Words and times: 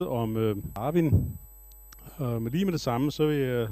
om 0.00 0.36
øh, 0.36 0.56
Arvin. 0.74 1.38
Og 2.16 2.42
med 2.42 2.50
lige 2.50 2.64
med 2.64 2.72
det 2.72 2.80
samme, 2.80 3.12
så 3.12 3.26
vil 3.26 3.36
jeg... 3.36 3.68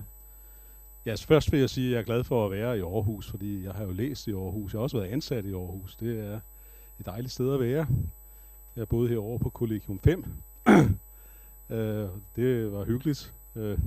Ja, 1.06 1.14
først 1.14 1.52
vil 1.52 1.60
jeg 1.60 1.70
sige, 1.70 1.86
at 1.86 1.92
jeg 1.92 1.98
er 2.00 2.04
glad 2.04 2.24
for 2.24 2.44
at 2.44 2.50
være 2.50 2.78
i 2.78 2.80
Aarhus, 2.80 3.30
fordi 3.30 3.64
jeg 3.64 3.72
har 3.72 3.84
jo 3.84 3.90
læst 3.90 4.26
i 4.26 4.32
Aarhus. 4.32 4.72
Jeg 4.72 4.78
har 4.78 4.82
også 4.82 4.96
været 4.98 5.10
ansat 5.10 5.44
i 5.44 5.52
Aarhus. 5.52 5.96
Det 5.96 6.20
er 6.20 6.40
et 7.00 7.06
dejligt 7.06 7.32
sted 7.32 7.54
at 7.54 7.60
være. 7.60 7.86
Jeg 8.76 8.88
boede 8.88 9.08
herovre 9.08 9.38
på 9.38 9.50
Collegium 9.50 9.98
5. 9.98 10.24
øh, 11.70 12.08
det 12.36 12.72
var 12.72 12.84
hyggeligt. 12.84 13.34
Øh, 13.56 13.78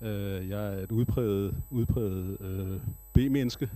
øh, 0.00 0.48
jeg 0.48 0.74
er 0.74 0.82
et 0.82 0.92
udpræget, 0.92 1.62
udpræget 1.70 2.40
øh, 2.40 2.80
B-menneske. 3.12 3.70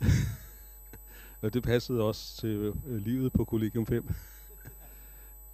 og 1.42 1.54
det 1.54 1.62
passede 1.62 2.02
også 2.02 2.36
til 2.36 2.72
øh, 2.86 2.96
livet 2.96 3.32
på 3.32 3.44
Collegium 3.44 3.86
5. 3.86 4.08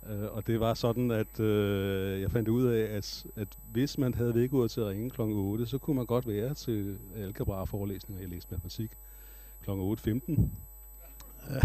Øh, 0.09 0.33
og 0.33 0.47
det 0.47 0.61
var 0.61 0.75
sådan, 0.75 1.11
at 1.11 1.41
øh, 1.41 2.21
jeg 2.21 2.31
fandt 2.31 2.49
ud 2.49 2.67
af, 2.67 2.97
at, 2.97 3.27
at 3.37 3.49
hvis 3.73 3.99
man 3.99 4.15
havde 4.15 4.35
vækkeuret 4.35 4.71
til 4.71 4.81
at 4.81 4.87
ringe 4.87 5.11
kl. 5.11 5.21
8, 5.21 5.67
så 5.67 5.79
kunne 5.79 5.97
man 5.97 6.07
godt 6.07 6.29
være 6.29 6.55
til 6.55 6.99
algebra-forelæsninger. 7.17 8.23
Jeg 8.23 8.31
læste 8.31 8.49
matematik 8.51 8.91
kl. 9.63 9.71
8.15. 9.71 9.75
Uh, 10.31 11.63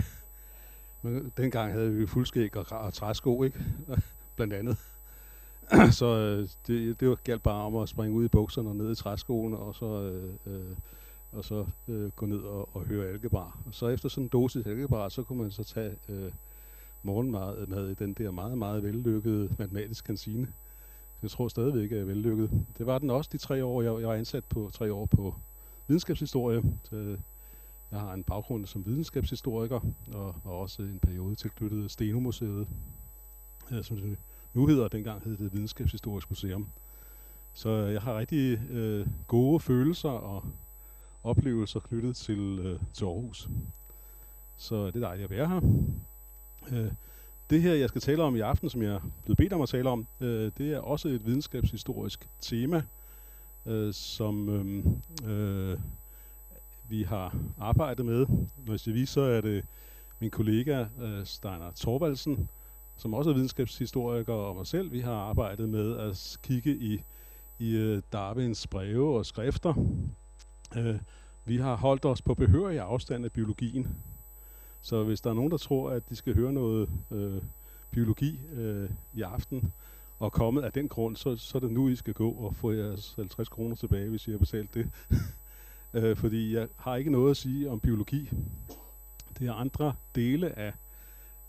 men 1.01 1.33
dengang 1.37 1.73
havde 1.73 1.93
vi 1.93 2.07
fuldskæg 2.07 2.57
og, 2.57 2.65
og 2.71 2.93
træsko, 2.93 3.43
ikke? 3.43 3.59
Blandt 4.35 4.53
andet. 4.53 4.77
så 5.99 6.05
øh, 6.05 6.47
det, 6.67 6.99
det 6.99 7.09
var 7.09 7.15
galt 7.15 7.43
bare 7.43 7.63
om 7.63 7.75
at 7.75 7.89
springe 7.89 8.17
ud 8.17 8.25
i 8.25 8.27
bukserne 8.27 8.69
og 8.69 8.75
ned 8.75 8.91
i 8.91 8.95
træskoene, 8.95 9.57
og 9.57 9.75
så, 9.75 9.85
øh, 9.85 10.33
øh, 10.45 10.75
og 11.31 11.45
så 11.45 11.65
øh, 11.87 12.11
gå 12.11 12.25
ned 12.25 12.39
og, 12.39 12.75
og 12.75 12.81
høre 12.81 13.07
algebra. 13.07 13.57
Og 13.65 13.73
så 13.73 13.87
efter 13.87 14.09
sådan 14.09 14.23
en 14.23 14.29
dosis 14.29 14.65
algebra, 14.65 15.09
så 15.09 15.23
kunne 15.23 15.41
man 15.41 15.51
så 15.51 15.63
tage... 15.63 15.95
Øh, 16.09 16.31
morgenmad 17.05 17.67
med 17.67 17.89
i 17.89 17.93
den 17.93 18.13
der 18.13 18.31
meget, 18.31 18.57
meget 18.57 18.83
vellykkede 18.83 19.49
matematisk 19.59 20.05
kantine. 20.05 20.47
Jeg 21.21 21.31
tror 21.31 21.47
stadigvæk, 21.47 21.83
at 21.83 21.91
jeg 21.91 21.99
er 21.99 22.05
vellykket. 22.05 22.51
Det 22.77 22.85
var 22.85 22.97
den 22.97 23.09
også 23.09 23.29
de 23.33 23.37
tre 23.37 23.65
år. 23.65 23.81
Jeg, 23.81 23.99
jeg 23.99 24.07
var 24.07 24.13
ansat 24.13 24.45
på 24.45 24.69
tre 24.73 24.93
år 24.93 25.05
på 25.05 25.35
videnskabshistorie. 25.87 26.63
Så 26.83 26.95
øh, 26.95 27.17
jeg 27.91 27.99
har 27.99 28.13
en 28.13 28.23
baggrund 28.23 28.65
som 28.65 28.85
videnskabshistoriker, 28.85 29.79
og, 30.13 30.35
og 30.43 30.59
også 30.59 30.81
en 30.81 30.99
periode 30.99 31.35
tilknyttet 31.35 31.91
Stenomuseet, 31.91 32.67
øh, 33.71 33.83
som 33.83 33.97
det 33.97 34.17
nu 34.53 34.67
hedder, 34.67 34.87
dengang 34.87 35.23
hed 35.23 35.37
det 35.37 35.53
Videnskabshistorisk 35.53 36.29
Museum. 36.29 36.67
Så 37.53 37.69
øh, 37.69 37.93
jeg 37.93 38.01
har 38.01 38.19
rigtig 38.19 38.59
øh, 38.69 39.07
gode 39.27 39.59
følelser 39.59 40.09
og 40.09 40.43
oplevelser 41.23 41.79
knyttet 41.79 42.15
til, 42.15 42.59
øh, 42.59 42.79
til 42.93 43.05
Aarhus. 43.05 43.49
Så 44.57 44.87
det 44.87 44.95
er 44.95 44.99
dejligt 44.99 45.23
at 45.23 45.29
være 45.29 45.47
her. 45.47 45.61
Øh, 46.71 46.91
det 47.49 47.61
her, 47.61 47.73
jeg 47.73 47.89
skal 47.89 48.01
tale 48.01 48.23
om 48.23 48.35
i 48.35 48.39
aften, 48.39 48.69
som 48.69 48.81
jeg 48.81 48.91
er 48.91 48.99
blevet 49.23 49.37
bedt 49.37 49.53
om 49.53 49.61
at 49.61 49.69
tale 49.69 49.89
om, 49.89 50.07
øh, 50.19 50.51
det 50.57 50.73
er 50.73 50.79
også 50.79 51.07
et 51.07 51.25
videnskabshistorisk 51.25 52.29
tema, 52.41 52.83
øh, 53.65 53.93
som 53.93 54.49
øh, 54.49 54.85
øh, 55.31 55.77
vi 56.89 57.03
har 57.03 57.35
arbejdet 57.59 58.05
med. 58.05 58.25
Når 58.65 58.73
jeg 58.73 58.79
siger 58.79 58.95
vi, 58.95 59.05
så 59.05 59.21
er 59.21 59.41
det 59.41 59.65
min 60.19 60.31
kollega 60.31 60.85
øh, 61.01 61.25
Steiner 61.25 61.71
Torvaldsen, 61.71 62.49
som 62.97 63.13
også 63.13 63.29
er 63.29 63.33
videnskabshistoriker, 63.33 64.33
og 64.33 64.55
mig 64.55 64.67
selv. 64.67 64.91
Vi 64.91 64.99
har 64.99 65.13
arbejdet 65.13 65.69
med 65.69 65.97
at 65.97 66.37
kigge 66.43 66.77
i, 66.77 67.03
i 67.59 67.75
øh, 67.75 68.01
Darwins 68.13 68.67
breve 68.67 69.17
og 69.17 69.25
skrifter. 69.25 69.73
Øh, 70.77 70.95
vi 71.45 71.57
har 71.57 71.75
holdt 71.75 72.05
os 72.05 72.21
på 72.21 72.33
behørig 72.33 72.79
afstand 72.79 73.25
af 73.25 73.31
biologien. 73.31 73.97
Så 74.85 75.03
hvis 75.03 75.21
der 75.21 75.29
er 75.29 75.33
nogen, 75.33 75.51
der 75.51 75.57
tror, 75.57 75.89
at 75.89 76.09
de 76.09 76.15
skal 76.15 76.35
høre 76.35 76.53
noget 76.53 76.89
øh, 77.11 77.41
biologi 77.91 78.41
øh, 78.53 78.89
i 79.13 79.21
aften, 79.21 79.73
og 80.19 80.31
kommet 80.31 80.61
af 80.61 80.71
den 80.71 80.87
grund, 80.87 81.15
så, 81.15 81.35
så 81.35 81.57
er 81.57 81.59
det 81.59 81.71
nu, 81.71 81.87
I 81.87 81.95
skal 81.95 82.13
gå 82.13 82.31
og 82.31 82.55
få 82.55 82.71
jeres 82.71 83.13
50 83.15 83.49
kroner 83.49 83.75
tilbage, 83.75 84.09
hvis 84.09 84.27
I 84.27 84.31
har 84.31 84.37
betalt 84.37 84.73
det. 84.73 84.89
øh, 85.93 86.17
fordi 86.17 86.53
jeg 86.53 86.67
har 86.75 86.95
ikke 86.95 87.11
noget 87.11 87.31
at 87.31 87.37
sige 87.37 87.69
om 87.69 87.79
biologi. 87.79 88.31
Det 89.39 89.47
er 89.47 89.53
andre 89.53 89.95
dele 90.15 90.59
af, 90.59 90.73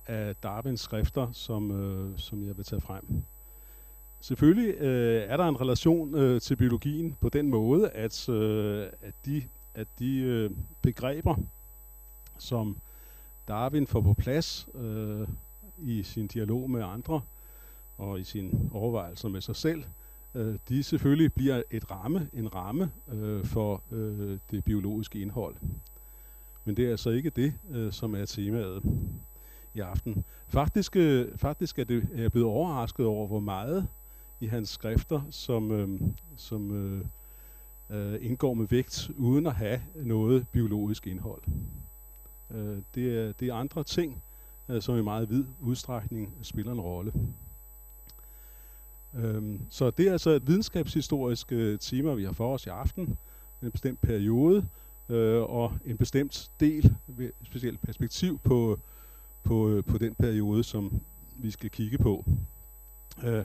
af 0.07 0.37
Darwins 0.37 0.81
skrifter, 0.81 1.33
som, 1.33 1.71
øh, 1.71 2.19
som 2.19 2.47
jeg 2.47 2.57
vil 2.57 2.65
tage 2.65 2.81
frem. 2.81 3.23
Selvfølgelig 4.21 4.75
øh, 4.75 5.23
er 5.23 5.37
der 5.37 5.49
en 5.49 5.61
relation 5.61 6.15
øh, 6.15 6.41
til 6.41 6.57
biologien 6.57 7.17
på 7.21 7.29
den 7.29 7.51
måde, 7.51 7.91
at, 7.91 8.29
øh, 8.29 8.87
at 9.03 9.15
de, 9.27 9.43
at 9.75 9.89
de 9.99 10.19
øh, 10.19 10.51
begreber, 10.83 11.37
som 12.39 12.77
Darwin 13.49 13.87
får 13.87 14.01
på 14.01 14.15
plads 14.15 14.69
øh, 14.75 15.29
i 15.79 16.03
sin 16.03 16.27
dialog 16.27 16.71
med 16.71 16.83
andre 16.85 17.21
og 17.99 18.21
i 18.21 18.25
sin 18.25 18.71
overvejelser 18.73 19.29
med 19.29 19.41
sig 19.41 19.57
selv, 19.57 19.85
øh, 20.35 20.59
de 20.69 20.83
selvfølgelig 20.83 21.33
bliver 21.33 21.63
et 21.71 21.91
ramme, 21.91 22.29
en 22.33 22.55
ramme 22.55 22.91
øh, 23.13 23.45
for 23.45 23.83
øh, 23.93 24.39
det 24.51 24.65
biologiske 24.65 25.21
indhold. 25.21 25.57
Men 26.65 26.77
det 26.77 26.85
er 26.85 26.91
altså 26.91 27.11
ikke 27.11 27.31
det, 27.31 27.55
øh, 27.71 27.93
som 27.93 28.15
er 28.15 28.25
temaet 28.25 28.83
i 29.75 29.81
aften. 29.81 30.25
Faktisk, 30.49 30.97
øh, 30.97 31.39
faktisk 31.39 31.79
er, 31.79 31.85
det, 31.85 32.09
er 32.15 32.23
jeg 32.23 32.33
blevet 32.33 32.49
overrasket 32.49 33.07
over, 33.07 33.27
hvor 33.27 33.41
meget 33.41 33.89
i 34.41 34.47
hans 34.47 34.69
skrifter, 34.69 35.23
som, 35.31 35.71
øh, 35.71 36.01
som 36.37 36.71
øh, 36.71 37.05
øh, 37.91 38.19
indgår 38.23 38.55
med 38.55 38.67
vægt, 38.69 39.11
uden 39.17 39.47
at 39.47 39.55
have 39.55 39.81
noget 39.95 40.47
biologisk 40.53 41.07
indhold. 41.07 41.43
Øh, 42.51 42.79
det, 42.95 43.19
er, 43.19 43.33
det 43.33 43.49
er 43.49 43.55
andre 43.55 43.85
ting, 43.85 44.23
øh, 44.69 44.83
som 44.83 44.99
i 44.99 45.03
meget 45.03 45.31
vid 45.31 45.45
udstrækning 45.61 46.35
spiller 46.43 46.73
en 46.73 46.81
rolle. 46.81 47.13
Øhm, 49.15 49.61
så 49.71 49.91
det 49.91 50.09
er 50.09 50.13
altså 50.13 50.31
et 50.31 50.47
videnskabshistorisk 50.47 51.53
øh, 51.53 51.79
tema, 51.79 52.15
vi 52.15 52.25
har 52.25 52.33
for 52.33 52.55
os 52.55 52.67
i 52.67 52.69
aften. 52.69 53.19
En 53.63 53.71
bestemt 53.71 54.01
periode 54.01 54.69
øh, 55.09 55.43
og 55.43 55.73
en 55.85 55.97
bestemt 55.97 56.51
del, 56.61 56.95
et 57.19 57.33
specielt 57.45 57.81
perspektiv 57.81 58.39
på, 58.39 58.79
på, 59.43 59.69
øh, 59.69 59.85
på 59.85 59.99
den 59.99 60.15
periode, 60.15 60.65
som 60.65 61.01
vi 61.37 61.51
skal 61.51 61.71
kigge 61.71 61.99
på. 61.99 62.25
Øh, 63.25 63.45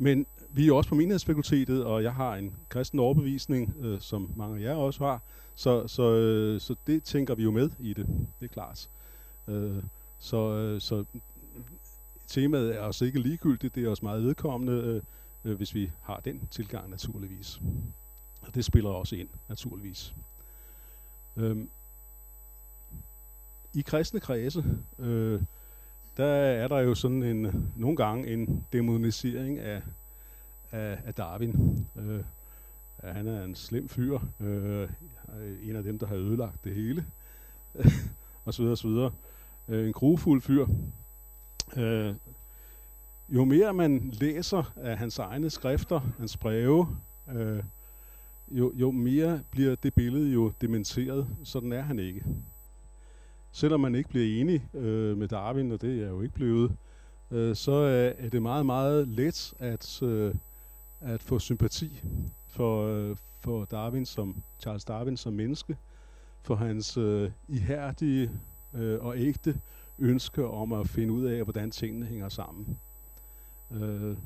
men 0.00 0.26
vi 0.50 0.68
er 0.68 0.72
også 0.72 0.88
på 0.88 0.94
menighedsfakultetet, 0.94 1.84
og 1.84 2.02
jeg 2.02 2.14
har 2.14 2.36
en 2.36 2.54
kristen 2.68 2.98
overbevisning, 2.98 3.74
øh, 3.80 4.00
som 4.00 4.30
mange 4.36 4.58
af 4.58 4.62
jer 4.62 4.74
også 4.74 5.04
har. 5.04 5.22
Så, 5.54 5.88
så, 5.88 6.14
øh, 6.14 6.60
så 6.60 6.74
det 6.86 7.02
tænker 7.02 7.34
vi 7.34 7.42
jo 7.42 7.50
med 7.50 7.70
i 7.78 7.94
det, 7.94 8.06
det 8.40 8.44
er 8.44 8.52
klart. 8.52 8.90
Øh, 9.48 9.82
så, 10.18 10.36
øh, 10.36 10.80
så 10.80 11.04
temaet 12.26 12.76
er 12.76 12.80
også 12.80 13.04
ikke 13.04 13.20
ligegyldigt, 13.20 13.74
det 13.74 13.84
er 13.84 13.88
også 13.88 14.04
meget 14.04 14.24
vedkommende, 14.24 14.72
øh, 14.72 15.02
øh 15.44 15.56
hvis 15.56 15.74
vi 15.74 15.90
har 16.02 16.20
den 16.24 16.48
tilgang 16.50 16.90
naturligvis. 16.90 17.60
Og 18.42 18.54
det 18.54 18.64
spiller 18.64 18.90
også 18.90 19.16
ind, 19.16 19.28
naturligvis. 19.48 20.14
Øh, 21.36 21.56
I 23.74 23.80
kristne 23.80 24.20
kredse, 24.20 24.64
øh, 24.98 25.42
der 26.20 26.26
er 26.26 26.68
der 26.68 26.78
jo 26.78 26.94
sådan 26.94 27.22
en, 27.22 27.70
nogle 27.76 27.96
gange 27.96 28.32
en 28.32 28.64
demonisering 28.72 29.58
af, 29.58 29.82
af, 30.72 30.98
af 31.04 31.14
Darwin. 31.14 31.86
Øh, 31.96 32.24
at 32.98 33.14
han 33.14 33.26
er 33.26 33.44
en 33.44 33.54
slem 33.54 33.88
fyr, 33.88 34.18
øh, 34.40 34.88
en 35.62 35.76
af 35.76 35.82
dem, 35.82 35.98
der 35.98 36.06
har 36.06 36.16
ødelagt 36.16 36.64
det 36.64 36.74
hele, 36.74 37.06
og 38.44 38.54
så 38.54 38.62
videre, 38.62 38.72
og 38.72 38.78
så 38.78 38.88
videre. 38.88 39.12
Øh, 39.68 39.86
en 39.86 39.92
grufuld 39.92 40.42
fyr. 40.42 40.66
Øh, 41.76 42.14
jo 43.28 43.44
mere 43.44 43.74
man 43.74 44.10
læser 44.12 44.72
af 44.76 44.98
hans 44.98 45.18
egne 45.18 45.50
skrifter, 45.50 46.00
hans 46.18 46.36
breve, 46.36 46.96
øh, 47.32 47.62
jo, 48.48 48.72
jo 48.74 48.90
mere 48.90 49.40
bliver 49.50 49.74
det 49.74 49.94
billede 49.94 50.32
jo 50.32 50.52
dementeret. 50.60 51.28
Sådan 51.44 51.72
er 51.72 51.82
han 51.82 51.98
ikke. 51.98 52.24
Selvom 53.52 53.80
man 53.80 53.94
ikke 53.94 54.08
bliver 54.08 54.40
enig 54.40 54.68
øh, 54.74 55.18
med 55.18 55.28
Darwin, 55.28 55.72
og 55.72 55.80
det 55.80 55.90
er 55.90 56.00
jeg 56.00 56.10
jo 56.10 56.20
ikke 56.20 56.34
blevet, 56.34 56.76
øh, 57.30 57.56
så 57.56 57.72
øh, 57.72 58.24
er 58.24 58.30
det 58.30 58.42
meget, 58.42 58.66
meget 58.66 59.08
let 59.08 59.54
at, 59.58 60.02
øh, 60.02 60.34
at 61.00 61.22
få 61.22 61.38
sympati 61.38 62.02
for, 62.46 62.86
øh, 62.86 63.16
for 63.40 63.64
Darwin 63.64 64.06
som, 64.06 64.42
Charles 64.60 64.84
Darwin 64.84 65.16
som 65.16 65.32
menneske, 65.32 65.76
for 66.42 66.54
hans 66.54 66.96
øh, 66.96 67.30
ihærdige 67.48 68.30
øh, 68.74 69.04
og 69.04 69.18
ægte 69.18 69.60
ønske 69.98 70.46
om 70.46 70.72
at 70.72 70.88
finde 70.88 71.12
ud 71.12 71.24
af, 71.24 71.42
hvordan 71.42 71.70
tingene 71.70 72.06
hænger 72.06 72.28
sammen. 72.28 72.78
Øh, 73.70 74.16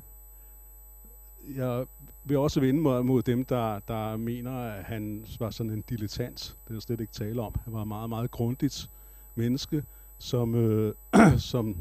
jeg 1.55 1.85
vil 2.23 2.37
også 2.37 2.59
vende 2.59 2.81
mig 2.81 3.05
mod 3.05 3.21
dem, 3.21 3.45
der, 3.45 3.79
der 3.79 4.17
mener, 4.17 4.51
at 4.51 4.83
han 4.83 5.25
var 5.39 5.49
sådan 5.49 5.71
en 5.71 5.81
dilettant. 5.81 6.57
Det 6.67 6.75
er 6.75 6.79
slet 6.79 7.01
ikke 7.01 7.13
tale 7.13 7.41
om. 7.41 7.55
Han 7.63 7.73
var 7.73 7.83
meget, 7.83 8.09
meget 8.09 8.31
grundigt 8.31 8.89
menneske, 9.35 9.83
som, 10.17 10.55
øh, 10.55 10.93
som 11.37 11.77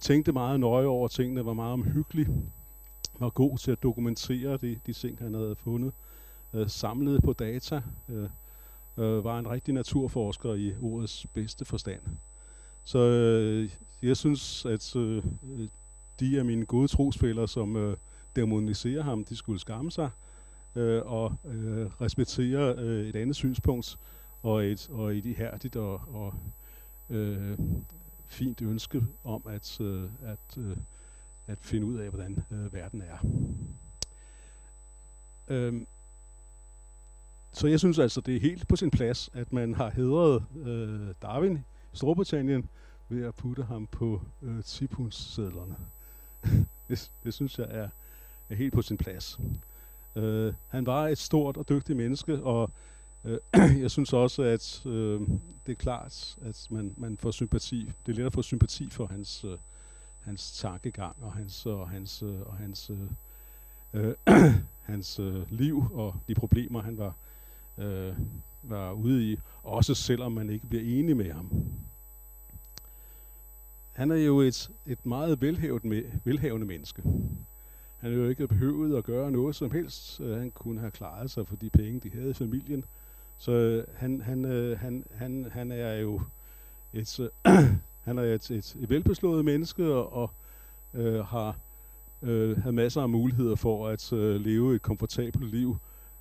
tænkte 0.00 0.32
meget 0.32 0.60
nøje 0.60 0.86
over 0.86 1.08
tingene, 1.08 1.46
var 1.46 1.52
meget 1.52 1.72
omhyggelig, 1.72 2.26
var 3.20 3.30
god 3.30 3.58
til 3.58 3.70
at 3.70 3.82
dokumentere 3.82 4.56
de, 4.56 4.80
de 4.86 4.92
ting, 4.92 5.18
han 5.18 5.34
havde 5.34 5.56
fundet, 5.56 5.92
øh, 6.52 6.68
samlede 6.68 7.20
på 7.20 7.32
data, 7.32 7.82
øh, 8.08 8.28
øh, 8.96 9.24
var 9.24 9.38
en 9.38 9.50
rigtig 9.50 9.74
naturforsker 9.74 10.54
i 10.54 10.74
ordets 10.80 11.26
bedste 11.34 11.64
forstand. 11.64 12.02
Så 12.84 12.98
øh, 12.98 13.70
jeg 14.02 14.16
synes, 14.16 14.66
at 14.66 14.96
øh, 14.96 15.24
de 16.20 16.38
af 16.38 16.44
mine 16.44 16.66
gode 16.66 16.88
trosfælder, 16.88 17.46
som 17.46 17.76
øh, 17.76 17.96
demoniserer 18.36 19.02
ham, 19.02 19.24
de 19.24 19.36
skulle 19.36 19.60
skamme 19.60 19.90
sig 19.90 20.10
øh, 20.76 21.02
og 21.04 21.34
øh, 21.44 21.86
respektere 22.00 22.74
øh, 22.78 23.06
et 23.06 23.16
andet 23.16 23.36
synspunkt 23.36 23.98
og 24.42 24.64
et, 24.64 24.88
og 24.90 25.16
et 25.16 25.26
ihærdigt 25.26 25.76
og, 25.76 26.00
og 26.14 26.34
øh, 27.10 27.58
fint 28.26 28.62
ønske 28.62 29.02
om 29.24 29.42
at, 29.46 29.80
øh, 29.80 30.10
at, 30.22 30.58
øh, 30.58 30.76
at 31.46 31.58
finde 31.60 31.86
ud 31.86 31.98
af, 31.98 32.08
hvordan 32.08 32.44
øh, 32.50 32.72
verden 32.72 33.02
er. 33.02 33.18
Øhm, 35.48 35.86
så 37.52 37.68
jeg 37.68 37.78
synes 37.78 37.98
altså, 37.98 38.20
det 38.20 38.36
er 38.36 38.40
helt 38.40 38.68
på 38.68 38.76
sin 38.76 38.90
plads, 38.90 39.30
at 39.32 39.52
man 39.52 39.74
har 39.74 39.90
hedret 39.90 40.44
øh, 40.56 41.14
Darwin 41.22 41.56
i 41.92 41.96
Storbritannien 41.96 42.68
ved 43.08 43.24
at 43.24 43.34
putte 43.34 43.62
ham 43.62 43.86
på 43.86 44.22
øh, 44.42 44.64
tippundssedlerne. 44.64 45.76
det, 46.88 47.12
det 47.24 47.34
synes 47.34 47.58
jeg 47.58 47.66
er, 47.70 47.88
er 48.48 48.54
helt 48.54 48.74
på 48.74 48.82
sin 48.82 48.96
plads. 48.96 49.40
Øh, 50.16 50.54
han 50.68 50.86
var 50.86 51.08
et 51.08 51.18
stort 51.18 51.56
og 51.56 51.68
dygtigt 51.68 51.96
menneske, 51.96 52.42
og 52.42 52.62
øh, 52.62 52.91
Øh, 53.24 53.38
jeg 53.82 53.90
synes 53.90 54.12
også, 54.12 54.42
at 54.42 54.86
øh, 54.86 55.20
det 55.66 55.72
er 55.72 55.76
klart, 55.76 56.36
at 56.42 56.66
man, 56.70 56.94
man 56.96 57.16
får 57.16 57.30
sympati. 57.30 57.90
Det 58.06 58.12
er 58.12 58.16
let 58.16 58.26
at 58.26 58.32
få 58.32 58.42
sympati 58.42 58.90
for 58.90 59.06
hans, 59.06 59.44
øh, 59.44 59.58
hans 60.20 60.52
tankegang 60.52 61.16
og 61.22 61.32
hans, 61.32 61.66
øh, 61.66 61.72
og 61.72 61.88
hans, 61.90 62.22
øh, 62.22 62.40
og 62.40 62.56
hans, 62.56 62.90
øh, 62.90 63.10
øh 63.92 64.14
hans 64.92 65.18
øh, 65.18 65.52
liv 65.52 65.84
og 65.92 66.14
de 66.28 66.34
problemer, 66.34 66.82
han 66.82 66.98
var, 66.98 67.14
øh, 67.78 68.16
var 68.62 68.92
ude 68.92 69.32
i, 69.32 69.38
også 69.62 69.94
selvom 69.94 70.32
man 70.32 70.50
ikke 70.50 70.66
bliver 70.66 70.98
enig 70.98 71.16
med 71.16 71.32
ham. 71.32 71.50
Han 73.92 74.10
er 74.10 74.16
jo 74.16 74.40
et, 74.40 74.70
et 74.86 75.06
meget 75.06 75.40
velhavende, 75.40 76.20
velhavende 76.24 76.66
menneske. 76.66 77.02
Han 77.98 78.12
er 78.12 78.16
jo 78.16 78.28
ikke 78.28 78.48
behøvet 78.48 78.96
at 78.96 79.04
gøre 79.04 79.30
noget 79.30 79.56
som 79.56 79.70
helst. 79.70 80.18
Han 80.18 80.50
kunne 80.50 80.80
have 80.80 80.90
klaret 80.90 81.30
sig 81.30 81.48
for 81.48 81.56
de 81.56 81.70
penge, 81.70 82.00
de 82.00 82.10
havde 82.10 82.30
i 82.30 82.34
familien. 82.34 82.84
Så 83.42 83.52
øh, 83.52 83.84
han, 83.94 84.20
han, 84.20 84.44
øh, 84.44 84.78
han, 84.78 85.04
han, 85.14 85.48
han 85.52 85.72
er 85.72 85.94
jo 85.94 86.20
et, 86.92 87.30
han 88.06 88.18
er 88.18 88.22
et, 88.22 88.50
et, 88.50 88.76
et 88.80 88.90
velbeslået 88.90 89.44
menneske 89.44 89.94
og, 89.94 90.12
og 90.12 90.30
øh, 90.94 91.24
har 91.24 91.56
øh, 92.22 92.62
har 92.62 92.70
masser 92.70 93.02
af 93.02 93.08
muligheder 93.08 93.56
for 93.56 93.88
at 93.88 94.12
øh, 94.12 94.40
leve 94.40 94.74
et 94.74 94.82
komfortabelt 94.82 95.50
liv. 95.50 95.76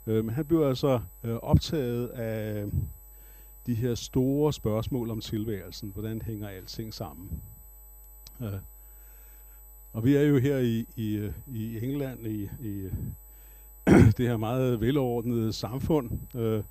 Øh, 0.07 0.25
men 0.25 0.35
han 0.35 0.45
blev 0.45 0.61
altså 0.61 0.99
øh, 1.23 1.35
optaget 1.35 2.07
af 2.07 2.63
øh, 2.63 2.71
de 3.65 3.73
her 3.73 3.95
store 3.95 4.53
spørgsmål 4.53 5.09
om 5.09 5.21
tilværelsen. 5.21 5.91
Hvordan 5.93 6.21
hænger 6.21 6.47
alting 6.47 6.93
sammen? 6.93 7.41
Øh. 8.41 8.53
og 9.93 10.03
vi 10.03 10.15
er 10.15 10.21
jo 10.21 10.37
her 10.37 10.57
i, 10.57 10.85
i, 10.95 11.31
i 11.47 11.85
England, 11.85 12.27
i, 12.27 12.49
i 12.59 12.89
det 14.17 14.27
her 14.27 14.37
meget 14.37 14.81
velordnede 14.81 15.53
samfund, 15.53 16.35
øh, 16.35 16.63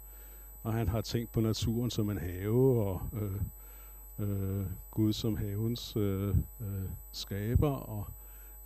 og 0.62 0.72
han 0.72 0.88
har 0.88 1.00
tænkt 1.00 1.32
på 1.32 1.40
naturen 1.40 1.90
som 1.90 2.10
en 2.10 2.18
have, 2.18 2.84
og 2.84 3.00
øh, 3.12 3.40
øh, 4.28 4.66
Gud 4.90 5.12
som 5.12 5.36
havens 5.36 5.96
øh, 5.96 6.28
øh, 6.60 6.88
skaber, 7.12 7.70
og 7.70 8.06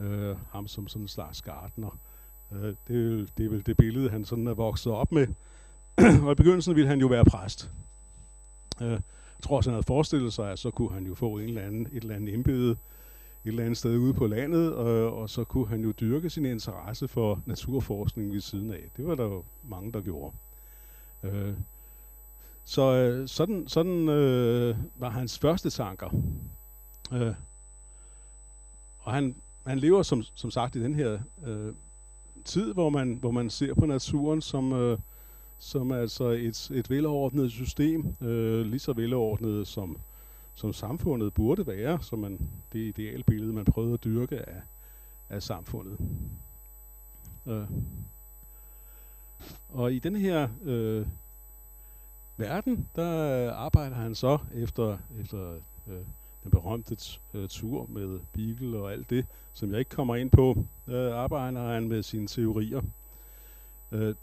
øh, 0.00 0.36
ham 0.50 0.66
som 0.66 0.88
sådan 0.88 1.04
en 1.04 1.08
slags 1.08 1.42
gartner. 1.42 1.98
Øh, 2.52 2.74
det, 2.88 2.96
er 2.96 3.08
vel, 3.10 3.30
det 3.38 3.46
er 3.46 3.50
vel 3.50 3.66
det 3.66 3.76
billede, 3.76 4.10
han 4.10 4.24
sådan 4.24 4.46
er 4.46 4.54
vokset 4.54 4.92
op 4.92 5.12
med. 5.12 5.26
og 6.24 6.32
i 6.32 6.34
begyndelsen 6.34 6.74
ville 6.74 6.88
han 6.88 7.00
jo 7.00 7.06
være 7.06 7.24
præst. 7.24 7.72
Øh, 8.82 8.90
jeg 8.90 9.00
tror 9.42 9.56
også, 9.56 9.70
han 9.70 9.74
havde 9.74 9.86
forestillet 9.86 10.32
sig, 10.32 10.50
at 10.52 10.58
så 10.58 10.70
kunne 10.70 10.92
han 10.92 11.06
jo 11.06 11.14
få 11.14 11.38
en 11.38 11.44
eller 11.44 11.62
anden, 11.62 11.86
et 11.92 12.02
eller 12.02 12.14
andet 12.14 12.34
embede, 12.34 12.70
et 12.70 12.78
eller 13.44 13.64
andet 13.64 13.76
sted 13.76 13.98
ude 13.98 14.14
på 14.14 14.26
landet, 14.26 14.74
og, 14.74 15.16
og 15.16 15.30
så 15.30 15.44
kunne 15.44 15.68
han 15.68 15.80
jo 15.80 15.90
dyrke 15.90 16.30
sin 16.30 16.44
interesse 16.44 17.08
for 17.08 17.42
naturforskning 17.46 18.32
ved 18.32 18.40
siden 18.40 18.70
af. 18.70 18.90
Det 18.96 19.06
var 19.06 19.14
der 19.14 19.24
jo 19.24 19.44
mange, 19.62 19.92
der 19.92 20.00
gjorde. 20.00 20.36
Øh, 21.22 21.54
så 22.64 22.94
øh, 22.94 23.28
sådan, 23.28 23.68
sådan 23.68 24.08
øh, 24.08 24.76
var 24.96 25.10
hans 25.10 25.38
første 25.38 25.70
tanker. 25.70 26.10
Øh, 27.12 27.34
og 28.98 29.12
han, 29.12 29.36
han 29.66 29.78
lever 29.78 30.02
som, 30.02 30.22
som 30.22 30.50
sagt 30.50 30.76
i 30.76 30.82
den 30.82 30.94
her 30.94 31.18
øh, 31.46 31.74
tid, 32.44 32.72
hvor 32.72 32.90
man, 32.90 33.14
hvor 33.14 33.30
man 33.30 33.50
ser 33.50 33.74
på 33.74 33.86
naturen 33.86 34.40
som, 34.40 34.72
øh, 34.72 34.98
som 35.58 35.92
altså 35.92 36.24
et, 36.24 36.70
et 36.70 36.90
velordnet 36.90 37.52
system, 37.52 38.14
øh, 38.20 38.66
lige 38.66 38.78
så 38.78 38.92
velordnet 38.92 39.66
som, 39.66 39.98
som 40.54 40.72
samfundet 40.72 41.34
burde 41.34 41.66
være, 41.66 42.02
som 42.02 42.18
man, 42.18 42.40
det 42.72 42.78
idealbillede, 42.78 43.52
man 43.52 43.64
prøvede 43.64 43.94
at 43.94 44.04
dyrke 44.04 44.48
af, 44.48 44.62
af 45.28 45.42
samfundet. 45.42 45.98
Øh. 47.46 47.66
Og 49.68 49.92
i 49.92 49.98
den 49.98 50.16
her 50.16 50.48
øh, 50.62 51.06
verden, 52.36 52.88
der 52.96 53.46
øh, 53.46 53.58
arbejder 53.64 53.96
han 53.96 54.14
så 54.14 54.38
efter, 54.54 54.98
efter 55.20 55.52
øh, 55.86 56.00
den 56.42 56.50
berømte 56.50 56.96
øh, 57.34 57.48
tur 57.48 57.86
med 57.86 58.20
Beagle 58.32 58.78
og 58.78 58.92
alt 58.92 59.10
det, 59.10 59.26
som 59.52 59.70
jeg 59.70 59.78
ikke 59.78 59.90
kommer 59.90 60.16
ind 60.16 60.30
på, 60.30 60.64
øh, 60.86 61.14
arbejder 61.14 61.72
han 61.72 61.88
med 61.88 62.02
sine 62.02 62.26
teorier. 62.26 62.82
Øh, 63.92 64.14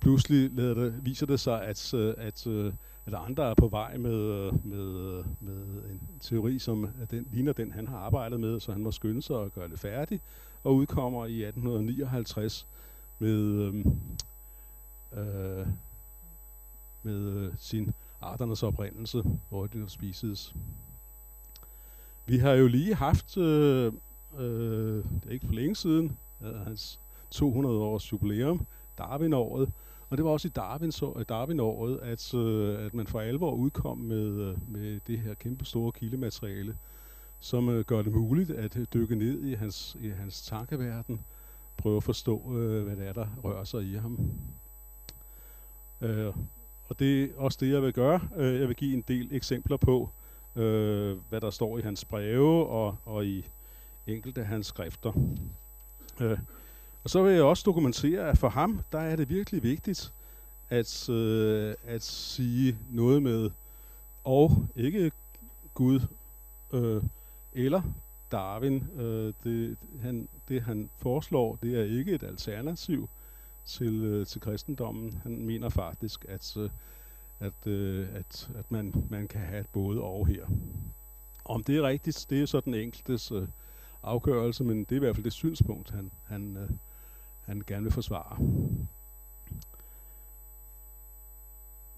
pludselig 0.00 0.50
lader 0.52 0.74
det, 0.74 1.04
viser 1.04 1.26
det 1.26 1.40
sig, 1.40 1.62
at, 1.62 1.94
øh, 1.94 2.14
at, 2.18 2.46
øh, 2.46 2.72
at 3.06 3.14
andre 3.14 3.50
er 3.50 3.54
på 3.54 3.68
vej 3.68 3.96
med, 3.96 4.52
med, 4.52 5.24
med 5.40 5.84
en 5.90 6.00
teori, 6.20 6.58
som 6.58 6.88
den, 7.10 7.26
ligner 7.32 7.52
den, 7.52 7.72
han 7.72 7.88
har 7.88 7.98
arbejdet 7.98 8.40
med, 8.40 8.60
så 8.60 8.72
han 8.72 8.82
må 8.82 8.90
skynde 8.90 9.22
sig 9.22 9.42
at 9.42 9.52
gøre 9.54 9.68
det 9.68 9.78
færdigt, 9.78 10.22
og 10.64 10.74
udkommer 10.74 11.26
i 11.26 11.42
1859 11.44 12.66
med, 13.18 13.72
øh, 15.12 15.66
med 17.02 17.18
øh, 17.18 17.52
sin 17.56 17.92
arternes 18.20 18.62
oprindelse, 18.62 19.24
hvor 19.48 19.66
det 19.66 19.90
spises. 19.90 20.54
Vi 22.26 22.38
har 22.38 22.52
jo 22.52 22.66
lige 22.66 22.94
haft, 22.94 23.36
øh, 23.36 23.92
øh, 24.38 25.04
det 25.04 25.26
er 25.26 25.30
ikke 25.30 25.46
for 25.46 25.54
længe 25.54 25.76
siden, 25.76 26.18
øh, 26.40 26.54
hans 26.54 27.00
200 27.30 27.78
års 27.78 28.12
jubilæum, 28.12 28.66
Darwin-året, 28.98 29.72
og 30.10 30.16
det 30.16 30.24
var 30.24 30.30
også 30.30 30.48
i 30.48 30.50
Darwin, 30.50 30.92
så, 30.92 31.12
øh, 31.16 31.24
Darwin-året, 31.28 31.98
at, 32.02 32.34
øh, 32.34 32.86
at 32.86 32.94
man 32.94 33.06
for 33.06 33.20
alvor 33.20 33.54
udkom 33.54 33.98
med, 33.98 34.26
øh, 34.26 34.72
med 34.72 35.00
det 35.06 35.18
her 35.18 35.34
kæmpe 35.34 35.64
store 35.64 35.92
kildemateriale, 35.92 36.76
som 37.38 37.68
øh, 37.68 37.84
gør 37.84 38.02
det 38.02 38.12
muligt 38.12 38.50
at 38.50 38.78
dykke 38.94 39.16
ned 39.16 39.42
i 39.42 39.54
hans, 39.54 39.96
i 40.00 40.08
hans 40.08 40.46
tankeverden, 40.46 41.20
prøve 41.76 41.96
at 41.96 42.02
forstå, 42.02 42.56
øh, 42.56 42.84
hvad 42.84 42.96
det 42.96 43.08
er, 43.08 43.12
der 43.12 43.26
rører 43.44 43.64
sig 43.64 43.82
i 43.82 43.94
ham. 43.94 44.18
Øh, 46.00 46.34
og 46.90 46.98
det 46.98 47.22
er 47.22 47.28
også 47.36 47.58
det, 47.60 47.72
jeg 47.72 47.82
vil 47.82 47.92
gøre. 47.92 48.20
Øh, 48.36 48.60
jeg 48.60 48.68
vil 48.68 48.76
give 48.76 48.94
en 48.94 49.04
del 49.08 49.28
eksempler 49.30 49.76
på, 49.76 50.10
øh, 50.56 51.16
hvad 51.28 51.40
der 51.40 51.50
står 51.50 51.78
i 51.78 51.80
hans 51.80 52.04
breve 52.04 52.66
og, 52.66 52.96
og 53.04 53.26
i 53.26 53.46
enkelte 54.06 54.40
af 54.40 54.46
hans 54.46 54.66
skrifter. 54.66 55.12
Øh, 56.20 56.38
og 57.04 57.10
så 57.10 57.22
vil 57.22 57.32
jeg 57.32 57.42
også 57.42 57.62
dokumentere, 57.66 58.28
at 58.28 58.38
for 58.38 58.48
ham, 58.48 58.80
der 58.92 58.98
er 58.98 59.16
det 59.16 59.28
virkelig 59.28 59.62
vigtigt 59.62 60.12
at, 60.68 61.08
øh, 61.08 61.74
at 61.84 62.02
sige 62.02 62.78
noget 62.90 63.22
med 63.22 63.50
og 64.24 64.66
ikke 64.76 65.12
Gud 65.74 66.00
øh, 66.72 67.02
eller 67.52 67.82
Darwin. 68.32 68.84
Øh, 68.96 69.32
det, 69.44 69.76
han, 70.02 70.28
det 70.48 70.62
han 70.62 70.90
foreslår, 70.96 71.58
det 71.62 71.80
er 71.80 71.98
ikke 71.98 72.12
et 72.12 72.22
alternativ 72.22 73.08
til, 73.70 74.04
øh, 74.04 74.26
til 74.26 74.40
kristendommen. 74.40 75.20
Han 75.22 75.44
mener 75.44 75.68
faktisk, 75.68 76.24
at, 76.28 76.56
øh, 76.56 76.70
at, 77.40 77.66
øh, 77.66 78.08
at, 78.14 78.50
at 78.54 78.72
man, 78.72 78.94
man 79.10 79.28
kan 79.28 79.40
have 79.40 79.60
et 79.60 79.68
både 79.72 80.00
og 80.00 80.26
her. 80.26 80.46
Om 81.44 81.64
det 81.64 81.76
er 81.76 81.82
rigtigt, 81.82 82.26
det 82.30 82.42
er 82.42 82.46
så 82.46 82.60
den 82.60 82.74
enkeltes 82.74 83.32
øh, 83.32 83.48
afgørelse, 84.02 84.64
men 84.64 84.78
det 84.84 84.92
er 84.92 84.96
i 84.96 84.98
hvert 84.98 85.16
fald 85.16 85.24
det 85.24 85.32
synspunkt, 85.32 85.90
han, 85.90 86.10
han, 86.24 86.56
øh, 86.56 86.70
han 87.40 87.62
gerne 87.66 87.82
vil 87.82 87.92
forsvare. 87.92 88.36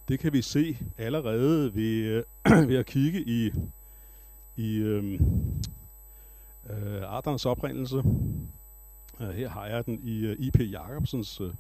Det 0.08 0.18
kan 0.18 0.32
vi 0.32 0.42
se 0.42 0.78
allerede 0.98 1.74
ved, 1.74 2.02
øh, 2.02 2.24
ved 2.68 2.76
at 2.76 2.86
kigge 2.86 3.22
i, 3.22 3.52
i 4.56 4.76
øh, 4.76 5.20
øh, 6.70 7.02
arternes 7.02 7.46
oprindelse. 7.46 8.02
Her 9.30 9.48
har 9.48 9.66
jeg 9.66 9.86
den 9.86 10.00
i 10.02 10.26
øh, 10.26 10.30
uh, 10.30 10.44
I.P. 10.44 10.60
Jacobsens 10.60 11.40
uh, 11.40 11.50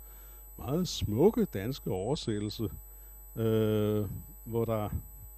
meget 0.58 0.88
smukke 0.88 1.44
danske 1.44 1.90
oversættelse, 1.90 2.64
uh, 2.64 4.10
hvor, 4.44 4.64
der, 4.64 4.88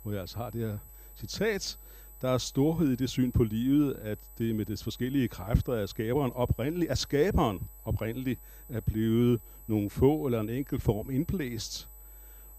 hvor 0.02 0.12
jeg 0.12 0.20
altså 0.20 0.38
har 0.38 0.50
det 0.50 0.60
her 0.60 0.78
citat. 1.16 1.78
Der 2.22 2.28
er 2.28 2.38
storhed 2.38 2.88
i 2.88 2.96
det 2.96 3.10
syn 3.10 3.32
på 3.32 3.44
livet, 3.44 3.94
at 3.94 4.18
det 4.38 4.56
med 4.56 4.64
dets 4.64 4.84
forskellige 4.84 5.28
kræfter 5.28 5.72
er 5.72 5.86
skaberen 5.86 6.32
oprindeligt, 6.34 6.90
er 6.90 6.94
skaberen 6.94 7.60
oprindeligt 7.84 8.40
er 8.68 8.80
blevet 8.80 9.40
nogle 9.66 9.90
få 9.90 10.26
eller 10.26 10.40
en 10.40 10.50
enkelt 10.50 10.82
form 10.82 11.10
indblæst, 11.10 11.88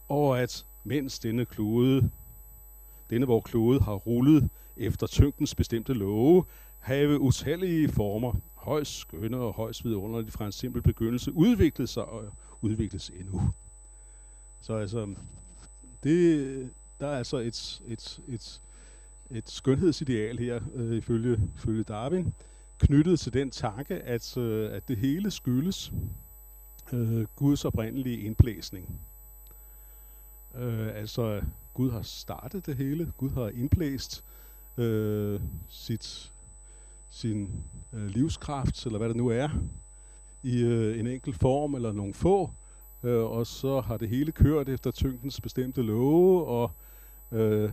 og 0.10 0.39
at 0.41 0.65
mens 0.84 1.19
denne 1.19 1.45
klode 1.45 2.10
denne 3.10 3.27
vor 3.27 3.39
klode 3.39 3.79
har 3.79 3.93
rullet 3.93 4.50
efter 4.77 5.07
tyngdens 5.07 5.55
bestemte 5.55 5.93
love, 5.93 6.45
have 6.86 7.20
utallige 7.20 7.89
former, 7.89 8.34
højst 8.54 8.98
skønne 9.00 9.38
og 9.38 9.54
højst 9.54 9.86
vidunderligt 9.86 10.34
fra 10.34 10.46
en 10.46 10.51
simpel 10.51 10.82
begyndelse, 10.82 11.34
udviklet 11.34 11.89
sig 11.89 12.06
og 12.06 12.34
udvikles 12.62 13.10
endnu. 13.10 13.42
Så 14.62 14.74
altså, 14.74 15.15
det, 16.04 16.70
der 17.00 17.08
er 17.08 17.18
altså 17.18 17.38
et, 17.38 17.82
et, 17.88 18.20
et, 18.27 18.62
et 19.32 19.50
skønhedsideal 19.50 20.39
her, 20.39 20.62
øh, 20.74 20.98
ifølge, 20.98 21.39
ifølge 21.56 21.84
Darwin, 21.84 22.34
knyttet 22.80 23.20
til 23.20 23.34
den 23.34 23.51
tanke, 23.51 23.96
at, 23.96 24.38
øh, 24.38 24.72
at 24.72 24.88
det 24.88 24.98
hele 24.98 25.32
skyldes 25.32 25.94
øh, 26.94 27.25
Guds 27.36 27.65
oprindelige 27.65 28.20
indblæsning. 28.20 29.00
Øh, 30.56 30.88
altså, 30.96 31.42
Gud 31.74 31.92
har 31.92 32.01
startet 32.01 32.65
det 32.65 32.75
hele. 32.75 33.13
Gud 33.18 33.30
har 33.30 33.50
indblæst 33.50 34.24
øh, 34.77 35.42
sit, 35.70 36.32
sin 37.15 37.63
øh, 37.93 38.05
livskraft, 38.05 38.86
eller 38.86 38.98
hvad 38.98 39.10
det 39.10 39.17
nu 39.17 39.27
er, 39.27 39.50
i 40.43 40.63
øh, 40.63 41.00
en 41.00 41.07
enkelt 41.07 41.36
form 41.36 41.75
eller 41.75 41.91
nogle 41.91 42.13
få, 42.13 42.50
øh, 43.03 43.24
og 43.24 43.48
så 43.48 43.81
har 43.81 43.98
det 43.98 44.10
hele 44.10 44.31
kørt 44.31 44.69
efter 44.69 44.91
tyngdens 44.91 45.41
bestemte 45.41 45.81
love, 45.81 46.45
og 46.45 46.72
øh, 47.31 47.72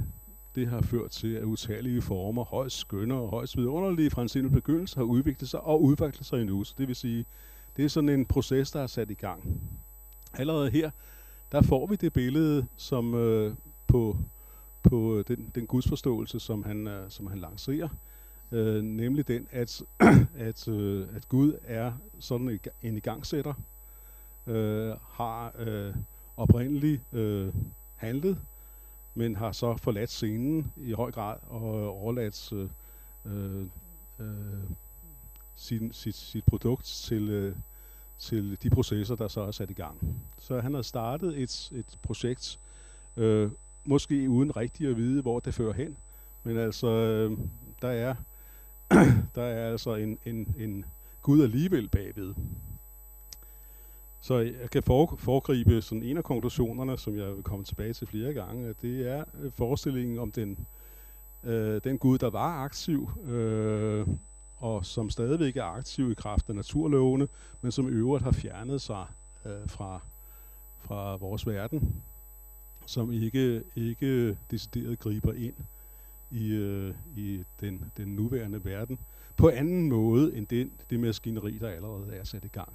det 0.54 0.66
har 0.68 0.80
ført 0.80 1.10
til, 1.10 1.34
at 1.34 1.44
utallige 1.44 2.02
former, 2.02 2.44
højst 2.44 2.78
skønne 2.78 3.14
og 3.14 3.30
højst 3.30 3.56
vidunderlige 3.56 4.10
fra 4.10 4.22
en 4.22 4.28
simpel 4.28 4.52
begyndelse, 4.52 4.96
har 4.96 5.04
udviklet 5.04 5.48
sig 5.48 5.60
og 5.60 5.82
udviklet 5.82 6.26
sig 6.26 6.40
endnu. 6.40 6.64
Så 6.64 6.74
det 6.78 6.88
vil 6.88 6.96
sige, 6.96 7.24
det 7.76 7.84
er 7.84 7.88
sådan 7.88 8.08
en 8.08 8.26
proces, 8.26 8.70
der 8.70 8.80
er 8.80 8.86
sat 8.86 9.10
i 9.10 9.14
gang. 9.14 9.60
Allerede 10.32 10.70
her, 10.70 10.90
der 11.52 11.62
får 11.62 11.86
vi 11.86 11.96
det 11.96 12.12
billede, 12.12 12.66
som 12.76 13.14
øh, 13.14 13.54
på, 13.86 14.16
på 14.82 15.18
øh, 15.18 15.24
den, 15.28 15.50
den 15.54 15.66
gudsforståelse, 15.66 16.40
som 16.40 16.62
han, 16.62 16.86
øh, 16.86 17.10
som 17.10 17.26
han 17.26 17.38
lancerer. 17.38 17.88
Øh, 18.52 18.82
nemlig 18.82 19.28
den, 19.28 19.48
at, 19.50 19.82
at, 20.48 20.68
øh, 20.68 21.06
at 21.16 21.28
Gud 21.28 21.58
er 21.64 21.92
sådan 22.18 22.60
en 22.82 22.96
igangsætter, 22.96 23.54
øh, 24.46 24.94
har 25.10 25.52
øh, 25.58 25.94
oprindeligt 26.36 27.02
øh, 27.12 27.52
handlet, 27.96 28.38
men 29.14 29.36
har 29.36 29.52
så 29.52 29.76
forladt 29.76 30.10
scenen 30.10 30.72
i 30.76 30.92
høj 30.92 31.10
grad 31.10 31.36
og 31.48 31.80
øh, 31.80 31.86
overladt 31.88 32.52
øh, 32.52 32.68
øh, 33.24 33.66
øh, 34.18 34.26
sin, 35.54 35.92
sit, 35.92 36.16
sit 36.16 36.44
produkt 36.44 36.84
til, 36.84 37.28
øh, 37.30 37.56
til 38.18 38.58
de 38.62 38.70
processer, 38.70 39.16
der 39.16 39.28
så 39.28 39.40
er 39.40 39.50
sat 39.50 39.70
i 39.70 39.74
gang. 39.74 40.22
Så 40.38 40.60
han 40.60 40.74
har 40.74 40.82
startet 40.82 41.42
et, 41.42 41.72
et 41.74 41.98
projekt, 42.02 42.60
øh, 43.16 43.50
måske 43.84 44.30
uden 44.30 44.56
rigtig 44.56 44.88
at 44.88 44.96
vide, 44.96 45.22
hvor 45.22 45.40
det 45.40 45.54
fører 45.54 45.72
hen, 45.72 45.96
men 46.44 46.56
altså, 46.56 46.86
øh, 46.88 47.38
der 47.82 47.88
er 47.88 48.14
der 49.34 49.42
er 49.42 49.70
altså 49.70 49.94
en, 49.94 50.18
en, 50.24 50.54
en 50.58 50.84
Gud 51.22 51.42
alligevel 51.42 51.88
bagved. 51.88 52.34
Så 54.20 54.38
jeg 54.38 54.70
kan 54.70 54.82
for, 54.82 55.16
foregribe 55.18 55.82
sådan 55.82 56.02
en 56.02 56.16
af 56.16 56.24
konklusionerne, 56.24 56.98
som 56.98 57.16
jeg 57.16 57.36
vil 57.36 57.42
komme 57.42 57.64
tilbage 57.64 57.92
til 57.92 58.06
flere 58.06 58.34
gange, 58.34 58.68
at 58.68 58.82
det 58.82 59.10
er 59.10 59.24
øh, 59.40 59.52
forestillingen 59.52 60.18
om 60.18 60.32
den, 60.32 60.66
øh, 61.44 61.80
den 61.84 61.98
Gud, 61.98 62.18
der 62.18 62.30
var 62.30 62.64
aktiv, 62.64 63.10
øh, 63.24 64.06
og 64.56 64.86
som 64.86 65.10
stadigvæk 65.10 65.56
er 65.56 65.64
aktiv 65.64 66.10
i 66.10 66.14
kraft 66.14 66.48
af 66.48 66.54
naturlovene, 66.54 67.28
men 67.60 67.72
som 67.72 67.88
øvrigt 67.88 68.24
har 68.24 68.30
fjernet 68.32 68.80
sig 68.80 69.06
øh, 69.46 69.68
fra, 69.68 70.00
fra 70.78 71.16
vores 71.16 71.46
verden, 71.46 72.02
som 72.86 73.12
ikke, 73.12 73.62
ikke 73.76 74.36
decideret 74.50 74.98
griber 74.98 75.32
ind 75.32 75.54
i, 76.32 76.52
øh, 76.52 76.94
i 77.16 77.44
den, 77.60 77.92
den 77.96 78.08
nuværende 78.08 78.64
verden, 78.64 78.98
på 79.36 79.48
anden 79.48 79.88
måde 79.88 80.36
end 80.36 80.46
den, 80.46 80.72
det 80.90 81.00
maskineri, 81.00 81.58
der 81.58 81.68
allerede 81.68 82.12
er 82.12 82.24
sat 82.24 82.44
i 82.44 82.48
gang. 82.48 82.72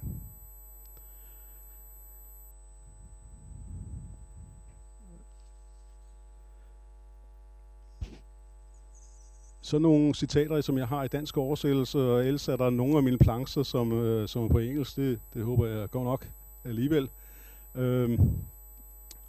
Så 9.60 9.78
nogle 9.78 10.14
citater, 10.14 10.60
som 10.60 10.78
jeg 10.78 10.88
har 10.88 11.04
i 11.04 11.08
dansk 11.08 11.36
oversættelse, 11.36 11.98
og 11.98 12.26
ellers 12.26 12.48
er 12.48 12.56
der 12.56 12.70
nogle 12.70 12.96
af 12.96 13.02
mine 13.02 13.18
plancher, 13.18 13.62
som, 13.62 13.92
øh, 13.92 14.28
som 14.28 14.44
er 14.44 14.48
på 14.48 14.58
engelsk. 14.58 14.96
Det, 14.96 15.20
det 15.34 15.44
håber 15.44 15.66
jeg 15.66 15.90
går 15.90 16.04
nok 16.04 16.28
alligevel. 16.64 17.08
Øhm, 17.74 18.18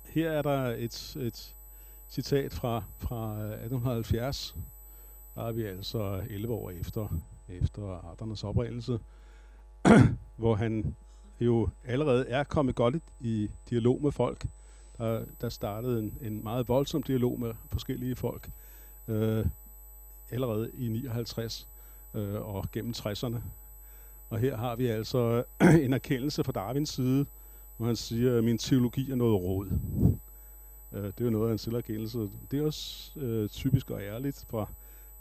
her 0.06 0.32
er 0.32 0.42
der 0.42 0.76
et, 0.78 1.18
et 1.20 1.56
citat 2.10 2.54
fra, 2.54 2.84
fra 2.98 3.32
øh, 3.34 3.52
1870. 3.52 4.56
Der 5.36 5.42
er 5.42 5.52
vi 5.52 5.64
altså 5.64 6.22
11 6.30 6.54
år 6.54 6.70
efter, 6.70 7.08
efter 7.50 8.10
arternes 8.12 8.44
oprindelse, 8.44 9.00
hvor 10.36 10.56
han 10.56 10.96
jo 11.40 11.70
allerede 11.86 12.28
er 12.28 12.44
kommet 12.44 12.76
godt 12.76 12.96
i 13.20 13.50
dialog 13.70 14.02
med 14.02 14.12
folk. 14.12 14.46
Der, 14.98 15.26
der 15.42 15.50
startede 15.50 16.00
en, 16.00 16.18
en 16.22 16.44
meget 16.44 16.68
voldsom 16.68 17.04
dialog 17.04 17.40
med 17.40 17.54
forskellige 17.68 18.16
folk. 18.16 18.50
Øh, 19.08 19.46
allerede 20.32 20.72
i 20.74 20.88
59 20.88 21.68
øh, 22.14 22.36
og 22.36 22.66
gennem 22.72 22.94
60'erne. 22.98 23.38
Og 24.30 24.40
her 24.40 24.58
har 24.58 24.76
vi 24.76 24.88
altså 24.88 25.44
en 25.86 25.94
erkendelse 25.94 26.44
fra 26.44 26.52
Darwins 26.52 26.90
side, 26.90 27.26
hvor 27.78 27.86
han 27.86 27.96
siger, 27.96 28.38
at 28.38 28.44
min 28.44 28.58
teologi 28.58 29.12
er 29.12 29.16
noget 29.16 29.42
råd. 29.42 29.80
Øh, 30.94 31.04
det 31.04 31.20
er 31.20 31.26
jo 31.26 31.30
noget 31.30 31.48
af 31.48 31.52
en 31.52 31.58
selverkendelse. 31.58 32.30
Det 32.52 32.60
er 32.60 32.66
også 32.66 33.20
øh, 33.20 33.50
typisk 33.50 33.90
og 33.92 34.02
ærligt 34.02 34.46
fra 34.50 34.68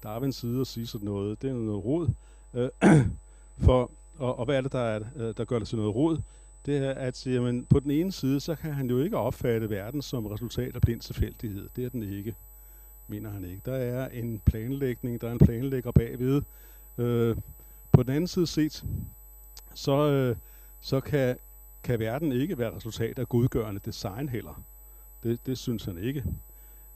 Darwins 0.03 0.37
side 0.37 0.61
at 0.61 0.67
sige 0.67 0.87
sådan 0.87 1.05
noget. 1.05 1.43
Det 1.43 1.51
er 1.51 1.55
noget 1.55 1.85
råd. 1.85 2.09
Øh, 2.55 2.69
for, 3.65 3.91
og, 4.19 4.39
og 4.39 4.45
hvad 4.45 4.57
er 4.57 4.61
det, 4.61 4.73
der, 4.73 4.79
er, 4.79 5.01
øh, 5.17 5.35
der 5.37 5.45
gør 5.45 5.59
det 5.59 5.69
til 5.69 5.79
noget 5.79 5.95
råd? 5.95 6.21
Det 6.67 6.77
er, 6.77 6.91
at 6.91 7.27
jamen, 7.27 7.65
på 7.65 7.81
den 7.81 7.91
ene 7.91 8.13
side, 8.13 8.41
så 8.41 8.55
kan 8.55 8.73
han 8.73 8.91
jo 8.91 9.01
ikke 9.01 9.17
opfatte 9.17 9.71
verden 9.71 10.03
som 10.03 10.27
resultat 10.27 10.75
af 10.75 10.81
blind 10.81 11.01
tilfældighed. 11.01 11.69
Det 11.77 11.85
er 11.85 11.89
den 11.89 12.03
ikke 12.03 12.35
mener 13.09 13.31
han 13.31 13.45
ikke. 13.45 13.61
Der 13.65 13.75
er 13.75 14.09
en 14.09 14.39
planlægning, 14.39 15.21
der 15.21 15.29
er 15.29 15.33
en 15.33 15.39
planlægger 15.39 15.91
bagved. 15.91 16.43
Øh, 16.99 17.37
på 17.93 18.03
den 18.03 18.11
anden 18.11 18.27
side 18.27 18.47
set, 18.47 18.85
så, 19.75 20.11
øh, 20.11 20.37
så 20.81 21.01
kan, 21.01 21.37
kan 21.83 21.99
verden 21.99 22.33
ikke 22.33 22.59
være 22.59 22.77
resultat 22.77 23.19
af 23.19 23.29
godgørende 23.29 23.81
design 23.85 24.29
heller. 24.29 24.63
Det, 25.23 25.47
det 25.47 25.59
synes 25.59 25.85
han 25.85 25.99
ikke. 25.99 26.25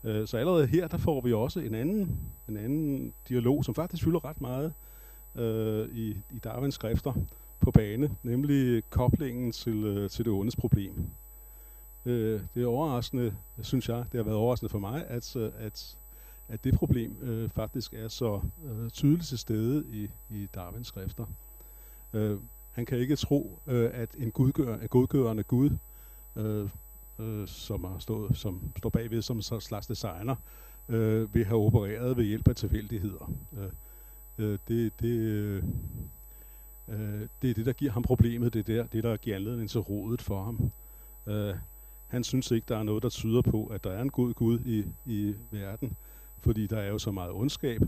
Øh, 0.04 0.26
så 0.26 0.36
allerede 0.36 0.66
her, 0.66 0.88
der 0.88 0.96
får 0.96 1.20
vi 1.20 1.32
også 1.32 1.60
en 1.60 1.74
anden, 1.74 2.18
en 2.48 2.56
anden 2.56 3.12
dialog, 3.28 3.64
som 3.64 3.74
faktisk 3.74 4.04
fylder 4.04 4.24
ret 4.24 4.40
meget 4.40 4.72
øh, 5.34 5.88
i, 5.88 6.10
i 6.10 6.38
Darwins 6.44 6.74
skrifter 6.74 7.12
på 7.60 7.70
bane, 7.70 8.16
nemlig 8.22 8.82
koblingen 8.90 9.52
til, 9.52 9.84
øh, 9.84 10.10
til 10.10 10.24
det 10.24 10.32
ondes 10.32 10.56
problem. 10.56 11.06
Øh, 12.06 12.40
det 12.54 12.62
er 12.62 12.66
overraskende, 12.66 13.34
synes 13.60 13.88
jeg, 13.88 14.04
det 14.12 14.18
har 14.18 14.24
været 14.24 14.36
overraskende 14.36 14.70
for 14.70 14.78
mig, 14.78 15.06
at, 15.08 15.36
øh, 15.36 15.50
at 15.58 15.96
at 16.52 16.64
det 16.64 16.74
problem 16.74 17.16
øh, 17.22 17.50
faktisk 17.50 17.94
er 17.94 18.08
så 18.08 18.40
øh, 18.64 18.90
tydeligt 18.90 19.26
til 19.26 19.38
stede 19.38 19.84
i, 19.88 20.08
i 20.30 20.48
Darwins 20.54 20.86
skrifter. 20.86 21.26
Øh, 22.12 22.38
han 22.70 22.86
kan 22.86 22.98
ikke 22.98 23.16
tro, 23.16 23.58
øh, 23.66 23.90
at 23.94 24.14
en, 24.18 24.30
gudgør, 24.30 24.78
en 24.78 24.88
godgørende 24.88 25.42
Gud, 25.42 25.70
øh, 26.36 26.68
øh, 27.18 27.48
som, 27.48 27.84
har 27.84 27.98
stået, 27.98 28.36
som 28.36 28.60
står 28.76 28.90
bagved 28.90 29.22
som 29.22 29.36
en 29.36 29.42
slags 29.42 29.86
designer, 29.86 30.36
øh, 30.88 31.34
vil 31.34 31.44
have 31.44 31.60
opereret 31.60 32.16
ved 32.16 32.24
hjælp 32.24 32.48
af 32.48 32.56
tilfældigheder. 32.56 33.32
Øh, 33.52 33.68
øh 34.38 34.58
det, 34.68 35.00
det, 35.00 35.18
øh, 35.18 35.62
øh, 36.88 37.28
det 37.42 37.50
er 37.50 37.54
det, 37.54 37.66
der 37.66 37.72
giver 37.72 37.92
ham 37.92 38.02
problemet. 38.02 38.54
Det 38.54 38.68
er 38.68 38.74
der, 38.74 38.86
det, 38.86 39.04
der 39.04 39.16
giver 39.16 39.36
anledning 39.36 39.70
til 39.70 39.80
rodet 39.80 40.22
for 40.22 40.44
ham. 40.44 40.70
Øh, 41.26 41.54
han 42.08 42.24
synes 42.24 42.50
ikke, 42.50 42.64
der 42.68 42.76
er 42.76 42.82
noget, 42.82 43.02
der 43.02 43.08
tyder 43.08 43.42
på, 43.42 43.66
at 43.66 43.84
der 43.84 43.90
er 43.90 44.02
en 44.02 44.10
god 44.10 44.34
Gud 44.34 44.58
i, 44.60 44.84
i 45.06 45.34
verden 45.50 45.96
fordi 46.42 46.66
der 46.66 46.78
er 46.78 46.88
jo 46.88 46.98
så 46.98 47.10
meget 47.10 47.32
ondskab. 47.32 47.82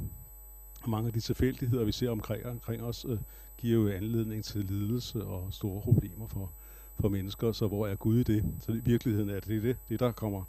Og 0.82 0.90
mange 0.90 1.06
af 1.06 1.12
de 1.12 1.20
tilfældigheder, 1.20 1.84
vi 1.84 1.92
ser 1.92 2.10
omkring, 2.10 2.46
omkring 2.46 2.82
os, 2.82 3.06
øh, 3.08 3.18
giver 3.56 3.82
jo 3.82 3.88
anledning 3.88 4.44
til 4.44 4.64
lidelse 4.64 5.24
og 5.24 5.52
store 5.52 5.80
problemer 5.80 6.26
for, 6.26 6.52
for 7.00 7.08
mennesker. 7.08 7.52
Så 7.52 7.68
hvor 7.68 7.86
er 7.86 7.94
Gud 7.94 8.18
i 8.18 8.22
det? 8.22 8.44
Så 8.60 8.72
i 8.72 8.80
virkeligheden 8.84 9.30
er 9.30 9.40
det 9.40 9.62
det, 9.62 9.76
det 9.88 10.00
der 10.00 10.12
kommer 10.12 10.44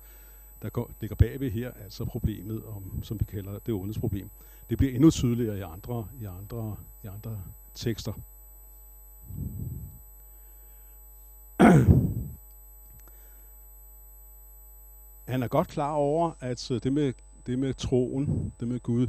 der 0.62 0.70
går, 0.70 0.92
ligger 1.02 1.16
bagved 1.16 1.52
her, 1.52 1.72
altså 1.84 2.06
problemet, 2.06 2.64
om, 2.66 3.04
som 3.04 3.20
vi 3.20 3.26
kalder 3.26 3.60
det 3.60 3.74
ondes 3.74 4.00
problem. 4.00 4.30
Det 4.70 4.78
bliver 4.78 4.94
endnu 4.94 5.12
tydeligere 5.12 5.58
i 5.58 5.62
andre, 5.62 6.08
i 6.22 6.26
andre, 6.26 6.76
i 7.04 7.08
andre 7.08 7.42
tekster. 7.74 8.14
Han 15.28 15.44
er 15.44 15.48
godt 15.48 15.68
klar 15.68 15.92
over, 15.92 16.32
at 16.40 16.72
øh, 16.72 16.84
det 16.84 16.94
med 16.94 17.14
det 17.46 17.60
med 17.60 17.74
troen, 17.74 18.54
det 18.60 18.68
med 18.68 18.80
Gud, 18.80 19.08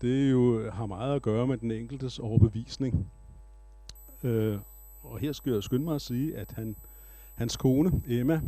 det 0.00 0.30
jo 0.30 0.70
har 0.70 0.86
meget 0.86 1.16
at 1.16 1.22
gøre 1.22 1.46
med 1.46 1.56
den 1.56 1.70
enkeltes 1.70 2.18
overbevisning. 2.18 3.10
Øh, 4.22 4.58
og 5.02 5.18
her 5.18 5.32
skal 5.32 5.52
jeg 5.52 5.62
skynde 5.62 5.84
mig 5.84 5.94
at 5.94 6.02
sige, 6.02 6.36
at 6.36 6.52
han, 6.52 6.76
hans 7.34 7.56
kone, 7.56 8.02
Emma, 8.06 8.40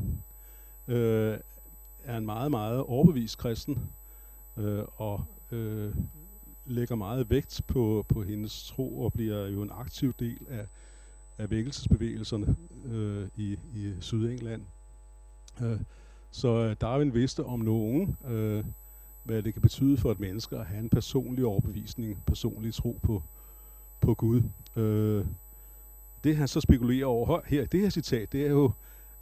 øh, 0.88 1.38
er 2.04 2.16
en 2.16 2.26
meget, 2.26 2.50
meget 2.50 2.80
overbevist 2.80 3.38
kristen. 3.38 3.90
øh, 4.56 4.84
og 4.96 5.24
øh, 5.52 5.94
lægger 6.66 6.94
meget 6.94 7.30
vægt 7.30 7.62
på, 7.66 8.06
på 8.08 8.22
hendes 8.22 8.66
tro 8.66 9.00
og 9.00 9.12
bliver 9.12 9.46
jo 9.46 9.62
en 9.62 9.70
aktiv 9.72 10.12
del 10.18 10.46
af, 10.48 10.66
af 11.38 11.50
vækkelsesbevægelserne 11.50 12.56
øh, 12.84 13.28
i, 13.36 13.58
i 13.74 13.94
Sydengland. 14.00 14.62
Øh, 15.62 15.80
så 16.30 16.48
øh, 16.48 16.76
Darwin 16.80 17.14
vidste 17.14 17.44
om 17.44 17.60
nogen, 17.60 18.16
øh, 18.24 18.64
hvad 19.24 19.42
det 19.42 19.52
kan 19.52 19.62
betyde 19.62 19.96
for 19.96 20.10
et 20.10 20.20
menneske 20.20 20.56
at 20.56 20.66
have 20.66 20.80
en 20.80 20.90
personlig 20.90 21.44
overbevisning, 21.44 22.22
personlig 22.26 22.74
tro 22.74 23.00
på, 23.02 23.22
på 24.00 24.14
Gud. 24.14 24.42
Øh, 24.76 25.26
det 26.24 26.36
han 26.36 26.48
så 26.48 26.60
spekulerer 26.60 27.06
over 27.06 27.40
her, 27.46 27.66
det 27.66 27.80
her 27.80 27.90
citat, 27.90 28.32
det 28.32 28.46
er 28.46 28.50
jo, 28.50 28.72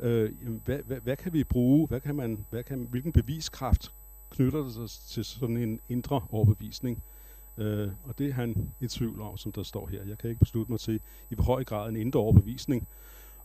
øh, 0.01 0.31
hvad, 0.65 0.79
hvad, 0.79 1.01
hvad 1.01 1.17
kan 1.17 1.33
vi 1.33 1.45
bruge, 1.45 1.87
hvad 1.87 2.01
kan 2.01 2.15
man, 2.15 2.47
hvad 2.51 2.63
kan, 2.63 2.87
hvilken 2.91 3.13
beviskraft 3.13 3.93
knytter 4.31 4.65
det 4.65 4.73
sig 4.73 4.91
til 5.09 5.25
sådan 5.25 5.57
en 5.57 5.81
indre 5.89 6.21
overbevisning? 6.31 7.03
Øh, 7.59 7.89
og 8.05 8.19
det 8.19 8.29
er 8.29 8.33
han 8.33 8.71
i 8.81 8.87
tvivl 8.87 9.21
om, 9.21 9.37
som 9.37 9.53
der 9.53 9.63
står 9.63 9.87
her. 9.87 10.05
Jeg 10.05 10.19
kan 10.19 10.31
ikke 10.31 10.41
beslutte 10.41 10.73
mig 10.73 10.81
til, 10.81 11.01
i 11.31 11.35
hvor 11.35 11.45
høj 11.45 11.65
grad 11.65 11.89
en 11.89 11.97
indre 11.97 12.21
overbevisning 12.21 12.89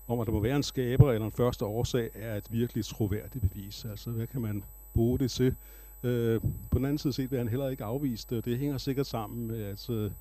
om, 0.08 0.20
at 0.20 0.28
der 0.28 0.34
må 0.34 0.40
være 0.40 0.56
en 0.56 0.64
skaber 0.64 1.12
eller 1.12 1.26
en 1.26 1.32
første 1.32 1.66
årsag, 1.66 2.10
er 2.14 2.36
et 2.36 2.48
virkelig 2.52 2.86
troværdigt 2.86 3.50
bevis. 3.50 3.86
Altså, 3.86 4.10
hvad 4.10 4.28
kan 4.28 4.42
man 4.42 4.64
bruge 4.94 5.20
det 5.20 5.32
til? 5.32 5.56
Øh, 6.04 6.42
på 6.72 6.78
den 6.78 6.86
anden 6.86 6.98
side 6.98 7.14
set 7.14 7.32
vil 7.32 7.38
han 7.38 7.48
heller 7.48 7.70
ikke 7.70 7.84
afvise 7.84 8.28
det, 8.30 8.38
og 8.38 8.46
det 8.46 8.58
hænger 8.58 8.78
sikkert 8.78 9.08
sammen 9.08 9.48
med, 9.48 9.62
at 9.64 9.90
øh, 9.90 10.12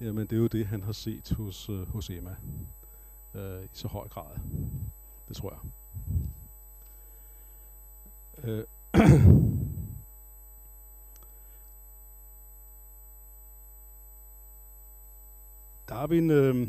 jamen, 0.00 0.26
det 0.26 0.36
er 0.36 0.40
jo 0.40 0.46
det, 0.46 0.66
han 0.66 0.82
har 0.82 0.92
set 0.92 1.30
hos, 1.30 1.68
øh, 1.68 1.88
hos 1.88 2.10
Emma 2.10 2.36
øh, 3.34 3.64
i 3.64 3.68
så 3.72 3.88
høj 3.88 4.08
grad. 4.08 4.36
Det 5.28 5.36
tror 5.36 5.50
jeg. 5.52 5.60
Øh. 8.44 8.64
Darwin 15.88 16.30
øh, 16.30 16.68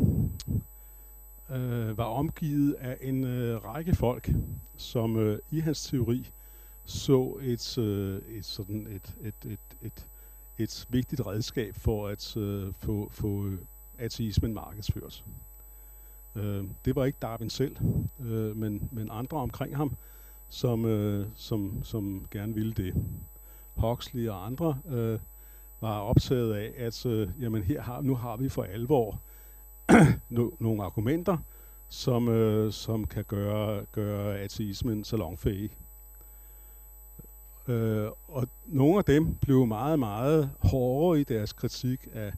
øh, 1.49 1.97
var 1.97 2.03
omgivet 2.03 2.73
af 2.73 2.97
en 3.01 3.23
øh, 3.23 3.63
række 3.63 3.95
folk, 3.95 4.31
som 4.77 5.17
øh, 5.17 5.39
i 5.51 5.59
hans 5.59 5.87
teori 5.87 6.31
så 6.85 7.37
et, 7.41 7.77
øh, 7.77 8.21
et, 8.27 8.45
sådan 8.45 8.87
et, 8.87 9.15
et, 9.21 9.45
et, 9.45 9.59
et, 9.81 10.07
et 10.57 10.85
vigtigt 10.89 11.27
redskab 11.27 11.75
for 11.75 12.07
at 12.07 12.37
øh, 12.37 12.73
få, 12.79 13.07
få 13.11 13.45
øh, 13.45 13.59
ateismen 13.97 14.53
markedsført. 14.53 15.25
Øh, 16.35 16.63
det 16.85 16.95
var 16.95 17.05
ikke 17.05 17.17
Darwin 17.21 17.49
selv, 17.49 17.75
øh, 18.19 18.57
men, 18.57 18.89
men 18.91 19.09
andre 19.11 19.37
omkring 19.37 19.77
ham, 19.77 19.95
som, 20.49 20.85
øh, 20.85 21.27
som, 21.35 21.83
som 21.83 22.25
gerne 22.31 22.53
ville 22.53 22.73
det. 22.73 22.93
Huxley 23.75 24.27
og 24.29 24.45
andre 24.45 24.77
øh, 24.87 25.19
var 25.81 25.99
optaget 25.99 26.53
af, 26.53 26.73
at 26.77 27.05
øh, 27.05 27.29
jamen 27.39 27.63
her 27.63 27.81
har, 27.81 28.01
nu 28.01 28.15
har 28.15 28.37
vi 28.37 28.49
for 28.49 28.63
alvor 28.63 29.21
no, 30.29 30.49
nogle 30.59 30.83
argumenter, 30.83 31.37
som, 31.89 32.27
øh, 32.29 32.71
som 32.71 33.07
kan 33.07 33.23
gøre, 33.23 33.85
gøre 33.91 34.39
ateismen 34.39 35.03
salonfæhig. 35.03 35.71
Øh, 37.67 38.07
og 38.27 38.47
nogle 38.65 38.97
af 38.97 39.05
dem 39.05 39.35
blev 39.35 39.65
meget, 39.65 39.99
meget 39.99 40.49
hårdere 40.59 41.21
i 41.21 41.23
deres 41.23 41.53
kritik 41.53 42.07
af, 42.13 42.33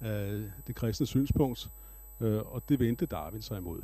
af 0.00 0.42
det 0.66 0.74
kristne 0.74 1.06
synspunkt, 1.06 1.70
øh, 2.20 2.40
og 2.46 2.62
det 2.68 2.80
vendte 2.80 3.06
Darwin 3.06 3.42
sig 3.42 3.58
imod. 3.58 3.82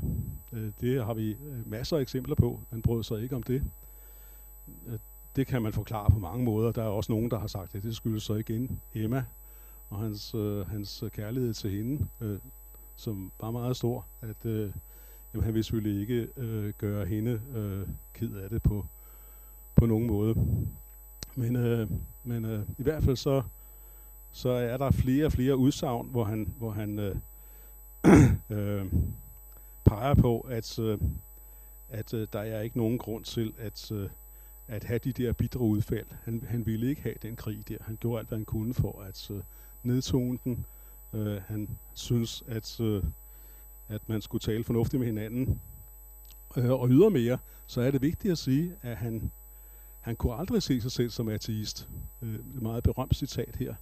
Øh, 0.53 0.73
det 0.81 1.05
har 1.05 1.15
vi 1.15 1.31
øh, 1.31 1.71
masser 1.71 1.97
af 1.97 2.01
eksempler 2.01 2.35
på. 2.35 2.61
Han 2.71 2.83
brød 2.83 3.03
sig 3.03 3.23
ikke 3.23 3.37
om 3.37 3.43
det. 3.43 3.63
Øh, 4.87 4.99
det 5.37 5.47
kan 5.47 5.63
man 5.63 5.73
forklare 5.73 6.11
på 6.11 6.19
mange 6.19 6.45
måder. 6.45 6.73
Der 6.73 6.83
er 6.83 6.89
også 6.89 7.13
nogen, 7.13 7.31
der 7.31 7.39
har 7.39 7.47
sagt, 7.47 7.75
at 7.75 7.83
det 7.83 7.97
skyldes 7.97 8.23
så 8.23 8.35
igen 8.35 8.81
Emma 8.95 9.25
og 9.89 9.99
hans, 9.99 10.35
øh, 10.35 10.67
hans 10.67 11.05
kærlighed 11.13 11.55
til 11.55 11.71
hende, 11.71 12.07
øh, 12.21 12.39
som 12.97 13.33
var 13.41 13.51
meget 13.51 13.77
stor, 13.77 14.07
at 14.21 14.47
øh, 14.47 14.73
jamen, 15.35 15.45
han 15.45 15.55
ville 15.55 15.65
selvfølgelig 15.65 16.01
ikke 16.01 16.29
øh, 16.37 16.73
gøre 16.79 17.07
hende 17.07 17.41
øh, 17.55 17.89
ked 18.15 18.35
af 18.35 18.51
det 18.51 18.63
på, 18.63 18.87
på 19.81 19.87
nogen 19.87 20.07
måde. 20.07 20.35
Men, 21.35 21.57
øh, 21.57 21.91
men 22.25 22.45
øh, 22.45 22.63
i 22.79 22.83
hvert 22.83 23.03
fald 23.03 23.17
så, 23.17 23.43
så 24.33 24.49
er 24.49 24.77
der 24.77 24.91
flere 24.91 25.27
og 25.27 25.33
flere 25.33 25.57
udsagn, 25.57 26.09
hvor 26.11 26.25
han, 26.25 26.55
hvor 26.59 26.71
han 26.71 26.99
øh, 26.99 27.17
øh, 28.59 28.87
peger 29.85 30.15
på, 30.15 30.41
at, 30.41 30.79
øh, 30.79 30.99
at 31.89 32.15
øh, 32.15 32.29
der 32.33 32.41
er 32.41 32.61
ikke 32.61 32.79
nogen 32.79 32.99
grund 32.99 33.25
til 33.25 33.53
at, 33.59 33.93
øh, 33.93 34.09
at 34.69 34.85
have 34.85 34.99
de 34.99 35.13
der 35.13 35.33
bitre 35.33 35.61
udfald. 35.61 36.07
Han, 36.25 36.45
han 36.49 36.67
ville 36.67 36.89
ikke 36.89 37.03
have 37.03 37.15
den 37.23 37.37
krig 37.37 37.69
der. 37.69 37.77
Han 37.81 37.99
gjorde 38.01 38.19
alt, 38.19 38.29
hvad 38.29 38.39
han 38.39 38.45
kunne 38.45 38.75
for 38.75 39.03
at 39.03 39.31
øh, 39.31 39.43
nedtone 39.83 40.39
den. 40.45 40.67
Øh, 41.13 41.41
han 41.47 41.69
synes, 41.95 42.45
at, 42.49 42.81
øh, 42.81 43.03
at 43.89 44.09
man 44.09 44.23
skulle 44.23 44.41
tale 44.41 44.65
fornuftigt 44.65 44.99
med 44.99 45.07
hinanden. 45.07 45.61
Øh, 46.57 46.71
og 46.71 46.89
ydermere, 46.89 47.39
så 47.67 47.81
er 47.81 47.91
det 47.91 48.03
vigtigt 48.03 48.33
at 48.33 48.39
sige, 48.39 48.75
at 48.83 48.97
han, 48.97 49.31
han 50.01 50.17
kunne 50.17 50.35
aldrig 50.35 50.63
se 50.63 50.81
sig 50.81 50.93
selv 50.93 51.11
som 51.11 51.29
ateist. 51.29 51.89
Øh, 52.23 52.35
et 52.35 52.63
meget 52.63 52.83
berømt 52.83 53.17
citat 53.17 53.57
her, 53.57 53.75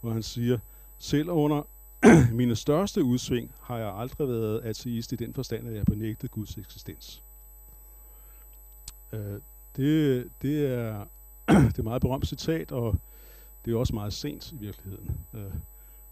hvor 0.00 0.12
han 0.12 0.22
siger, 0.22 0.58
selv 0.98 1.30
under 1.30 1.62
mine 2.32 2.56
største 2.56 3.04
udsving 3.04 3.52
har 3.60 3.78
jeg 3.78 3.94
aldrig 3.96 4.28
været 4.28 4.60
ateist 4.60 5.12
i 5.12 5.16
den 5.16 5.34
forstand, 5.34 5.68
at 5.68 5.74
jeg 5.74 5.84
benægtede 5.84 6.28
Guds 6.28 6.58
eksistens. 6.58 7.22
Øh, 9.12 9.40
det, 9.76 10.28
det, 10.42 10.66
er, 10.66 11.04
det 11.48 11.56
er 11.56 11.78
et 11.78 11.84
meget 11.84 12.02
berømt 12.02 12.26
citat, 12.26 12.72
og 12.72 12.96
det 13.64 13.72
er 13.72 13.76
også 13.76 13.94
meget 13.94 14.12
sent 14.12 14.52
i 14.52 14.56
virkeligheden. 14.56 15.18
Øh, 15.34 15.52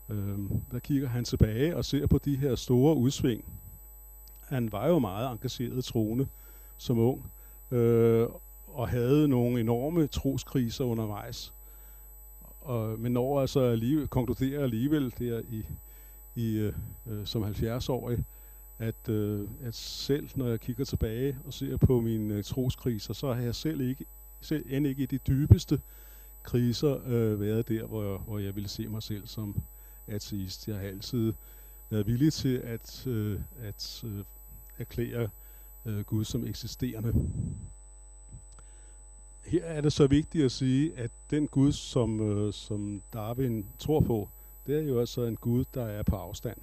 øh, 0.09 0.39
der 0.71 0.79
kigger 0.79 1.09
han 1.09 1.25
tilbage 1.25 1.77
og 1.77 1.85
ser 1.85 2.07
på 2.07 2.19
de 2.19 2.37
her 2.37 2.55
store 2.55 2.97
udsving. 2.97 3.45
Han 4.41 4.73
var 4.73 4.89
jo 4.89 4.99
meget 4.99 5.33
engageret 5.33 5.85
troende 5.85 6.27
som 6.77 6.99
ung, 6.99 7.31
øh, 7.71 8.29
og 8.73 8.89
havde 8.89 9.29
nogle 9.29 9.61
enorme 9.61 10.07
troskriser 10.07 10.85
undervejs. 10.85 11.55
Og, 12.61 12.99
men 12.99 13.13
når 13.13 13.41
altså 13.41 13.61
alligevel, 13.61 14.09
konkluderer 14.09 14.63
alligevel 14.63 15.15
der 15.19 15.43
i, 15.49 15.67
i, 16.35 16.57
øh, 16.57 16.73
øh 17.07 17.27
som 17.27 17.45
70-årig, 17.45 18.25
at, 18.79 19.09
øh, 19.09 19.49
at 19.63 19.75
selv 19.75 20.29
når 20.35 20.49
jeg 20.49 20.61
kigger 20.61 20.85
tilbage 20.85 21.39
og 21.45 21.53
ser 21.53 21.77
på 21.77 22.01
mine 22.01 22.35
øh, 22.35 22.45
troskriser, 22.45 23.15
så 23.15 23.33
har 23.33 23.43
jeg 23.43 23.55
selv 23.55 23.81
ikke 23.81 24.05
selv 24.43 24.67
end 24.69 24.87
ikke 24.87 25.03
i 25.03 25.07
de 25.07 25.19
dybeste 25.19 25.81
kriser 26.43 27.01
øh, 27.07 27.41
været 27.41 27.69
der, 27.69 27.87
hvor 27.87 28.03
jeg, 28.03 28.19
hvor 28.19 28.39
jeg 28.39 28.55
ville 28.55 28.69
se 28.69 28.89
mig 28.89 29.03
selv 29.03 29.27
som 29.27 29.63
ateist. 30.07 30.69
Jeg 30.69 30.77
har 30.77 30.83
altid 30.83 31.33
været 31.91 32.07
villig 32.07 32.33
til 32.33 32.57
at, 32.57 33.07
øh, 33.07 33.41
at 33.61 34.05
øh, 34.07 34.25
erklære 34.79 35.29
øh, 35.87 36.01
Gud 36.01 36.25
som 36.25 36.47
eksisterende. 36.47 37.13
Her 39.47 39.65
er 39.65 39.81
det 39.81 39.93
så 39.93 40.07
vigtigt 40.07 40.45
at 40.45 40.53
sige, 40.53 40.99
at 40.99 41.11
den 41.31 41.49
Gud, 41.49 41.73
som, 41.73 42.21
øh, 42.21 42.53
som 42.53 43.03
Darwin 43.13 43.67
tror 43.79 44.01
på, 44.01 44.29
det 44.67 44.79
er 44.79 44.83
jo 44.83 45.01
altså 45.01 45.23
en 45.23 45.37
Gud, 45.37 45.65
der 45.75 45.85
er 45.85 46.03
på 46.03 46.17
afstand. 46.17 46.59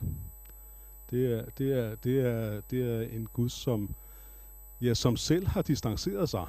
Det 1.12 1.34
er, 1.34 1.46
det 1.58 1.74
er, 1.74 1.96
det 1.96 2.20
er, 2.20 2.62
det 2.62 2.82
er 2.82 3.02
en 3.02 3.28
Gud, 3.34 3.50
som, 3.50 3.96
ja, 4.82 4.94
som 4.94 5.18
selv 5.18 5.48
har 5.48 5.62
distanceret 5.62 6.30
sig 6.30 6.46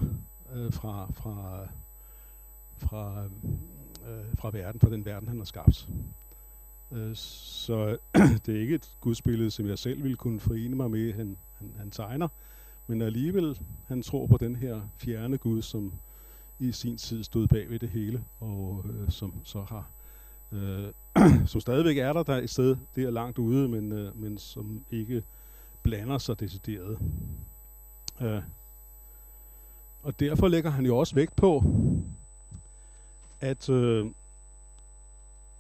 øh, 0.55 0.73
fra, 0.73 1.13
fra, 1.15 1.69
fra, 2.79 3.25
øh, 4.09 4.37
fra 4.39 4.51
verden, 4.51 4.81
fra 4.81 4.91
den 4.91 5.05
verden, 5.05 5.29
han 5.29 5.39
har 5.39 5.45
skabt. 5.45 5.89
Øh, 6.93 7.17
så 7.17 7.99
det 8.47 8.57
er 8.57 8.61
ikke 8.61 8.75
et 8.75 8.97
gudsbillede, 9.01 9.51
som 9.51 9.67
jeg 9.67 9.79
selv 9.79 10.03
ville 10.03 10.17
kunne 10.17 10.41
forene 10.41 10.77
mig 10.77 10.91
med, 10.91 11.13
han, 11.13 11.37
han, 11.53 11.75
han 11.79 11.91
tegner, 11.91 12.29
men 12.87 13.03
alligevel, 13.03 13.61
han 13.87 14.03
tror 14.03 14.27
på 14.27 14.37
den 14.37 14.57
her 14.57 14.81
fjerne 14.97 15.39
Gud, 15.39 15.63
som 15.63 15.93
i 16.61 16.73
sin 16.73 16.97
tid 16.97 17.25
stod 17.25 17.49
bag 17.49 17.71
ved 17.71 17.79
det 17.79 17.89
hele, 17.89 18.25
og 18.41 18.85
øh, 18.89 19.11
som 19.11 19.35
så 19.45 19.63
har 19.63 19.91
øh, 20.53 20.93
som 21.51 21.61
stadigvæk 21.61 21.99
er 21.99 22.13
der, 22.13 22.23
der 22.23 22.35
er 22.35 22.41
et 22.41 22.51
sted 22.51 22.77
der 22.97 23.11
langt 23.11 23.39
ude, 23.39 23.69
men, 23.69 23.93
øh, 23.93 24.21
men 24.21 24.39
som 24.39 24.85
ikke 24.91 25.23
blander 25.83 26.19
sig 26.19 26.41
decideret. 26.41 26.99
Øh, 28.21 28.43
og 30.03 30.21
derfor 30.21 30.49
lægger 30.49 30.71
han 30.71 30.87
jo 30.87 30.97
også 30.97 31.15
vægt 31.15 31.37
på, 31.37 31.65
at, 33.41 33.69
øh, 33.69 34.07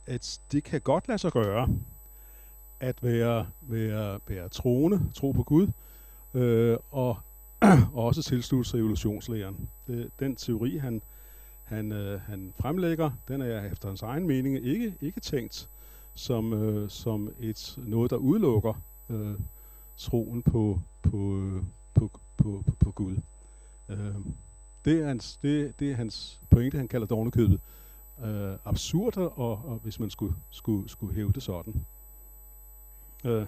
at 0.06 0.40
det 0.52 0.64
kan 0.64 0.80
godt 0.80 1.08
lade 1.08 1.18
sig 1.18 1.32
gøre, 1.32 1.68
at 2.80 3.02
være, 3.02 3.46
være, 3.60 4.20
være 4.26 4.48
troende, 4.48 5.10
tro 5.14 5.32
på 5.32 5.42
Gud, 5.42 5.68
øh, 6.34 6.76
og, 6.90 7.18
og 7.94 8.04
også 8.04 8.22
tilslutte 8.22 8.70
sig 8.70 8.78
evolutionslæren. 8.78 9.68
Det, 9.86 10.10
den 10.20 10.36
teori, 10.36 10.76
han, 10.76 11.02
han, 11.64 11.92
øh, 11.92 12.20
han 12.20 12.52
fremlægger, 12.60 13.10
den 13.28 13.40
er 13.40 13.64
efter 13.64 13.88
hans 13.88 14.02
egen 14.02 14.26
mening 14.26 14.66
ikke, 14.66 14.94
ikke 15.00 15.20
tænkt 15.20 15.68
som, 16.14 16.52
øh, 16.52 16.90
som 16.90 17.30
et 17.40 17.78
noget, 17.78 18.10
der 18.10 18.16
udelukker 18.16 18.82
øh, 19.08 19.34
troen 19.96 20.42
på, 20.42 20.80
på, 21.02 21.36
øh, 21.36 21.62
på, 21.94 22.10
på, 22.36 22.62
på, 22.66 22.74
på 22.80 22.92
Gud. 22.92 23.16
Øh, 23.88 24.14
det, 24.84 25.00
er 25.00 25.06
hans, 25.06 25.36
det, 25.42 25.80
det 25.80 25.90
er 25.90 25.96
hans 25.96 26.40
pointe, 26.50 26.78
han 26.78 26.88
kalder 26.88 27.06
dognekøbet. 27.06 27.60
øh, 28.24 28.56
absurd, 28.64 29.16
og, 29.16 29.50
og 29.64 29.80
hvis 29.82 30.00
man 30.00 30.10
skulle, 30.10 30.34
skulle, 30.50 30.88
skulle 30.88 31.14
hæve 31.14 31.32
det 31.32 31.42
sådan. 31.42 31.86
Øh. 33.24 33.46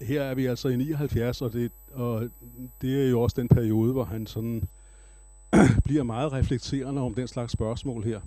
Her 0.00 0.22
er 0.22 0.34
vi 0.34 0.46
altså 0.46 0.68
i 0.68 0.76
79, 0.76 1.42
og 1.42 1.52
det, 1.52 1.72
og 1.92 2.30
det 2.80 3.04
er 3.04 3.10
jo 3.10 3.20
også 3.20 3.40
den 3.40 3.48
periode, 3.48 3.92
hvor 3.92 4.04
han 4.04 4.26
sådan 4.26 4.68
bliver 5.84 6.02
meget 6.02 6.32
reflekterende 6.32 7.02
om 7.02 7.14
den 7.14 7.28
slags 7.28 7.52
spørgsmål 7.52 8.04
her. 8.04 8.20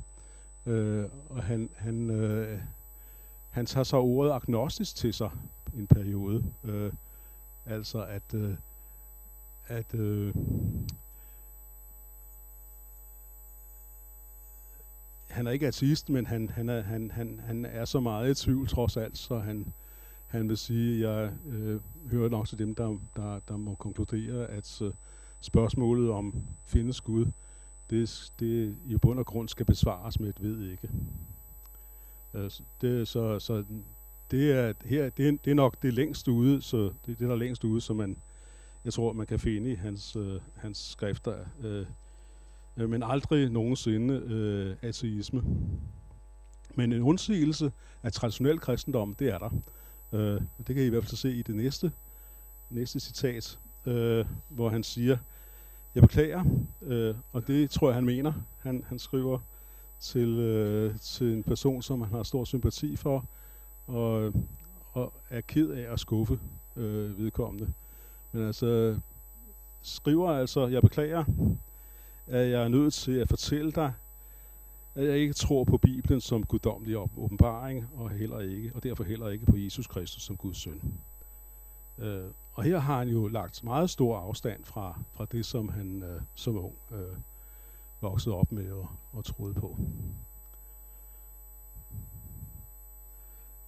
Øh, 0.66 1.06
og 1.30 1.44
han, 1.44 1.70
han, 1.76 2.10
øh, 2.10 2.60
han 3.50 3.66
tager 3.66 3.84
så 3.84 3.98
ordet 3.98 4.32
agnostisk 4.32 4.96
til 4.96 5.14
sig 5.14 5.30
en 5.78 5.88
periode. 5.88 6.44
Øh, 6.64 6.94
altså 7.66 8.04
at, 8.04 8.34
øh, 8.34 8.56
at 9.68 9.96
øh, 9.96 10.34
han 15.30 15.48
er 15.48 15.52
ikke 15.52 15.68
ateist, 15.68 16.10
men 16.10 16.26
han, 16.26 16.50
han, 16.50 16.70
er, 16.70 16.82
han, 16.82 17.12
han, 17.12 17.40
han 17.46 17.66
er 17.66 17.86
så 17.86 18.00
meget 18.00 18.32
i 18.32 18.44
tvivl 18.44 18.68
trods 18.68 18.98
alt, 18.98 19.18
så 19.18 19.40
han, 19.40 19.74
han 20.34 20.50
vil 20.50 20.58
sige, 20.58 21.08
at 21.08 21.12
jeg 21.12 21.32
øh, 21.46 21.80
hører 22.12 22.30
nok 22.30 22.48
til 22.48 22.60
dem, 22.60 22.76
der, 22.76 22.98
der, 23.16 23.40
der 23.48 23.58
må 23.58 23.76
konkludere, 23.76 24.48
at 24.48 24.82
øh, 24.82 24.92
spørgsmålet 25.40 26.10
om 26.10 26.36
findes 26.66 27.02
Gud, 27.02 27.26
det, 27.90 28.32
det 28.40 28.78
i 28.86 28.98
bund 28.98 29.20
og 29.20 29.26
grund 29.26 29.50
skal 29.50 29.66
besvares 29.66 30.20
med 30.20 30.30
et 30.30 30.44
ved 30.44 30.72
ikke. 30.72 30.90
Øh, 32.34 32.52
det, 32.82 33.08
så, 33.08 33.40
så 33.40 33.64
det 34.32 34.52
er, 34.52 34.74
her, 34.86 35.10
det, 35.10 35.28
er, 35.28 35.32
det 35.46 35.52
er 35.52 35.56
nok 35.56 35.82
det 35.82 35.94
længst 35.94 36.28
ude, 36.28 36.62
så 36.62 36.78
det 37.06 37.12
er 37.12 37.16
det, 37.16 37.30
der 37.30 37.36
længst 37.36 37.64
ude, 37.64 37.82
som 37.82 37.96
man, 37.96 38.18
jeg 38.86 38.94
tror, 38.94 39.14
man 39.14 39.28
kan 39.28 39.40
finde 39.40 39.72
i 39.72 39.76
hans, 39.76 40.16
øh, 40.16 40.40
hans 40.56 40.78
skrifter. 40.78 41.46
Øh, 41.64 41.86
øh, 42.78 42.90
men 42.90 43.04
aldrig 43.04 43.50
nogensinde 43.50 44.14
øh, 44.14 44.76
ateisme. 44.90 45.44
Men 46.76 46.94
en 46.94 47.02
undsigelse 47.02 47.72
af 48.04 48.12
traditionel 48.12 48.60
kristendom, 48.60 49.16
det 49.16 49.30
er 49.30 49.38
der. 49.38 49.50
Øh, 50.14 50.42
det 50.68 50.76
kan 50.76 50.84
I 50.84 50.86
i 50.86 50.90
hvert 50.90 51.04
fald 51.04 51.16
se 51.16 51.32
i 51.32 51.42
det 51.42 51.56
næste, 51.56 51.92
næste 52.70 53.00
citat, 53.00 53.60
øh, 53.86 54.26
hvor 54.50 54.70
han 54.70 54.84
siger, 54.84 55.18
jeg 55.96 56.04
beklager, 56.04 56.44
øh, 56.82 57.16
og 57.32 57.48
det 57.48 57.70
tror 57.70 57.88
jeg, 57.88 57.96
han 57.96 58.06
mener. 58.06 58.34
Han, 58.60 58.84
han 58.88 59.00
skriver 59.00 59.40
til, 60.00 60.30
øh, 60.40 61.00
til 61.00 61.34
en 61.34 61.44
person, 61.44 61.82
som 61.82 62.02
han 62.02 62.12
har 62.12 62.24
stor 62.24 62.44
sympati 62.44 62.96
for, 62.96 63.26
og, 63.88 64.34
og 64.92 65.14
er 65.30 65.42
ked 65.42 65.70
af 65.70 65.94
at 65.94 66.00
skuffe 66.00 66.40
øh, 66.76 67.18
vedkommende. 67.18 67.74
Men 68.32 68.48
altså, 68.48 69.00
skriver 69.82 70.32
altså, 70.32 70.68
jeg 70.68 70.82
beklager, 70.82 71.24
at 72.28 72.50
jeg 72.50 72.64
er 72.64 72.68
nødt 72.68 72.94
til 72.94 73.12
at 73.12 73.30
fortælle 73.30 73.72
dig, 73.72 73.94
at 74.96 75.08
jeg 75.08 75.18
ikke 75.18 75.34
tror 75.34 75.64
på 75.64 75.78
Bibelen 75.78 76.22
som 76.22 76.44
guddommelig 76.44 76.98
åbenbaring, 76.98 77.90
og 77.96 78.10
heller 78.10 78.40
ikke, 78.40 78.72
og 78.76 78.84
derfor 78.84 79.04
heller 79.04 79.30
ikke 79.30 79.46
på 79.46 79.58
Jesus 79.58 79.88
Kristus 79.88 80.24
som 80.24 80.38
Guds 80.38 80.58
søn. 80.58 80.94
Øh, 81.98 82.26
og 82.54 82.64
her 82.64 82.80
har 82.80 82.98
han 82.98 83.10
jo 83.10 83.28
lagt 83.28 83.64
meget 83.64 83.90
stor 83.90 84.18
afstand 84.18 84.66
fra, 84.66 85.00
fra 85.12 85.26
det, 85.32 85.46
som 85.46 85.70
han 85.70 86.04
øh, 86.04 86.22
som 86.36 86.58
ung 86.58 86.76
øh, 86.92 87.18
voksede 88.02 88.36
op 88.36 88.52
med 88.52 88.72
og, 88.72 88.90
og 89.12 89.26
troede 89.26 89.54
på. 89.54 89.78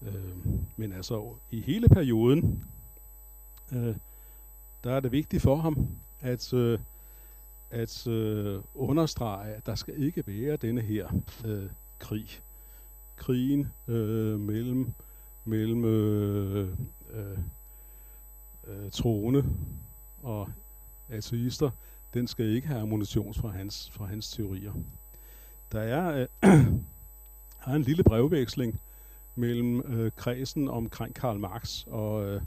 Øh, 0.02 0.38
men 0.76 0.92
altså 0.92 1.34
i 1.52 1.62
hele 1.62 1.90
perioden, 1.90 2.66
øh, 3.74 3.96
der 4.84 4.92
er 4.92 5.00
det 5.00 5.12
vigtigt 5.12 5.44
for 5.44 5.56
ham, 5.56 5.88
at, 6.20 6.54
øh, 6.54 6.80
at 7.70 8.08
øh, 8.08 8.62
understrege, 8.74 9.54
at 9.54 9.66
der 9.66 9.76
skal 9.76 10.04
ikke 10.04 10.24
være 10.28 10.58
denne 10.58 10.82
her 10.82 11.08
øh, 11.46 11.70
krig. 12.00 12.28
Krigen 13.16 13.68
øh, 13.88 14.40
mellem, 14.40 14.94
mellem 15.46 15.86
øh, 15.86 16.70
øh, 17.14 17.38
øh, 18.68 18.92
troende 18.92 19.46
og 20.24 20.50
ateister, 21.10 21.70
den 22.14 22.28
skal 22.28 22.46
ikke 22.46 22.68
have 22.68 22.82
ammunition 22.82 23.34
fra 23.34 23.50
hans, 23.50 23.90
fra 23.92 24.06
hans 24.06 24.32
teorier. 24.32 24.74
Der 25.72 25.80
er, 25.80 26.28
øh, 26.44 26.50
er 27.68 27.74
en 27.74 27.82
lille 27.82 28.04
brevveksling 28.04 28.80
mellem 29.36 29.80
øh, 29.80 30.12
kredsen 30.16 30.68
omkring 30.68 31.16
Karl 31.16 31.40
Marx 31.40 31.84
og, 31.88 32.26
øh, 32.26 32.42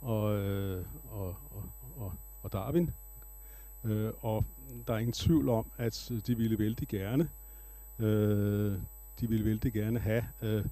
og, 0.00 0.36
øh, 0.36 0.84
og, 1.10 1.36
og, 1.50 1.64
og, 1.96 2.12
og 2.42 2.52
Darwin. 2.52 2.90
Øh, 3.84 4.12
og 4.20 4.44
der 4.86 4.94
er 4.94 4.98
ingen 4.98 5.12
tvivl 5.12 5.48
om, 5.48 5.66
at 5.76 6.10
øh, 6.10 6.20
de 6.26 6.36
ville 6.36 6.58
vældig 6.58 6.88
gerne, 6.88 7.28
øh, 7.98 8.78
de 9.20 9.28
ville 9.28 9.44
vældig 9.44 9.72
gerne 9.72 9.98
have 9.98 10.24
øh, 10.42 10.64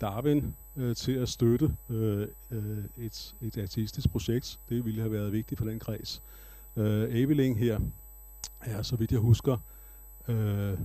Darwin 0.00 0.54
øh, 0.76 0.96
til 0.96 1.12
at 1.12 1.28
støtte 1.28 1.76
øh, 1.90 2.28
øh, 2.50 2.84
et, 2.96 3.34
et 3.40 3.58
artistisk 3.58 4.10
projekt. 4.10 4.60
Det 4.68 4.84
ville 4.84 5.00
have 5.00 5.12
været 5.12 5.32
vigtigt 5.32 5.58
for 5.58 5.64
den 5.64 5.78
kreds. 5.78 6.22
Øh, 6.76 7.02
Aveling 7.02 7.58
her 7.58 7.80
er, 8.60 8.82
så 8.82 8.96
vidt 8.96 9.12
jeg 9.12 9.20
husker, 9.20 9.56
øh, 10.28 10.78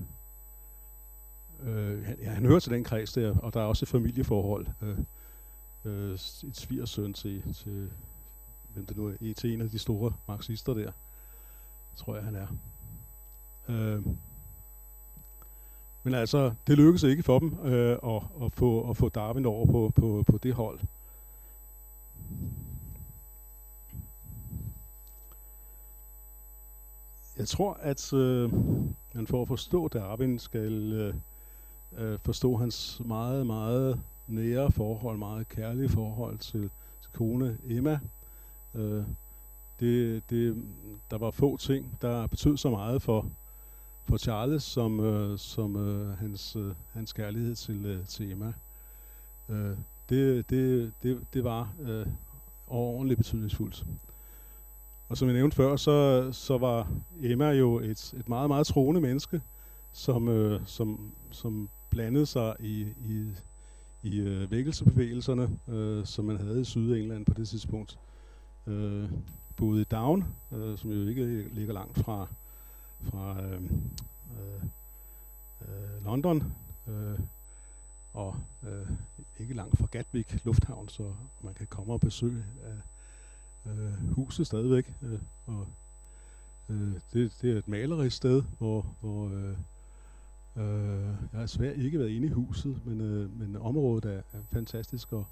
øh, 1.63 2.05
han, 2.05 2.17
ja, 2.21 2.29
han 2.29 2.45
hører 2.45 2.59
til 2.59 2.71
den 2.71 2.83
kreds 2.83 3.13
der, 3.13 3.35
og 3.35 3.53
der 3.53 3.61
er 3.61 3.65
også 3.65 3.85
et 3.85 3.89
familieforhold. 3.89 4.67
Øh, 4.81 4.97
øh, 5.85 6.13
et 6.13 6.51
svigersøn 6.53 7.13
til, 7.13 7.53
til, 7.53 7.89
hvem 8.73 8.85
det 8.85 8.97
nu 8.97 9.07
er, 9.07 9.33
til 9.37 9.53
en 9.53 9.61
af 9.61 9.69
de 9.69 9.79
store 9.79 10.13
marxister 10.27 10.73
der, 10.73 10.91
tror 11.97 12.15
jeg 12.15 12.23
han 12.23 12.35
er. 12.35 12.47
Øh, 13.69 14.01
men 16.03 16.13
altså, 16.13 16.53
det 16.67 16.77
lykkedes 16.77 17.03
ikke 17.03 17.23
for 17.23 17.39
dem 17.39 17.59
øh, 17.63 17.97
at, 18.03 18.23
at, 18.45 18.53
få, 18.53 18.89
at 18.89 18.97
få 18.97 19.09
Darwin 19.09 19.45
over 19.45 19.65
på, 19.65 19.91
på, 19.95 20.23
på 20.27 20.37
det 20.37 20.53
hold. 20.53 20.79
Jeg 27.37 27.47
tror, 27.47 27.73
at 27.73 28.13
øh, 28.13 28.53
man 29.13 29.27
for 29.27 29.41
at 29.41 29.47
forstå 29.47 29.87
Darwin 29.87 30.39
skal 30.39 30.93
øh, 30.93 31.13
øh 31.97 32.19
forstå 32.25 32.55
hans 32.55 33.01
meget, 33.05 33.47
meget 33.47 33.99
nære 34.27 34.71
forhold, 34.71 35.17
meget 35.17 35.47
kærlige 35.47 35.89
forhold 35.89 36.37
til, 36.37 36.69
til 37.01 37.11
kone 37.13 37.57
Emma. 37.65 37.99
Øh, 38.75 39.03
det, 39.79 40.29
det, 40.29 40.63
der 41.11 41.17
var 41.17 41.31
få 41.31 41.57
ting, 41.57 41.97
der 42.01 42.27
betød 42.27 42.57
så 42.57 42.69
meget 42.69 43.01
for, 43.01 43.29
for 44.03 44.17
Charles 44.17 44.63
som, 44.63 44.99
øh, 44.99 45.37
som 45.37 45.75
øh, 45.75 46.17
hans, 46.17 46.55
øh, 46.55 46.73
hans 46.93 47.13
kærlighed 47.13 47.55
til, 47.55 47.85
øh, 47.85 48.05
til 48.05 48.31
Emma. 48.31 48.53
Øh, 49.49 49.77
det, 50.09 50.49
det, 50.49 50.93
det, 51.03 51.19
det 51.33 51.43
var 51.43 51.73
øh, 51.79 52.05
overordentligt 52.67 53.17
betydningsfuldt. 53.17 53.85
Og 55.09 55.17
som 55.17 55.27
jeg 55.27 55.35
nævnte 55.35 55.55
før, 55.55 55.75
så, 55.75 56.29
så 56.31 56.57
var 56.57 56.91
Emma 57.21 57.49
jo 57.49 57.79
et, 57.79 58.13
et 58.19 58.29
meget, 58.29 58.49
meget 58.49 58.67
troende 58.67 59.01
menneske, 59.01 59.41
som, 59.91 60.27
øh, 60.27 60.61
som, 60.65 61.13
som 61.31 61.69
blandede 61.89 62.25
sig 62.25 62.55
i, 62.59 62.81
i, 63.05 63.31
i 64.03 64.19
øh, 64.19 64.51
vækkelsebevægelserne, 64.51 65.49
øh, 65.67 66.05
som 66.05 66.25
man 66.25 66.37
havde 66.37 66.61
i 66.61 66.63
Sydengland 66.63 67.25
på 67.25 67.33
det 67.33 67.47
tidspunkt. 67.47 67.99
Øh, 68.67 69.09
boede 69.57 69.81
i 69.81 69.83
Down, 69.83 70.25
øh, 70.51 70.77
som 70.77 70.91
jo 70.91 71.07
ikke 71.07 71.47
ligger 71.53 71.73
langt 71.73 71.97
fra, 71.97 72.27
fra 73.01 73.43
øh, 73.43 73.61
øh, 74.31 74.63
øh, 75.61 76.05
London, 76.05 76.53
øh, 76.87 77.19
og 78.13 78.35
øh, 78.63 78.89
ikke 79.39 79.53
langt 79.53 79.77
fra 79.77 79.87
Gatwick 79.91 80.45
Lufthavn, 80.45 80.89
så 80.89 81.13
man 81.41 81.53
kan 81.53 81.67
komme 81.67 81.93
og 81.93 81.99
besøge 81.99 82.45
øh, 82.65 82.77
øh 83.65 84.13
huset 84.13 84.47
stadigvæk. 84.47 84.93
Øh, 85.01 85.19
og, 85.45 85.67
øh, 86.69 86.93
det, 87.13 87.37
det 87.41 87.51
er 87.51 87.57
et 87.57 87.67
malerisk 87.67 88.17
sted, 88.17 88.43
hvor, 88.57 88.95
hvor 88.99 89.27
øh, 89.27 89.57
øh, 90.55 91.07
jeg 91.31 91.39
har 91.39 91.45
svært 91.45 91.77
ikke 91.77 91.99
været 91.99 92.09
inde 92.09 92.27
i 92.27 92.31
huset, 92.31 92.85
men, 92.85 93.01
øh, 93.01 93.39
men 93.39 93.55
området 93.55 94.05
er, 94.05 94.21
er 94.33 94.41
fantastisk, 94.51 95.13
og, 95.13 95.25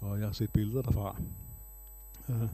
og 0.00 0.18
jeg 0.18 0.26
har 0.26 0.32
set 0.32 0.52
billeder 0.52 0.82
derfra. 0.82 1.16
Øh, 2.28 2.48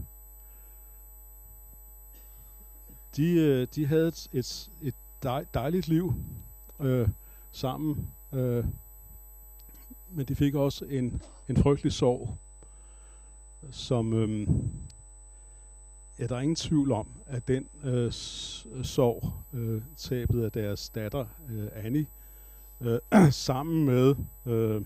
de, 3.16 3.32
øh, 3.32 3.66
de 3.74 3.86
havde 3.86 4.08
et, 4.08 4.28
et, 4.32 4.70
et 4.82 4.94
dejligt 5.54 5.88
liv 5.88 6.14
øh, 6.80 7.08
sammen, 7.52 8.10
øh, 8.32 8.64
men 10.08 10.26
de 10.26 10.34
fik 10.34 10.54
også 10.54 10.84
en, 10.84 11.22
en 11.48 11.56
frygtelig 11.56 11.92
sorg, 11.92 12.36
som 13.70 14.12
øh, 14.12 14.48
ja, 16.18 16.26
der 16.26 16.36
er 16.36 16.40
ingen 16.40 16.56
tvivl 16.56 16.92
om, 16.92 17.08
at 17.26 17.48
den 17.48 17.68
øh, 17.84 18.12
sorg, 18.82 19.32
øh, 19.52 19.82
tabet 19.96 20.44
af 20.44 20.52
deres 20.52 20.90
datter 20.90 21.26
øh, 21.50 21.68
Annie, 21.74 22.06
øh, 22.80 22.98
sammen 23.30 23.84
med 23.84 24.14
øh, 24.46 24.82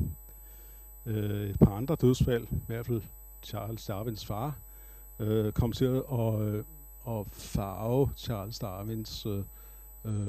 øh, 1.07 1.51
et 1.51 1.59
par 1.59 1.77
andre 1.77 1.97
dødsfald, 2.01 2.47
i 2.51 2.67
hvert 2.67 2.87
fald 2.87 3.03
Charles 3.43 3.87
Darwins 3.87 4.27
far, 4.27 4.59
øh, 5.19 5.53
kom 5.53 5.73
til 5.73 6.03
at 6.13 6.41
øh, 6.41 6.65
at 7.09 7.27
farve 7.31 8.11
Charles 8.17 8.59
Darwins 8.59 9.27
øh, 9.27 9.43
øh, 10.05 10.29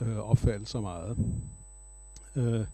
øh, 0.00 0.18
opfattelse 0.18 0.80
meget. 0.80 1.16
Øh, 2.36 2.66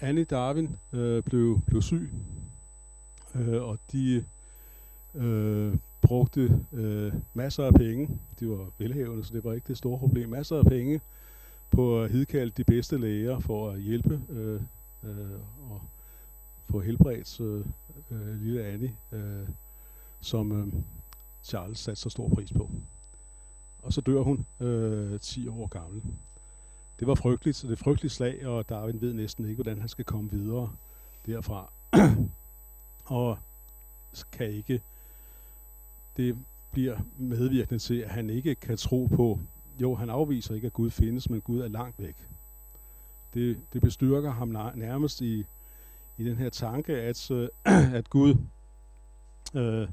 Annie 0.00 0.24
Darwin 0.24 0.76
øh, 0.92 1.22
blev, 1.22 1.60
blev 1.66 1.82
syg, 1.82 2.10
øh, 3.34 3.62
og 3.62 3.78
de 3.92 4.24
øh, 5.14 5.76
brugte 6.00 6.64
øh, 6.72 7.12
masser 7.34 7.64
af 7.64 7.74
penge. 7.74 8.08
De 8.40 8.48
var 8.48 8.70
velhavende, 8.78 9.24
så 9.24 9.34
det 9.34 9.44
var 9.44 9.52
ikke 9.52 9.68
det 9.68 9.78
store 9.78 9.98
problem. 9.98 10.28
Masser 10.28 10.58
af 10.58 10.64
penge 10.64 11.00
på 11.70 12.02
at 12.02 12.10
hidkalde 12.10 12.50
de 12.56 12.64
bedste 12.64 12.98
læger 12.98 13.38
for 13.38 13.70
at 13.70 13.80
hjælpe 13.80 14.20
øh, 14.28 14.60
øh, 15.04 15.40
og 15.70 15.80
få 16.70 16.80
helbredt 16.80 17.40
øh, 17.40 17.64
øh, 18.10 18.42
lille 18.42 18.64
Annie, 18.64 18.96
øh, 19.12 19.48
som 20.20 20.52
øh, 20.52 20.82
Charles 21.42 21.78
satte 21.78 22.00
så 22.02 22.10
stor 22.10 22.28
pris 22.28 22.52
på. 22.52 22.70
Og 23.82 23.92
så 23.92 24.00
dør 24.00 24.20
hun 24.20 24.46
øh, 24.60 25.20
10 25.20 25.48
år 25.48 25.66
gammel. 25.66 26.02
Det 27.00 27.06
var 27.06 27.14
frygteligt, 27.14 27.56
så 27.56 27.66
det 27.66 27.72
er 27.72 27.84
frygteligt 27.84 28.14
slag, 28.14 28.46
og 28.46 28.68
Darwin 28.68 29.00
ved 29.00 29.12
næsten 29.12 29.44
ikke, 29.44 29.54
hvordan 29.54 29.78
han 29.78 29.88
skal 29.88 30.04
komme 30.04 30.30
videre 30.30 30.72
derfra. 31.26 31.72
og 33.04 33.38
kan 34.32 34.46
ikke 34.46 34.80
det 36.16 36.36
bliver 36.70 36.98
medvirkende 37.16 37.78
til, 37.78 37.94
at 37.94 38.10
han 38.10 38.30
ikke 38.30 38.54
kan 38.54 38.76
tro 38.76 39.06
på, 39.06 39.40
jo, 39.80 39.94
han 39.94 40.10
afviser 40.10 40.54
ikke, 40.54 40.66
at 40.66 40.72
Gud 40.72 40.90
findes, 40.90 41.30
men 41.30 41.40
Gud 41.40 41.60
er 41.60 41.68
langt 41.68 41.98
væk. 41.98 42.28
Det, 43.34 43.60
det 43.72 43.80
bestyrker 43.80 44.30
ham 44.30 44.48
nærmest 44.74 45.20
i, 45.20 45.44
i 46.18 46.24
den 46.24 46.36
her 46.36 46.50
tanke, 46.50 46.96
at, 46.96 47.30
øh, 47.30 47.48
at 47.98 48.10
Gud, 48.10 48.36
øh, 49.54 49.88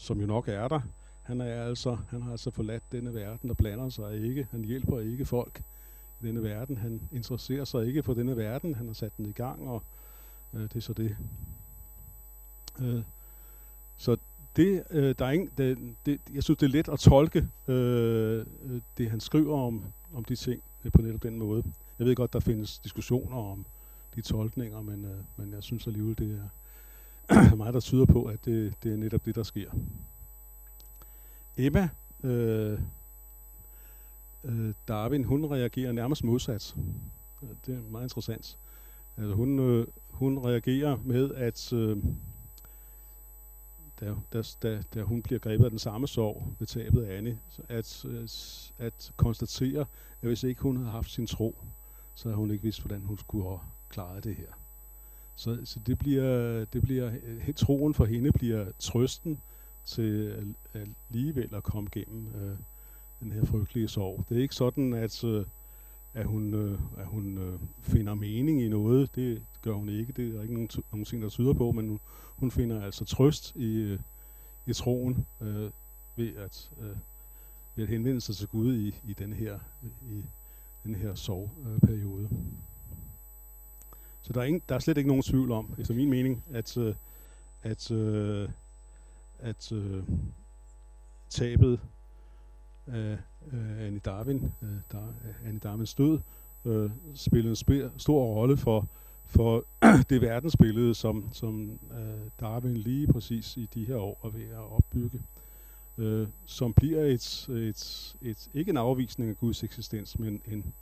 som 0.00 0.20
jo 0.20 0.26
nok 0.26 0.48
er 0.48 0.68
der, 0.68 0.80
han, 1.22 1.40
er 1.40 1.64
altså, 1.64 1.96
han 2.08 2.22
har 2.22 2.30
altså 2.30 2.50
forladt 2.50 2.92
denne 2.92 3.14
verden 3.14 3.50
og 3.50 3.56
blander 3.56 3.88
sig 3.88 4.24
ikke. 4.24 4.46
Han 4.50 4.64
hjælper 4.64 5.00
ikke 5.00 5.24
folk 5.24 5.62
i 6.20 6.26
denne 6.26 6.42
verden. 6.42 6.76
Han 6.76 7.00
interesserer 7.12 7.64
sig 7.64 7.86
ikke 7.86 8.02
for 8.02 8.14
denne 8.14 8.36
verden. 8.36 8.74
Han 8.74 8.86
har 8.86 8.94
sat 8.94 9.16
den 9.16 9.26
i 9.26 9.32
gang, 9.32 9.68
og 9.68 9.82
øh, 10.54 10.62
det 10.62 10.76
er 10.76 10.80
så 10.80 10.92
det. 10.92 11.16
Øh, 12.80 13.02
så 13.96 14.16
det, 14.56 14.84
øh, 14.90 15.14
der 15.18 15.26
er 15.26 15.30
ingen, 15.30 15.50
det, 15.58 15.78
det, 16.06 16.20
jeg 16.34 16.42
synes, 16.42 16.58
det 16.58 16.66
er 16.66 16.70
let 16.70 16.88
at 16.88 16.98
tolke 16.98 17.48
øh, 17.68 18.46
øh 18.62 18.80
det, 18.98 19.10
han 19.10 19.20
skriver 19.20 19.58
om, 19.58 19.84
om 20.14 20.24
de 20.24 20.36
ting 20.36 20.62
øh, 20.84 20.92
på 20.92 21.02
netop 21.02 21.22
den 21.22 21.38
måde. 21.38 21.62
Jeg 21.98 22.06
ved 22.06 22.14
godt, 22.14 22.32
der 22.32 22.40
findes 22.40 22.78
diskussioner 22.78 23.36
om 23.36 23.66
de 24.14 24.20
tolkninger, 24.20 24.80
men, 24.82 25.04
øh, 25.04 25.18
men 25.36 25.52
jeg 25.52 25.62
synes 25.62 25.86
alligevel, 25.86 26.18
det 26.18 26.38
er 26.38 26.48
meget, 27.56 27.74
der 27.74 27.80
tyder 27.80 28.04
på, 28.04 28.24
at 28.24 28.44
det, 28.44 28.74
det 28.82 28.92
er 28.92 28.96
netop 28.96 29.24
det, 29.24 29.34
der 29.34 29.42
sker. 29.42 29.70
Emma 31.56 31.88
øh, 32.22 32.78
øh, 34.44 34.74
Darwin, 34.88 35.24
hun 35.24 35.44
reagerer 35.44 35.92
nærmest 35.92 36.24
modsat. 36.24 36.76
Øh, 37.42 37.48
det 37.66 37.74
er 37.74 37.90
meget 37.90 38.04
interessant. 38.04 38.58
Altså, 39.16 39.34
hun, 39.34 39.58
øh, 39.58 39.86
hun 40.10 40.38
reagerer 40.38 40.96
med, 41.04 41.34
at 41.34 41.72
øh, 41.72 41.96
da, 44.00 44.14
da, 44.32 44.42
da, 44.62 44.82
da 44.94 45.02
hun 45.02 45.22
bliver 45.22 45.38
grebet 45.38 45.64
af 45.64 45.70
den 45.70 45.78
samme 45.78 46.08
sorg 46.08 46.54
ved 46.58 46.66
tabet 46.66 47.02
af 47.02 47.18
Anne, 47.18 47.38
at, 47.68 48.04
øh, 48.08 48.28
at 48.78 49.12
konstatere, 49.16 49.80
at 50.22 50.28
hvis 50.28 50.42
ikke 50.42 50.62
hun 50.62 50.76
havde 50.76 50.90
haft 50.90 51.10
sin 51.10 51.26
tro, 51.26 51.58
så 52.14 52.28
havde 52.28 52.36
hun 52.36 52.50
ikke 52.50 52.62
vidst, 52.62 52.80
hvordan 52.80 53.02
hun 53.02 53.18
skulle 53.18 53.48
have 53.48 53.60
klaret 53.88 54.24
det 54.24 54.36
her. 54.36 54.59
Så, 55.34 55.58
så 55.64 55.80
det 55.86 55.98
bliver, 55.98 56.64
det 56.64 56.82
bliver, 56.82 57.12
øh, 57.24 57.54
troen 57.54 57.94
for 57.94 58.04
hende 58.04 58.32
bliver 58.32 58.66
trøsten 58.78 59.40
til 59.84 60.34
alligevel 60.74 61.54
at 61.54 61.62
komme 61.62 61.90
igennem 61.94 62.34
øh, 62.34 62.56
den 63.20 63.32
her 63.32 63.44
frygtelige 63.44 63.88
sorg. 63.88 64.24
Det 64.28 64.36
er 64.36 64.42
ikke 64.42 64.54
sådan, 64.54 64.92
at, 64.92 65.24
øh, 65.24 65.46
at 66.14 66.26
hun, 66.26 66.54
øh, 66.54 66.78
at 66.98 67.06
hun 67.06 67.38
øh, 67.38 67.60
finder 67.78 68.14
mening 68.14 68.62
i 68.62 68.68
noget. 68.68 69.14
Det 69.14 69.42
gør 69.62 69.72
hun 69.72 69.88
ikke. 69.88 70.12
Det 70.12 70.36
er 70.36 70.42
ikke 70.42 70.54
nogen, 70.54 70.70
nogen 70.92 71.04
ting, 71.04 71.22
der 71.22 71.28
tyder 71.28 71.52
på, 71.52 71.72
men 71.72 71.88
hun, 71.88 72.00
hun 72.36 72.50
finder 72.50 72.82
altså 72.82 73.04
trøst 73.04 73.56
i, 73.56 73.76
øh, 73.76 74.00
i 74.66 74.72
troen 74.72 75.26
øh, 75.40 75.70
ved, 76.16 76.36
at, 76.36 76.70
øh, 76.80 76.96
ved 77.74 77.84
at 77.84 77.90
henvende 77.90 78.20
sig 78.20 78.34
til 78.36 78.48
Gud 78.48 78.76
i, 78.76 78.94
i 79.04 79.12
den 79.12 79.32
her, 79.32 79.58
i 80.08 80.22
den 80.84 80.94
her 80.94 81.14
sorgperiode. 81.14 82.24
Øh, 82.24 82.38
så 84.30 84.34
der 84.34 84.40
er, 84.40 84.44
ingen, 84.44 84.62
der 84.68 84.74
er 84.74 84.78
slet 84.78 84.98
ikke 84.98 85.08
nogen 85.08 85.22
tvivl 85.22 85.52
om, 85.52 85.74
efter 85.78 85.94
min 85.94 86.10
mening, 86.10 86.44
at, 86.52 86.76
øh, 86.76 86.94
at, 87.62 87.90
øh, 87.90 88.48
at 89.38 89.72
øh, 89.72 90.02
tabet 91.28 91.80
af 92.86 93.18
øh, 93.52 93.86
Annie 93.86 94.00
Darwin, 94.00 94.52
øh, 94.62 94.68
der, 94.92 95.14
Annie 95.44 95.58
Darwins 95.58 95.94
død, 95.94 96.20
øh, 96.64 96.90
spillede 97.14 97.56
en 97.70 97.90
stor 97.96 98.24
rolle 98.24 98.56
for, 98.56 98.88
for 99.26 99.64
det 100.10 100.20
verdensbillede, 100.20 100.94
som, 100.94 101.28
som 101.32 101.78
øh, 101.92 102.30
Darwin 102.40 102.76
lige 102.76 103.06
præcis 103.06 103.56
i 103.56 103.68
de 103.74 103.84
her 103.84 103.96
år 103.96 104.20
er 104.24 104.28
ved 104.28 104.48
at 104.48 104.72
opbygge, 104.72 105.22
øh, 105.98 106.28
som 106.44 106.74
bliver 106.74 107.04
et, 107.04 107.48
et, 107.48 108.16
et, 108.22 108.48
ikke 108.54 108.70
en 108.70 108.76
afvisning 108.76 109.30
af 109.30 109.38
Guds 109.38 109.64
eksistens, 109.64 110.18
men 110.18 110.42
en, 110.46 110.74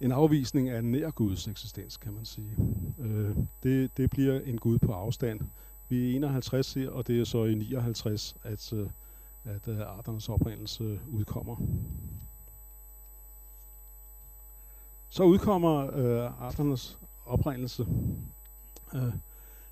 en 0.00 0.12
afvisning 0.12 0.68
af 0.68 0.84
nær 0.84 1.10
Guds 1.10 1.48
eksistens, 1.48 1.96
kan 1.96 2.12
man 2.12 2.24
sige. 2.24 2.56
Øh, 2.98 3.36
det, 3.62 3.96
det 3.96 4.10
bliver 4.10 4.40
en 4.40 4.58
Gud 4.58 4.78
på 4.78 4.92
afstand. 4.92 5.40
Vi 5.88 6.12
er 6.12 6.16
51 6.16 6.74
her, 6.74 6.90
og 6.90 7.06
det 7.06 7.20
er 7.20 7.24
så 7.24 7.44
i 7.44 7.54
59, 7.54 8.36
at, 8.42 8.72
øh, 8.72 8.88
at 9.44 9.68
øh, 9.68 9.80
arternes 9.80 10.28
oprindelse 10.28 11.00
udkommer. 11.08 11.56
Så 15.08 15.22
udkommer 15.22 15.96
øh, 15.96 16.42
arternes 16.42 16.98
oprindelse 17.26 17.86
øh, 18.94 19.12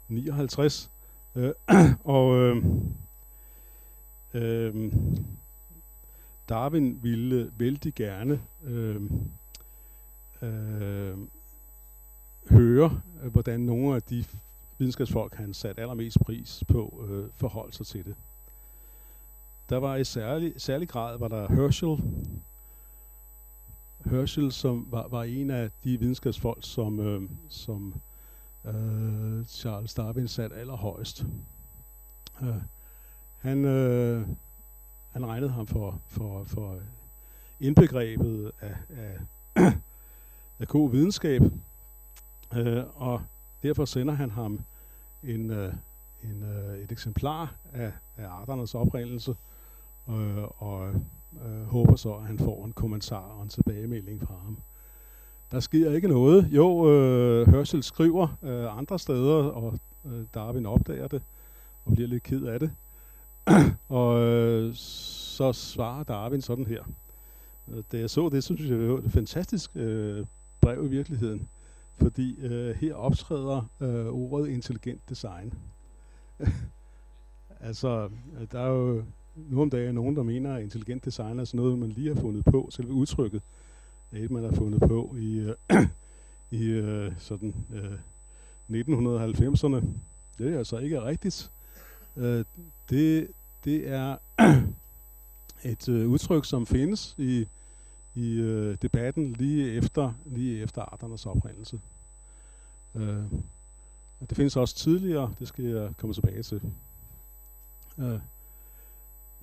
59, 0.09 0.91
øh, 1.35 1.53
og 2.05 2.37
øh, 2.37 2.65
øh, 4.35 4.93
Darwin 6.49 6.99
ville 7.03 7.53
vældig 7.57 7.95
gerne 7.95 8.41
øh, 8.65 9.03
øh, 10.45 11.19
høre, 12.51 13.01
øh, 13.23 13.33
hvordan 13.33 13.61
nogle 13.61 13.97
af 13.97 14.03
de 14.03 14.25
videnskabsfolk, 14.79 15.35
han 15.35 15.55
satte 15.55 15.83
allermest 15.83 16.19
pris 16.21 16.65
på, 16.69 17.07
øh, 17.09 17.31
forholdt 17.35 17.75
sig 17.75 17.87
til 17.87 18.05
det. 18.05 18.15
Der 19.69 19.77
var 19.77 19.97
i 19.97 20.05
særlig, 20.05 20.53
særlig 20.57 20.89
grad 20.89 21.19
var 21.19 21.29
der 21.29 21.49
Herschel. 21.49 22.03
Herschel, 24.05 24.53
som 24.53 24.87
var, 24.91 25.09
var 25.09 25.23
en 25.23 25.51
af 25.51 25.71
de 25.85 25.99
videnskabsfolk, 25.99 26.59
som, 26.61 27.01
øh, 27.01 27.31
som 27.49 27.95
øh, 28.65 29.45
Charles 29.45 29.95
Darwin 29.95 30.29
satte 30.29 30.57
allerhøjst. 30.57 31.27
Øh, 32.43 32.57
han, 33.39 33.65
øh, 33.65 34.29
han 35.11 35.27
regnede 35.27 35.51
ham 35.51 35.67
for, 35.67 36.01
for, 36.07 36.45
for 36.45 36.79
indbegrebet 37.61 38.53
af, 38.61 38.77
af, 38.89 39.19
af 40.59 40.69
god 40.69 40.91
videnskab, 40.91 41.43
øh, 42.57 42.85
og 42.95 43.23
derfor 43.63 43.85
sender 43.85 44.15
han 44.15 44.31
ham 44.31 44.61
en, 45.23 45.51
øh, 45.51 45.75
en, 46.23 46.43
øh, 46.43 46.79
et 46.79 46.93
eksemplar 46.93 47.55
af, 47.73 47.93
af 48.17 48.29
arternes 48.29 48.75
oprindelse, 48.75 49.35
øh, 50.09 50.63
og 50.63 50.89
øh, 51.45 51.65
håber 51.67 51.97
så, 51.97 52.15
at 52.15 52.27
han 52.27 52.39
får 52.39 52.65
en 52.65 52.73
kommentar 52.73 53.21
og 53.21 53.43
en 53.43 53.49
tilbagemelding 53.49 54.21
fra 54.21 54.35
ham. 54.45 54.59
Der 55.53 55.61
sker 55.61 55.93
ikke 55.93 56.09
noget. 56.09 56.49
Jo, 56.51 56.91
øh, 56.91 57.49
Herschel 57.49 57.83
skriver 57.83 58.39
øh, 58.43 58.79
andre 58.79 58.99
steder, 58.99 59.35
og 59.35 59.79
øh, 60.05 60.25
Darwin 60.35 60.67
opdager 60.67 61.09
det, 61.09 61.23
og 61.85 61.93
bliver 61.93 62.09
lidt 62.09 62.23
ked 62.23 62.43
af 62.43 62.61
det. 62.61 62.71
og 63.89 64.21
øh, 64.21 64.75
så 64.75 65.53
svarer 65.53 66.05
Darwin 66.05 66.41
sådan 66.41 66.67
her. 66.67 66.83
Øh, 67.69 67.83
da 67.93 67.99
jeg 67.99 68.11
så 68.11 68.29
det, 68.29 68.45
så 68.45 68.57
synes 68.57 68.71
jeg, 68.71 68.79
det 68.79 68.89
var 68.89 68.99
et 68.99 69.13
fantastisk 69.13 69.71
øh, 69.75 70.27
brev 70.65 70.85
i 70.85 70.89
virkeligheden. 70.89 71.49
Fordi 71.97 72.41
øh, 72.41 72.77
her 72.77 72.95
optræder 72.95 73.71
øh, 73.81 74.07
ordet 74.07 74.49
intelligent 74.49 75.09
design. 75.09 75.53
altså, 77.61 78.11
øh, 78.41 78.47
der 78.53 78.61
er 78.61 78.69
jo 78.69 79.05
nu 79.37 79.63
om 79.63 79.71
dagen 79.71 79.95
nogen, 79.95 80.17
der 80.17 80.23
mener, 80.23 80.55
at 80.55 80.63
intelligent 80.63 81.05
design 81.05 81.39
er 81.39 81.45
sådan 81.45 81.59
noget, 81.59 81.79
man 81.79 81.89
lige 81.89 82.15
har 82.15 82.21
fundet 82.21 82.45
på. 82.45 82.69
Selve 82.71 82.93
udtrykket 82.93 83.43
er 84.13 84.19
et, 84.19 84.31
man 84.31 84.45
har 84.45 84.53
fundet 84.53 84.81
på 84.81 85.17
i, 85.19 85.39
øh, 85.39 85.55
i 86.61 86.65
øh, 86.71 87.13
sådan, 87.19 87.55
øh, 87.75 87.99
1990'erne. 88.71 89.87
Det 90.39 90.55
er 90.55 90.59
altså 90.59 90.79
ikke 90.79 91.03
rigtigt. 91.03 91.53
Øh, 92.17 92.45
det, 92.91 93.29
det 93.65 93.89
er 93.89 94.17
et 95.73 95.89
øh, 95.89 96.09
udtryk, 96.09 96.45
som 96.45 96.67
findes 96.67 97.15
i, 97.19 97.49
i 98.15 98.41
øh, 98.41 98.77
debatten 98.83 99.33
lige 99.33 99.73
efter, 99.73 100.13
lige 100.27 100.63
efter 100.63 100.83
arternes 100.83 101.27
oprindelse. 101.27 101.81
Øh, 102.95 103.23
det 104.29 104.37
findes 104.37 104.57
også 104.57 104.77
tidligere, 104.77 105.35
det 105.39 105.49
skal 105.49 105.65
jeg 105.65 105.91
komme 105.97 106.15
tilbage 106.15 106.43
til. 106.43 106.61
Øh, 107.99 108.19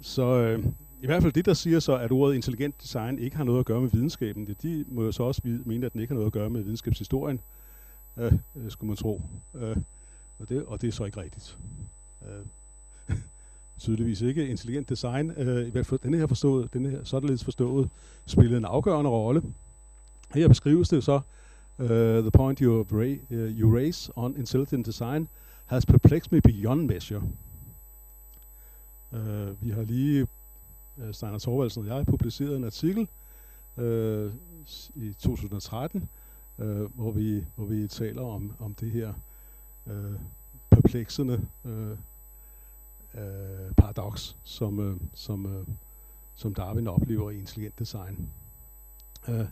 så 0.02 0.24
øh, 0.24 0.66
I 1.02 1.06
hvert 1.06 1.22
fald 1.22 1.34
det, 1.34 1.46
der 1.46 1.54
siger 1.54 1.80
så, 1.80 1.98
at 1.98 2.12
ordet 2.12 2.36
intelligent 2.36 2.82
design 2.82 3.20
ikke 3.20 3.38
har 3.38 3.44
noget 3.44 3.60
at 3.60 3.66
gøre 3.66 3.82
med 3.82 3.90
videnskaben, 3.90 4.48
det, 4.48 4.64
de 4.64 4.86
må 4.88 5.04
jo 5.04 5.12
så 5.12 5.24
også 5.24 5.42
mene, 5.66 5.86
at 5.86 5.94
den 5.94 6.02
ikke 6.02 6.12
har 6.12 6.16
noget 6.16 6.28
at 6.28 6.34
gøre 6.34 6.50
med 6.50 6.62
videnskabshistorien, 6.62 7.40
øh, 8.18 8.34
øh, 8.56 8.72
skulle 8.72 8.88
man 8.88 8.98
tro. 8.98 9.22
Øh, 9.54 9.78
og, 10.40 10.50
det, 10.50 10.66
og 10.66 10.82
det 10.82 10.88
er 10.88 10.92
så 10.92 11.06
ikke 11.06 11.22
rigtigt. 11.22 11.58
Øh, 12.22 12.46
tydeligvis 13.82 14.22
ikke. 14.22 14.48
Intelligent 14.48 14.90
design, 14.90 15.32
øh, 15.32 15.68
i 15.68 15.70
hvert 15.70 15.86
fald 15.86 16.00
denne 16.04 16.18
her 16.18 16.28
forstået, 16.28 16.74
denne 16.74 16.90
her 16.90 17.04
således 17.04 17.44
forstået, 17.44 17.90
spillede 18.26 18.58
en 18.58 18.66
afgørende 18.66 19.10
rolle. 19.10 19.44
Her 20.34 20.48
beskrives 20.48 20.90
det 20.90 21.04
så, 21.04 21.22
uh, 21.80 21.88
the 22.22 22.32
point 22.32 22.60
you, 22.60 22.84
ra- 22.84 23.36
uh, 23.36 23.60
you 23.60 23.76
raise 23.76 24.12
on 24.16 24.38
intelligent 24.38 24.86
design 24.86 25.28
has 25.66 25.86
perplexed 25.86 26.32
me 26.32 26.42
beyond 26.42 26.86
measure. 26.88 27.22
Uh, 29.12 29.64
vi 29.66 29.70
har 29.70 29.82
lige, 29.82 30.28
uh, 30.98 31.12
Steiner 31.12 31.40
Thorvaldsen 31.40 31.82
og 31.90 31.98
jeg, 31.98 32.06
publiceret 32.06 32.58
en 32.58 32.64
artikel 32.64 33.08
uh, 33.78 34.32
i 34.96 35.14
2013, 35.20 36.10
uh, 36.58 36.66
hvor, 36.66 37.12
vi, 37.12 37.44
hvor 37.56 37.66
vi 37.66 37.88
taler 37.88 38.22
om, 38.22 38.52
om 38.60 38.74
det 38.74 38.92
her 38.92 39.14
uh, 39.86 39.94
perplexende 40.70 41.42
uh, 41.64 41.98
øh, 43.16 43.74
paradoks, 43.78 44.38
som, 44.44 44.80
øh, 44.80 44.98
som, 45.14 45.46
øh, 45.46 45.68
som 46.36 46.54
Darwin 46.54 46.88
oplever 46.88 47.32
i 47.32 47.38
intelligent 47.38 47.80
design. 47.80 48.30
Øh, 49.30 49.46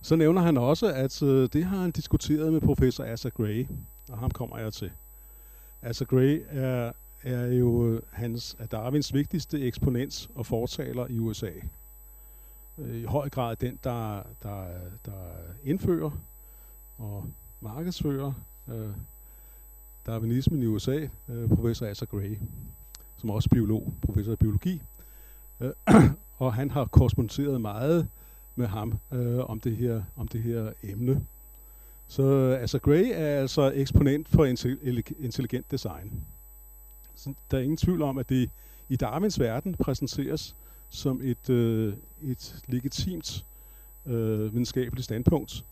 så 0.00 0.16
nævner 0.16 0.42
han 0.42 0.56
også, 0.56 0.92
at 0.92 1.22
øh, 1.22 1.48
det 1.52 1.64
har 1.64 1.76
han 1.76 1.90
diskuteret 1.90 2.52
med 2.52 2.60
professor 2.60 3.04
Asa 3.04 3.28
Gray, 3.28 3.66
og 4.10 4.18
ham 4.18 4.30
kommer 4.30 4.58
jeg 4.58 4.72
til. 4.72 4.90
Asa 5.82 6.04
Gray 6.04 6.44
er, 6.48 6.92
er 7.22 7.46
jo 7.46 7.86
øh, 7.88 8.02
hans, 8.12 8.56
er 8.58 8.66
Darwins 8.66 9.14
vigtigste 9.14 9.60
eksponent 9.60 10.30
og 10.34 10.46
fortaler 10.46 11.06
i 11.06 11.18
USA. 11.18 11.50
Øh, 12.78 12.96
I 12.96 13.04
høj 13.04 13.28
grad 13.28 13.56
den, 13.56 13.78
der, 13.84 14.22
der, 14.42 14.66
der 15.04 15.22
indfører 15.64 16.10
og 16.98 17.26
markedsfører 17.60 18.32
øh, 18.68 18.90
darwinismen 20.06 20.62
i 20.62 20.66
USA, 20.66 21.08
øh, 21.28 21.48
professor 21.48 21.86
Asa 21.86 22.04
Gray, 22.04 22.38
som 23.22 23.30
er 23.30 23.34
også 23.34 23.48
biolog, 23.48 23.94
professor 24.02 24.32
i 24.32 24.36
biologi. 24.36 24.82
Øh, 25.60 25.72
og 26.38 26.54
han 26.54 26.70
har 26.70 26.84
korresponderet 26.84 27.60
meget 27.60 28.08
med 28.56 28.66
ham 28.66 28.98
øh, 29.12 29.38
om, 29.38 29.60
det 29.60 29.76
her, 29.76 30.02
om 30.16 30.28
det 30.28 30.42
her 30.42 30.72
emne. 30.82 31.26
Så 32.06 32.22
øh, 32.22 32.60
altså 32.60 32.78
Gray 32.78 33.10
er 33.14 33.40
altså 33.40 33.72
eksponent 33.74 34.28
for 34.28 34.44
intelligent 35.18 35.70
design. 35.70 36.24
Så 37.14 37.34
der 37.50 37.58
er 37.58 37.62
ingen 37.62 37.76
tvivl 37.76 38.02
om, 38.02 38.18
at 38.18 38.28
det 38.28 38.50
i 38.88 38.96
Darwins 38.96 39.40
verden 39.40 39.74
præsenteres 39.74 40.56
som 40.88 41.20
et, 41.24 41.50
øh, 41.50 41.94
et 42.22 42.62
legitimt 42.68 43.46
øh, 44.06 44.52
videnskabeligt 44.52 45.04
standpunkt, 45.04 45.64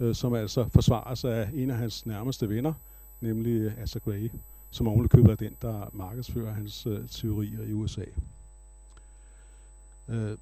øh, 0.00 0.14
som 0.14 0.34
altså 0.34 0.68
forsvares 0.68 1.24
af 1.24 1.50
en 1.54 1.70
af 1.70 1.76
hans 1.76 2.06
nærmeste 2.06 2.48
venner, 2.48 2.72
nemlig 3.20 3.74
Asa 3.78 3.98
Gray, 3.98 4.30
som 4.70 4.88
ovenikøbet 4.88 5.30
er 5.30 5.36
den, 5.36 5.56
der 5.62 5.90
markedsfører 5.92 6.52
hans 6.52 6.86
øh, 6.86 7.08
teorier 7.08 7.62
i 7.62 7.72
USA. 7.72 8.04
Øh, 10.08 10.38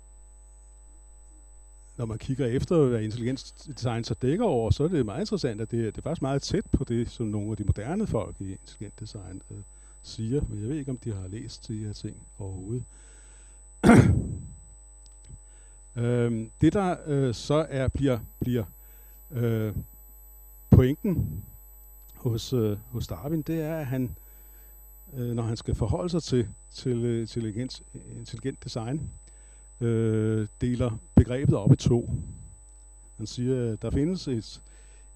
når 1.97 2.07
man 2.07 2.19
kigger 2.19 2.47
efter, 2.47 2.89
hvad 2.89 3.03
intelligensdesign 3.03 4.05
så 4.05 4.15
dækker 4.15 4.45
over, 4.45 4.71
så 4.71 4.85
er 4.85 4.89
det 4.89 5.07
meget 5.07 5.21
interessant, 5.21 5.61
at 5.61 5.71
det, 5.71 5.95
det 5.95 5.99
er 5.99 6.03
faktisk 6.03 6.23
meget 6.23 6.43
tæt 6.43 6.67
på 6.73 6.85
det, 6.85 7.11
som 7.11 7.27
nogle 7.27 7.51
af 7.51 7.57
de 7.57 7.65
moderne 7.65 8.07
folk 8.07 8.37
i 8.41 8.53
intelligent 8.53 9.01
design 9.01 9.43
øh, 9.51 9.59
siger. 10.03 10.43
Men 10.49 10.61
jeg 10.61 10.69
ved 10.69 10.77
ikke, 10.77 10.91
om 10.91 10.99
de 10.99 11.13
har 11.13 11.29
læst 11.29 11.69
de 11.69 11.85
her 11.85 11.93
ting 11.93 12.17
overhovedet. 12.39 12.85
øhm, 15.97 16.51
det, 16.61 16.73
der 16.73 16.97
øh, 17.07 17.35
så 17.35 17.67
er 17.71 17.89
bliver, 17.89 18.19
bliver 18.41 18.65
øh, 19.31 19.75
pointen 20.71 21.45
hos, 22.21 22.53
øh, 22.53 22.79
hos 22.91 23.07
Darwin, 23.07 23.43
det 23.43 23.61
er, 23.61 23.77
at 23.77 23.87
han, 23.87 24.17
øh, 25.15 25.35
når 25.35 25.43
han 25.43 25.57
skal 25.57 25.75
forholde 25.75 26.11
sig 26.11 26.23
til, 26.23 26.49
til, 26.71 27.05
øh, 27.05 27.29
til 27.29 27.47
intelligent, 27.47 27.83
intelligent 28.17 28.65
design, 28.65 29.11
øh, 29.81 30.47
deler 30.61 30.91
begrebet 31.15 31.55
op 31.55 31.73
i 31.73 31.77
to. 31.77 32.11
Han 33.17 33.27
siger, 33.27 33.73
at 33.73 33.83
der 33.83 33.91
findes 33.91 34.29
et, 34.29 34.63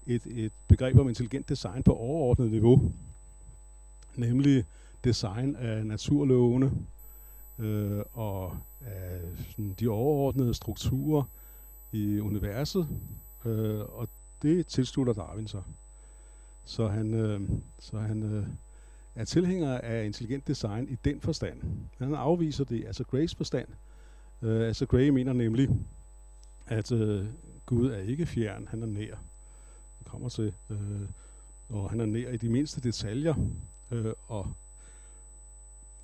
et, 0.07 0.21
et 0.25 0.51
begreb 0.67 0.97
om 0.99 1.09
intelligent 1.09 1.49
design 1.49 1.83
på 1.83 1.93
overordnet 1.93 2.51
niveau, 2.51 2.91
nemlig 4.15 4.65
design 5.03 5.55
af 5.55 5.85
naturlovene 5.85 6.71
øh, 7.59 8.01
og 8.13 8.57
af 8.81 9.21
sådan, 9.49 9.75
de 9.79 9.87
overordnede 9.87 10.53
strukturer 10.53 11.23
i 11.91 12.19
universet, 12.19 12.87
øh, 13.45 13.79
og 13.79 14.07
det 14.41 14.67
tilslutter 14.67 15.13
Darwin 15.13 15.47
sig. 15.47 15.63
Så 16.65 16.87
han, 16.87 17.13
øh, 17.13 17.41
så 17.79 17.99
han 17.99 18.23
øh, 18.23 18.47
er 19.15 19.25
tilhænger 19.25 19.77
af 19.77 20.05
intelligent 20.05 20.47
design 20.47 20.89
i 20.89 20.95
den 20.95 21.21
forstand. 21.21 21.61
Han 21.97 22.15
afviser 22.15 22.63
det, 22.63 22.85
altså 22.85 23.03
Grace 23.03 23.35
forstand, 23.37 23.67
Øh, 24.41 24.67
altså 24.67 24.85
Gray 24.85 25.09
mener 25.09 25.33
nemlig, 25.33 25.69
at 26.67 26.91
øh, 26.91 27.25
Gud 27.65 27.91
er 27.91 27.97
ikke 27.97 28.25
fjern, 28.25 28.67
han 28.67 28.83
er 28.83 28.87
nær. 28.87 29.15
Han 29.97 30.05
kommer 30.05 30.29
til, 30.29 30.53
øh, 30.69 30.77
og 31.69 31.89
han 31.89 31.99
er 31.99 32.05
nær 32.05 32.29
i 32.29 32.37
de 32.37 32.49
mindste 32.49 32.81
detaljer, 32.81 33.33
Øh, 33.93 34.13
og, 34.27 34.53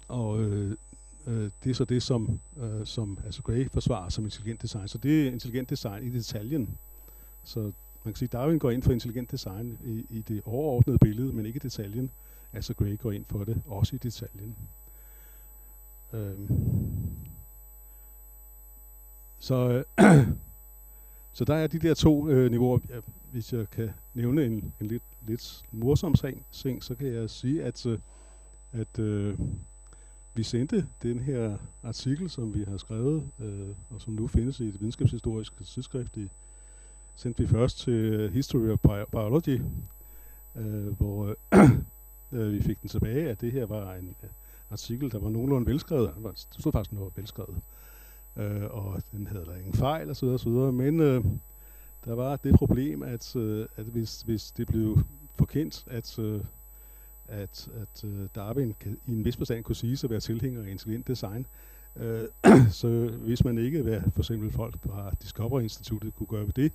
og 0.08 0.42
øh, 0.42 0.76
øh, 1.28 1.52
det 1.64 1.70
er 1.70 1.74
så 1.74 1.86
det, 1.86 2.04
som, 2.04 2.40
øh, 2.58 2.86
som 2.86 3.20
altså 3.26 3.42
Gray 3.42 3.70
forsvarer 3.70 4.10
som 4.10 4.24
intelligent 4.24 4.62
design. 4.62 4.88
Så 4.88 4.98
det 4.98 5.28
er 5.28 5.32
intelligent 5.32 5.70
design 5.70 6.08
i 6.08 6.10
detaljen. 6.10 6.78
Så 7.44 7.72
man 8.10 8.14
kan 8.14 8.20
sige, 8.20 8.30
Darwin 8.30 8.60
går 8.60 8.72
ind 8.72 8.84
for 8.84 8.92
intelligent 8.92 9.32
design 9.32 9.78
i, 9.86 10.06
i 10.10 10.22
det 10.22 10.42
overordnede 10.46 10.98
billede, 10.98 11.34
men 11.34 11.46
ikke 11.46 11.58
i 11.58 11.60
detaljen. 11.60 12.12
Altså 12.54 12.74
Gray 12.74 12.98
går 12.98 13.12
ind 13.12 13.26
for 13.26 13.44
det 13.44 13.62
også 13.66 13.96
i 13.96 14.00
detaljen. 14.00 14.56
Øhm. 16.14 16.50
så, 19.40 19.84
øh, 20.00 20.06
så 21.38 21.46
der 21.46 21.56
er 21.56 21.68
de 21.68 21.80
der 21.80 21.94
to 21.94 22.30
øh, 22.30 22.52
niveauer. 22.52 22.80
Hvis 23.32 23.54
jeg 23.54 23.70
kan 23.70 23.90
nævne 24.14 24.46
en, 24.46 24.74
en 24.82 24.88
lidt, 24.88 25.04
lidt 25.28 25.64
morsom 25.72 26.14
ting, 26.14 26.46
så 26.84 26.96
kan 27.00 27.14
jeg 27.14 27.30
sige, 27.30 27.64
at, 27.64 27.86
øh, 27.86 28.00
at 28.72 29.00
øh, 29.00 29.40
vi 30.34 30.44
sendte 30.44 30.88
den 31.04 31.20
her 31.20 31.58
artikel, 31.84 32.30
som 32.30 32.54
vi 32.54 32.64
har 32.64 32.78
skrevet, 32.78 33.30
øh, 33.40 33.70
og 33.90 34.02
som 34.02 34.14
nu 34.14 34.28
findes 34.28 34.60
i 34.60 34.68
et 34.68 34.80
videnskabshistorisk 34.80 35.54
tidsskrift, 35.66 36.18
i, 36.18 36.30
sendte 37.20 37.44
vi 37.44 37.48
først 37.48 37.80
til 37.80 37.94
øh, 37.94 38.34
History 38.34 38.70
of 38.70 38.80
Biology, 39.12 39.62
øh, 40.56 40.98
hvor 40.98 41.36
øh, 41.54 41.70
øh, 42.42 42.54
vi 42.54 42.62
fik 42.62 42.82
den 42.82 42.90
tilbage, 42.90 43.30
at 43.30 43.42
det 43.42 43.52
her 43.52 43.66
var 43.66 43.94
en 43.94 44.16
øh, 44.24 44.30
artikel, 44.72 45.12
der 45.12 45.20
var 45.20 45.30
nogenlunde 45.30 45.68
velskrevet. 45.68 46.12
Det 46.24 46.48
stod 46.60 46.72
faktisk 46.72 46.92
noget 46.94 47.18
velskrevet 47.18 47.62
øh, 48.36 48.64
og 48.70 49.02
den 49.12 49.28
havde 49.28 49.46
der 49.46 49.56
ingen 49.56 49.74
fejl 49.74 50.10
osv. 50.10 50.26
osv. 50.26 50.52
Men 50.52 51.00
øh, 51.00 51.24
der 52.06 52.14
var 52.14 52.36
det 52.36 52.56
problem, 52.56 53.04
at, 53.04 53.36
øh, 53.36 53.66
at 53.76 53.86
hvis, 53.86 54.22
hvis 54.22 54.52
det 54.52 54.68
blev 54.68 55.00
forkendt, 55.36 55.86
at, 55.88 56.20
øh, 56.20 56.42
at, 57.28 57.70
at 57.82 58.04
øh, 58.04 58.28
Darwin 58.36 58.76
kan, 58.80 58.98
i 59.08 59.12
en 59.12 59.26
vis 59.26 59.38
forstand 59.38 59.64
kunne 59.64 59.76
sige 59.76 59.98
at 60.04 60.10
være 60.10 60.20
tilhænger 60.20 60.64
af 60.64 60.70
intelligent 60.70 61.08
design, 61.08 61.46
øh, 61.96 62.24
så 62.82 63.12
hvis 63.18 63.44
man 63.44 63.58
ikke, 63.58 63.82
hvad 63.82 64.02
for 64.12 64.20
eksempel 64.20 64.52
folk 64.52 64.76
fra 64.86 65.12
Discovery 65.22 65.62
Instituttet 65.62 66.16
kunne 66.16 66.28
gøre 66.28 66.46
ved 66.46 66.54
det, 66.54 66.72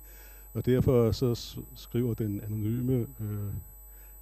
og 0.55 0.65
derfor 0.65 1.11
så 1.11 1.57
skriver 1.75 2.13
den 2.13 2.41
anonyme 2.41 3.07
øh, 3.19 3.53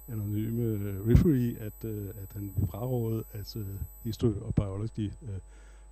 anonyme 0.08 0.78
referee, 1.12 1.56
at, 1.60 1.84
øh, 1.84 2.08
at 2.08 2.32
han 2.32 2.52
vil 2.56 2.68
fraråde, 2.68 3.24
at 3.32 3.56
øh, 3.56 3.66
History 4.02 4.32
og 4.40 4.54
Biology 4.54 5.12
øh, 5.22 5.38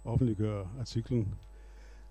offentliggør 0.04 0.64
artiklen. 0.80 1.34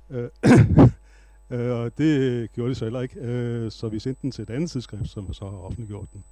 Øh, 0.10 0.30
øh, 1.49 1.72
og 1.72 1.97
det 1.97 2.51
gjorde 2.51 2.70
de 2.70 2.76
så 2.76 2.86
heller 2.86 3.01
ikke, 3.01 3.20
øh, 3.20 3.72
så 3.72 3.89
vi 3.89 3.99
sendte 3.99 4.22
den 4.22 4.32
til 4.32 4.41
et 4.41 4.49
andet 4.49 4.72
tidsskrift, 4.72 5.10
som 5.10 5.34
så 5.34 5.49
har 5.49 5.58
offentliggjort 5.58 6.14
den. 6.14 6.24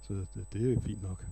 Så 0.00 0.14
det, 0.14 0.52
det 0.52 0.72
er 0.72 0.80
fint 0.80 1.02
nok. 1.02 1.24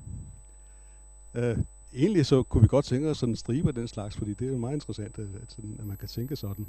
Øh, 1.34 1.58
egentlig 1.94 2.26
så 2.26 2.42
kunne 2.42 2.62
vi 2.62 2.68
godt 2.68 2.84
tænke 2.84 3.10
os 3.10 3.18
sådan 3.18 3.32
en 3.32 3.36
stribe 3.36 3.68
af 3.68 3.74
den 3.74 3.88
slags, 3.88 4.16
fordi 4.16 4.34
det 4.34 4.46
er 4.46 4.52
jo 4.52 4.58
meget 4.58 4.74
interessant, 4.74 5.18
at, 5.18 5.28
at, 5.42 5.56
at 5.78 5.86
man 5.86 5.96
kan 5.96 6.08
tænke 6.08 6.36
sådan. 6.36 6.66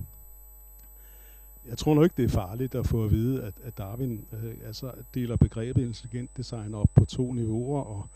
Jeg 1.68 1.78
tror 1.78 1.96
nok 1.96 2.04
ikke, 2.04 2.18
det 2.18 2.26
er 2.26 2.30
farligt 2.30 2.76
at 2.76 2.88
få 2.88 3.04
at 3.04 3.12
vide, 3.12 3.44
at, 3.44 3.54
at 3.64 3.78
Darwin 3.78 4.26
øh, 4.34 4.54
altså 4.66 4.92
deler 5.14 5.36
begrebet 5.36 5.82
intelligent 5.82 6.38
design 6.38 6.74
op 6.74 6.88
på 6.96 7.06
to 7.06 7.32
niveauer, 7.32 7.82
og 7.82 8.10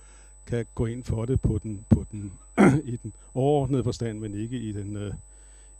kan 0.45 0.65
gå 0.75 0.85
ind 0.85 1.03
for 1.03 1.25
det 1.25 1.41
på 1.41 1.59
den, 1.63 1.85
på 1.89 2.05
den 2.11 2.33
i 2.93 2.95
den 2.95 3.13
overordnede 3.33 3.83
forstand, 3.83 4.19
men 4.19 4.33
ikke 4.33 4.57
i 4.57 4.71
den, 4.71 4.95
øh, 4.95 5.13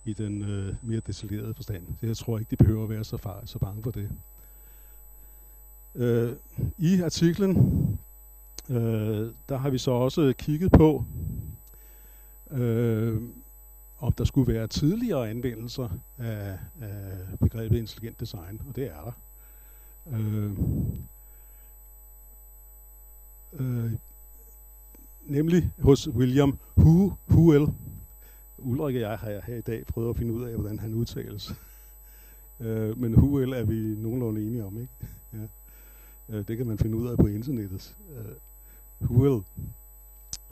i 0.05 0.13
den 0.13 0.41
øh, 0.41 0.75
mere 0.81 1.01
detaljerede 1.07 1.53
forstand. 1.53 1.87
Så 1.99 2.05
jeg 2.05 2.17
tror 2.17 2.39
ikke, 2.39 2.49
de 2.51 2.55
behøver 2.55 2.83
at 2.83 2.89
være 2.89 3.03
så, 3.03 3.17
far, 3.17 3.41
så 3.45 3.59
bange 3.59 3.83
for 3.83 3.91
det. 3.91 4.09
Øh, 5.95 6.33
I 6.77 7.01
artiklen, 7.01 7.55
øh, 8.69 9.27
der 9.49 9.57
har 9.57 9.69
vi 9.69 9.77
så 9.77 9.91
også 9.91 10.33
kigget 10.37 10.71
på, 10.71 11.05
øh, 12.51 13.21
om 14.01 14.11
der 14.11 14.23
skulle 14.23 14.53
være 14.53 14.67
tidligere 14.67 15.29
anvendelser 15.29 15.89
af, 16.17 16.59
af 16.81 17.17
begrebet 17.39 17.77
intelligent 17.77 18.19
design, 18.19 18.61
og 18.67 18.75
det 18.75 18.85
er 18.85 19.01
der. 19.03 19.11
Øh, 20.07 20.51
øh, 23.53 23.91
nemlig 25.25 25.71
hos 25.79 26.09
William 26.09 26.57
Hu, 26.75 27.13
Huel. 27.25 27.67
Ulrik 28.57 28.95
og 28.95 29.01
jeg 29.01 29.19
har 29.19 29.41
her 29.45 29.55
i 29.55 29.61
dag 29.61 29.85
prøvet 29.85 30.09
at 30.09 30.17
finde 30.17 30.33
ud 30.33 30.43
af, 30.43 30.55
hvordan 30.55 30.79
han 30.79 30.93
udtales. 30.93 31.53
øh, 32.59 32.97
men 32.97 33.13
Huel 33.13 33.53
er 33.53 33.63
vi 33.63 33.95
nogenlunde 33.97 34.41
enige 34.41 34.65
om, 34.65 34.81
ikke? 34.81 34.93
ja. 35.33 35.47
øh, 36.29 36.47
det 36.47 36.57
kan 36.57 36.67
man 36.67 36.77
finde 36.77 36.97
ud 36.97 37.07
af 37.07 37.17
på 37.17 37.27
internettet. 37.27 37.97
Øh, 38.09 38.35
Huel. 39.07 39.43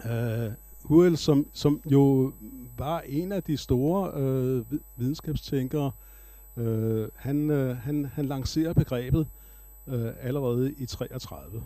Øh, 0.06 0.52
Huel, 0.84 1.18
som, 1.18 1.48
som 1.54 1.82
jo 1.86 2.34
var 2.78 3.00
en 3.00 3.32
af 3.32 3.44
de 3.44 3.58
store 3.58 4.12
øh, 4.22 4.66
videnskabstænkere, 4.96 5.92
øh, 6.58 7.10
han, 7.16 7.50
øh, 7.50 7.78
han, 7.78 8.06
han 8.06 8.26
lancerer 8.26 8.74
begrebet 8.74 9.28
øh, 9.88 10.12
allerede 10.20 10.74
i 10.74 10.86
33. 10.86 11.64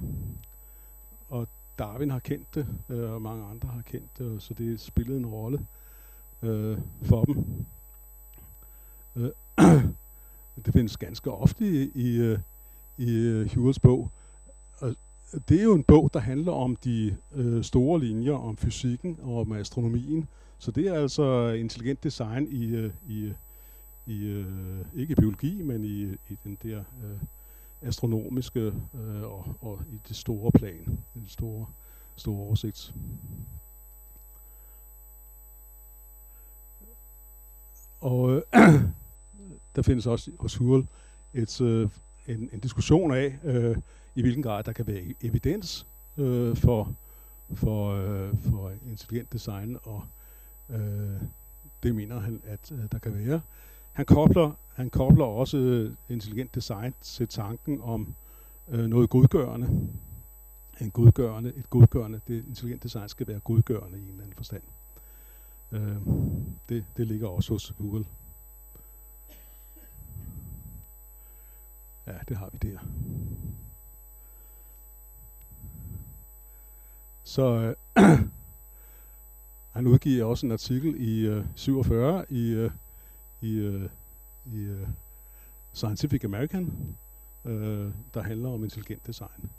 Og 1.29 1.47
Darwin 1.79 2.11
har 2.11 2.19
kendt 2.19 2.55
det, 2.55 2.67
øh, 2.89 3.11
og 3.11 3.21
mange 3.21 3.45
andre 3.45 3.69
har 3.69 3.81
kendt 3.81 4.17
det, 4.17 4.41
så 4.41 4.53
det 4.53 4.79
spillede 4.79 5.17
en 5.17 5.25
rolle 5.25 5.65
øh, 6.41 6.77
for 7.01 7.23
dem. 7.23 7.65
Øh, 9.15 9.31
det 10.65 10.73
findes 10.73 10.97
ganske 10.97 11.31
ofte 11.31 11.65
i, 11.65 11.91
i, 11.95 12.17
øh, 12.17 12.39
i 12.97 13.11
øh, 13.11 13.45
Hewells 13.45 13.79
bog. 13.79 14.11
Og 14.77 14.95
det 15.49 15.59
er 15.59 15.63
jo 15.63 15.73
en 15.73 15.83
bog, 15.83 16.09
der 16.13 16.19
handler 16.19 16.51
om 16.51 16.75
de 16.75 17.17
øh, 17.35 17.63
store 17.63 17.99
linjer, 17.99 18.33
om 18.33 18.57
fysikken 18.57 19.19
og 19.21 19.39
om 19.39 19.51
astronomien. 19.51 20.27
Så 20.57 20.71
det 20.71 20.87
er 20.87 20.93
altså 20.93 21.49
intelligent 21.49 22.03
design 22.03 22.47
i, 22.47 22.75
øh, 22.75 22.91
i, 23.07 23.33
i 24.05 24.25
øh, 24.25 24.45
ikke 24.95 25.11
i 25.11 25.15
biologi, 25.15 25.61
men 25.61 25.83
i, 25.83 26.03
i 26.03 26.37
den 26.43 26.57
der 26.63 26.79
øh, 26.79 27.19
astronomiske 27.81 28.59
øh, 28.93 29.23
og, 29.23 29.55
og 29.61 29.79
i 29.91 29.99
det 30.07 30.15
store 30.15 30.51
plan, 30.51 30.99
den 31.13 31.27
store, 31.27 31.65
store 32.15 32.39
oversigt. 32.39 32.93
Og 38.01 38.31
øh, 38.35 38.41
der 39.75 39.81
findes 39.81 40.07
også 40.07 40.31
hos 40.39 40.55
Hurl 40.55 40.85
et, 41.33 41.61
øh, 41.61 41.89
en, 42.27 42.49
en 42.53 42.59
diskussion 42.59 43.13
af, 43.13 43.39
øh, 43.43 43.77
i 44.15 44.21
hvilken 44.21 44.43
grad 44.43 44.63
der 44.63 44.71
kan 44.71 44.87
være 44.87 45.01
e- 45.01 45.15
evidens 45.21 45.87
øh, 46.17 46.55
for, 46.55 46.95
for, 47.53 47.91
øh, 47.93 48.37
for 48.37 48.71
intelligent 48.85 49.33
design, 49.33 49.77
og 49.83 50.03
øh, 50.69 51.21
det 51.83 51.95
mener 51.95 52.19
han, 52.19 52.41
at 52.43 52.71
øh, 52.71 52.79
der 52.91 52.99
kan 52.99 53.13
være. 53.13 53.41
Han 53.91 54.05
kobler, 54.05 54.51
han 54.73 54.89
kobler 54.89 55.25
også 55.25 55.57
øh, 55.57 55.95
intelligent 56.09 56.55
design 56.55 56.93
til 57.01 57.27
tanken 57.27 57.81
om 57.81 58.15
øh, 58.69 58.85
noget 58.85 59.09
godgørende. 59.09 59.89
En 60.81 60.91
godgørende, 60.91 61.53
et 61.55 61.69
godgørende, 61.69 62.21
det 62.27 62.45
intelligent 62.47 62.83
design 62.83 63.09
skal 63.09 63.27
være 63.27 63.39
godgørende 63.39 63.99
i 63.99 64.03
en 64.03 64.09
eller 64.09 64.23
anden 64.23 64.35
forstand. 64.35 64.63
Øh, 65.71 65.97
det, 66.69 66.85
det 66.97 67.07
ligger 67.07 67.27
også 67.27 67.53
hos 67.53 67.73
Google. 67.77 68.05
Ja, 72.07 72.17
det 72.27 72.37
har 72.37 72.49
vi 72.51 72.57
der. 72.57 72.79
Så 77.23 77.75
øh, 77.97 78.03
han 79.75 79.87
udgiver 79.87 80.25
også 80.25 80.45
en 80.45 80.51
artikel 80.51 80.95
i 81.01 81.27
øh, 81.27 81.45
47 81.55 82.25
i, 82.29 82.49
øh, 82.49 82.71
i, 83.41 83.53
øh, 83.53 83.89
i 84.45 84.57
øh, 84.57 84.87
Scientific 85.73 86.23
American, 86.23 86.95
øh, 87.45 87.91
der 88.13 88.21
handler 88.21 88.49
om 88.49 88.63
intelligent 88.63 89.07
design. 89.07 89.49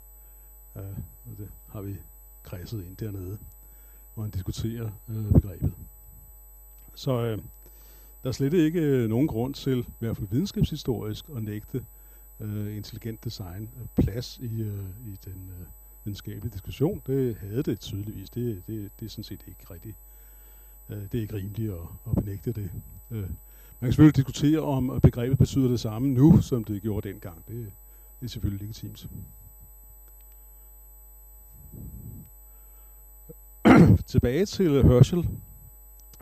Øh, 0.75 0.83
og 1.25 1.37
det 1.37 1.49
har 1.69 1.81
vi 1.81 1.95
kredset 2.43 2.85
ind 2.85 2.97
dernede, 2.97 3.37
hvor 4.13 4.23
han 4.23 4.31
diskuterer 4.31 4.89
øh, 5.09 5.31
begrebet. 5.31 5.73
Så 6.95 7.11
øh, 7.11 7.37
der 8.23 8.29
er 8.29 8.33
slet 8.33 8.53
ikke 8.53 8.81
øh, 8.81 9.09
nogen 9.09 9.27
grund 9.27 9.53
til, 9.53 9.79
i 9.79 9.93
hvert 9.99 10.17
fald 10.17 10.27
videnskabshistorisk, 10.27 11.29
at 11.35 11.43
nægte 11.43 11.85
øh, 12.39 12.77
intelligent 12.77 13.23
design 13.23 13.69
øh, 13.79 14.03
plads 14.03 14.39
i, 14.39 14.61
øh, 14.61 14.89
i 15.05 15.17
den 15.25 15.51
øh, 15.59 15.67
videnskabelig 16.05 16.53
diskussion. 16.53 17.01
Det 17.07 17.35
havde 17.35 17.63
det 17.63 17.79
tydeligvis. 17.79 18.29
Det, 18.29 18.67
det, 18.67 18.91
det 18.99 19.05
er 19.05 19.09
sådan 19.09 19.23
set 19.23 19.43
ikke 19.47 19.73
rigtigt. 19.73 19.95
Øh, 20.89 20.97
det 20.97 21.13
er 21.13 21.21
ikke 21.21 21.35
rimeligt 21.35 21.71
at, 21.71 21.79
at 22.07 22.15
benægte 22.23 22.51
det. 22.51 22.69
Øh, 23.11 23.29
man 23.79 23.87
kan 23.87 23.91
selvfølgelig 23.91 24.15
diskutere, 24.15 24.59
om 24.59 24.99
begrebet 25.03 25.37
betyder 25.37 25.67
det 25.67 25.79
samme 25.79 26.07
nu, 26.07 26.41
som 26.41 26.63
det 26.63 26.81
gjorde 26.81 27.09
dengang. 27.09 27.47
Det, 27.47 27.71
det 28.19 28.25
er 28.25 28.29
selvfølgelig 28.29 28.61
legitimt. 28.61 29.07
Tilbage 34.05 34.45
til 34.45 34.83
Herschel. 34.83 35.29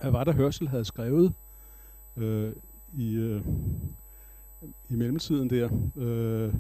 Hvad 0.02 0.12
var 0.12 0.24
det, 0.24 0.36
Herschel 0.36 0.68
havde 0.68 0.86
skrevet 0.86 1.34
øh, 2.18 2.54
i, 2.94 3.14
øh, 3.14 3.42
i 4.90 4.96
mellemtiden 4.96 5.50
der? 5.50 5.70
Øh, 5.96 6.54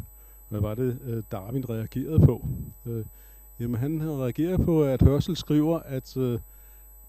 hvad 0.53 0.61
var 0.61 0.75
det, 0.75 0.99
øh, 1.03 1.23
Darwin 1.31 1.69
reagerede 1.69 2.19
på? 2.19 2.47
Øh, 2.85 3.05
jamen, 3.59 3.79
han 3.79 4.01
reagerer 4.01 4.57
på, 4.57 4.83
at 4.83 5.01
Herschel 5.01 5.35
skriver, 5.35 5.79
at, 5.79 6.17
øh, 6.17 6.39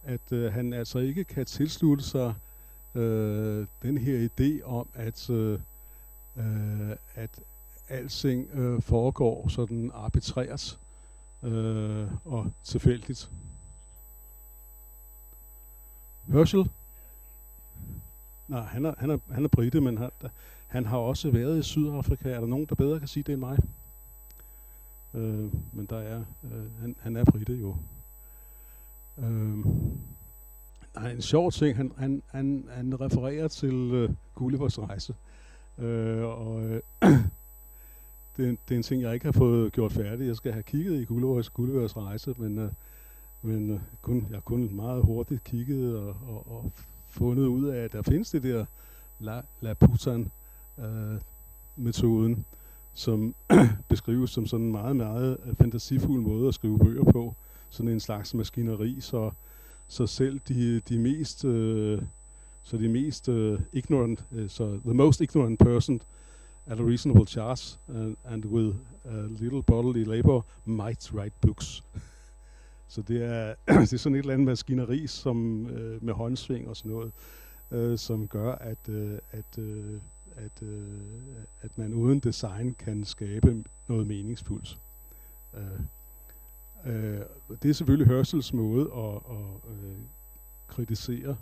at 0.03 0.33
øh, 0.33 0.53
han 0.53 0.73
altså 0.73 0.99
ikke 0.99 1.25
kan 1.25 1.47
tilslutte 1.47 2.05
sig 2.05 2.35
øh, 2.95 3.67
den 3.83 3.99
her 3.99 4.29
idé 4.29 4.65
om, 4.65 4.89
at, 4.95 5.31
øh, 5.31 5.61
øh 6.37 6.91
at 7.15 7.41
alting 7.89 8.49
øh, 8.55 8.83
foregår 8.83 9.49
sådan 9.49 9.91
arbitrært 9.95 10.79
øh, 11.43 12.07
og 12.25 12.53
tilfældigt. 12.63 13.31
Herschel? 16.29 16.71
Nej, 18.49 18.63
han 18.63 18.85
er, 18.85 18.95
han 18.99 19.11
er, 19.11 19.19
han 19.31 19.45
er 19.45 19.49
brite, 19.49 19.81
men 19.81 19.99
han, 19.99 20.11
han 20.75 20.87
har 20.87 20.99
også 20.99 21.31
været 21.31 21.59
i 21.59 21.63
Sydafrika. 21.63 22.31
Er 22.31 22.41
der 22.41 22.47
nogen, 22.47 22.67
der 22.67 22.75
bedre 22.75 22.99
kan 22.99 23.09
sige 23.09 23.23
det 23.23 23.33
end 23.33 23.41
mig? 23.41 23.59
Øh, 25.15 25.53
men 25.73 25.87
der 25.91 25.99
er, 25.99 26.25
øh, 26.45 26.81
han, 26.81 26.97
han 27.01 27.17
er 27.17 27.25
britte 27.25 27.55
jo. 27.55 27.77
Øh, 29.19 29.59
Nej, 30.95 31.11
en 31.11 31.23
sjov 31.23 31.53
ting. 31.53 31.77
Han, 31.77 31.93
han, 31.97 32.23
han, 32.31 32.69
han 32.71 33.01
refererer 33.01 33.49
til 33.49 33.91
øh, 33.93 34.11
Gullivers 34.35 34.79
rejse. 34.79 35.15
Øh, 35.79 36.23
og 36.25 36.65
øh, 36.65 36.81
det, 38.37 38.59
det 38.69 38.75
er 38.75 38.77
en 38.77 38.83
ting, 38.83 39.03
jeg 39.03 39.15
ikke 39.15 39.27
har 39.27 39.33
fået 39.33 39.73
gjort 39.73 39.93
færdig. 39.93 40.27
Jeg 40.27 40.37
skal 40.37 40.53
have 40.53 40.63
kigget 40.63 41.01
i 41.01 41.05
Gullivers, 41.05 41.51
Gullivers 41.51 41.97
rejse, 41.97 42.35
men, 42.37 42.59
øh, 42.59 42.71
men 43.43 43.71
øh, 43.71 43.81
kun, 44.03 44.27
jeg 44.31 44.37
har 44.37 44.41
kun 44.41 44.75
meget 44.75 45.03
hurtigt 45.03 45.45
kigget 45.45 45.97
og, 45.99 46.17
og, 46.29 46.53
og 46.57 46.73
fundet 47.09 47.47
ud 47.47 47.67
af, 47.67 47.85
at 47.85 47.93
der 47.93 48.03
findes 48.03 48.31
det 48.31 48.43
der 48.43 48.65
La, 49.19 49.43
La 49.61 49.75
Putan 49.75 50.31
øh, 50.79 51.21
metoden, 51.77 52.45
som 52.95 53.35
beskrives 53.89 54.31
som 54.31 54.47
sådan 54.47 54.67
en 54.67 54.73
meget, 54.73 54.97
meget 54.97 55.37
øh, 55.47 55.55
fantasifuld 55.55 56.21
måde 56.21 56.49
at 56.49 56.55
skrive 56.55 56.79
bøger 56.79 57.05
på. 57.05 57.35
Sådan 57.71 57.93
en 57.93 58.01
slags 58.01 58.35
maskineri, 58.35 59.01
så 59.01 59.31
så 59.89 60.07
selv 60.07 60.41
de, 60.49 60.81
de 60.81 60.99
mest, 60.99 61.45
øh, 61.45 62.03
så 62.63 62.77
de 62.77 62.89
mest 62.89 63.29
øh, 63.29 63.61
ignorant, 63.73 64.25
øh, 64.33 64.49
så 64.51 64.81
the 64.85 64.95
most 64.95 65.21
ignorant 65.21 65.59
person 65.59 66.01
at 66.67 66.81
a 66.81 66.83
reasonable 66.83 67.27
charge 67.27 67.79
and, 67.89 68.17
and 68.25 68.45
with 68.45 68.77
a 69.05 69.27
little 69.29 69.63
bodily 69.63 70.05
labor 70.05 70.43
might 70.65 71.13
write 71.13 71.37
books. 71.41 71.85
så 72.89 73.03
det 73.03 73.25
er, 73.25 73.55
det 73.81 73.93
er 73.93 73.97
sådan 73.97 74.15
et 74.15 74.19
eller 74.19 74.35
andet 74.35 74.47
maskineri, 74.47 75.07
som 75.07 75.67
øh, 75.67 76.05
med 76.05 76.15
håndsving 76.15 76.69
og 76.69 76.77
sådan 76.77 76.93
noget, 76.93 77.13
øh, 77.71 77.99
som 77.99 78.29
gør, 78.29 78.53
at, 78.53 78.89
øh, 78.89 79.19
at, 79.31 79.59
øh, 79.59 80.01
at, 80.37 80.63
øh, 80.63 81.01
at 81.63 81.79
man 81.79 81.95
uden 81.95 82.19
design 82.21 82.75
kan 82.75 83.05
skabe 83.05 83.65
noget 83.89 84.07
meningsfuldt. 84.07 84.81
Øh, 85.55 85.81
Øh, 86.87 87.21
det 87.63 87.69
er 87.71 87.75
selvfølgelig 87.75 88.17
Herschels 88.17 88.53
måde 88.53 88.91
at, 88.97 89.15
at 89.15 89.73
øh, 89.73 89.97
kritisere 90.67 91.37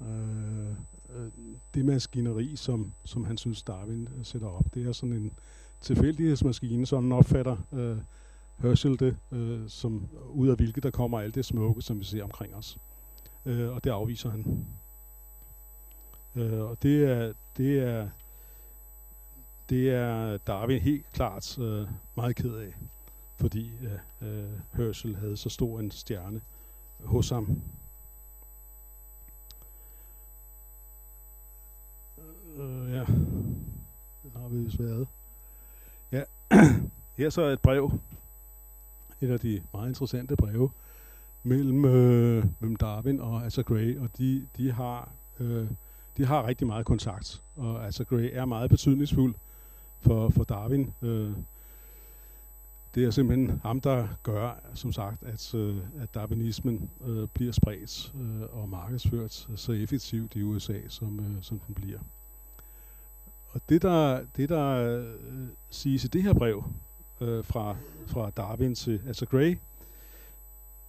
øh, 0.00 0.70
øh, 1.16 1.30
det 1.74 1.84
maskineri, 1.84 2.56
som, 2.56 2.92
som 3.04 3.24
han 3.24 3.36
synes 3.36 3.62
Darwin 3.62 4.08
sætter 4.22 4.48
op. 4.48 4.74
Det 4.74 4.86
er 4.86 4.92
sådan 4.92 5.12
en 5.12 5.32
tilfældighedsmaskine, 5.80 6.86
sådan 6.86 7.12
opfatter 7.12 7.56
øh, 7.72 7.98
Herschel 8.56 9.00
det, 9.00 9.16
øh, 9.32 9.68
som 9.68 10.08
ud 10.28 10.48
af 10.48 10.56
hvilket 10.56 10.82
der 10.82 10.90
kommer 10.90 11.20
alt 11.20 11.34
det 11.34 11.44
smukke, 11.44 11.82
som 11.82 11.98
vi 11.98 12.04
ser 12.04 12.24
omkring 12.24 12.54
os. 12.54 12.78
Øh, 13.46 13.70
og 13.70 13.84
det 13.84 13.90
afviser 13.90 14.30
han. 14.30 14.66
Øh, 16.36 16.60
og 16.60 16.82
det 16.82 17.04
er, 17.04 17.32
det 17.56 17.78
er, 17.78 18.08
det 19.68 19.90
er 19.90 20.38
Darwin 20.38 20.80
helt 20.80 21.12
klart 21.12 21.58
øh, 21.58 21.88
meget 22.16 22.36
ked 22.36 22.54
af 22.54 22.74
fordi 23.36 23.72
øh, 24.20 24.28
øh 24.28 24.50
Herschel 24.72 25.16
havde 25.16 25.36
så 25.36 25.48
stor 25.48 25.80
en 25.80 25.90
stjerne 25.90 26.40
hos 27.04 27.28
ham. 27.28 27.62
Øh, 32.56 32.90
ja, 32.92 33.04
det 34.22 34.32
har 34.36 34.48
vi 34.48 34.58
vist 34.58 34.78
været. 34.78 35.08
Ja, 36.12 36.22
her 37.18 37.30
så 37.30 37.42
er 37.42 37.52
et 37.52 37.60
brev. 37.60 37.92
Et 39.20 39.30
af 39.30 39.40
de 39.40 39.62
meget 39.72 39.88
interessante 39.88 40.36
breve 40.36 40.70
mellem, 41.42 41.84
øh, 41.84 42.44
mellem 42.60 42.76
Darwin 42.76 43.20
og 43.20 43.46
Asa 43.46 43.62
Gray, 43.62 43.98
og 43.98 44.18
de, 44.18 44.46
de 44.56 44.72
har 44.72 45.12
øh, 45.40 45.70
de 46.16 46.24
har 46.26 46.46
rigtig 46.46 46.66
meget 46.66 46.86
kontakt, 46.86 47.42
og 47.56 47.84
altså 47.84 48.04
Gray 48.04 48.30
er 48.32 48.44
meget 48.44 48.70
betydningsfuld 48.70 49.34
for, 50.00 50.28
for 50.28 50.44
Darwin. 50.44 50.92
Øh, 51.02 51.32
det 52.96 53.04
er 53.04 53.10
simpelthen 53.10 53.60
ham, 53.62 53.80
der 53.80 54.08
gør, 54.22 54.60
som 54.74 54.92
sagt, 54.92 55.22
at, 55.22 55.54
øh, 55.54 55.76
at 56.00 56.14
darwinismen 56.14 56.90
øh, 57.06 57.28
bliver 57.28 57.52
spredt 57.52 58.14
øh, 58.14 58.60
og 58.60 58.68
markedsført 58.68 59.48
så 59.56 59.72
effektivt 59.72 60.36
i 60.36 60.42
USA, 60.42 60.80
som, 60.88 61.20
øh, 61.20 61.42
som 61.42 61.58
den 61.58 61.74
bliver. 61.74 61.98
Og 63.48 63.60
det, 63.68 63.82
der, 63.82 64.24
det, 64.36 64.48
der 64.48 64.68
øh, 64.68 65.48
siges 65.70 66.04
i 66.04 66.08
det 66.08 66.22
her 66.22 66.34
brev 66.34 66.64
øh, 67.20 67.44
fra, 67.44 67.76
fra 68.06 68.30
Darwin 68.30 68.74
til 68.74 69.02
altså 69.06 69.26
Gray, 69.26 69.58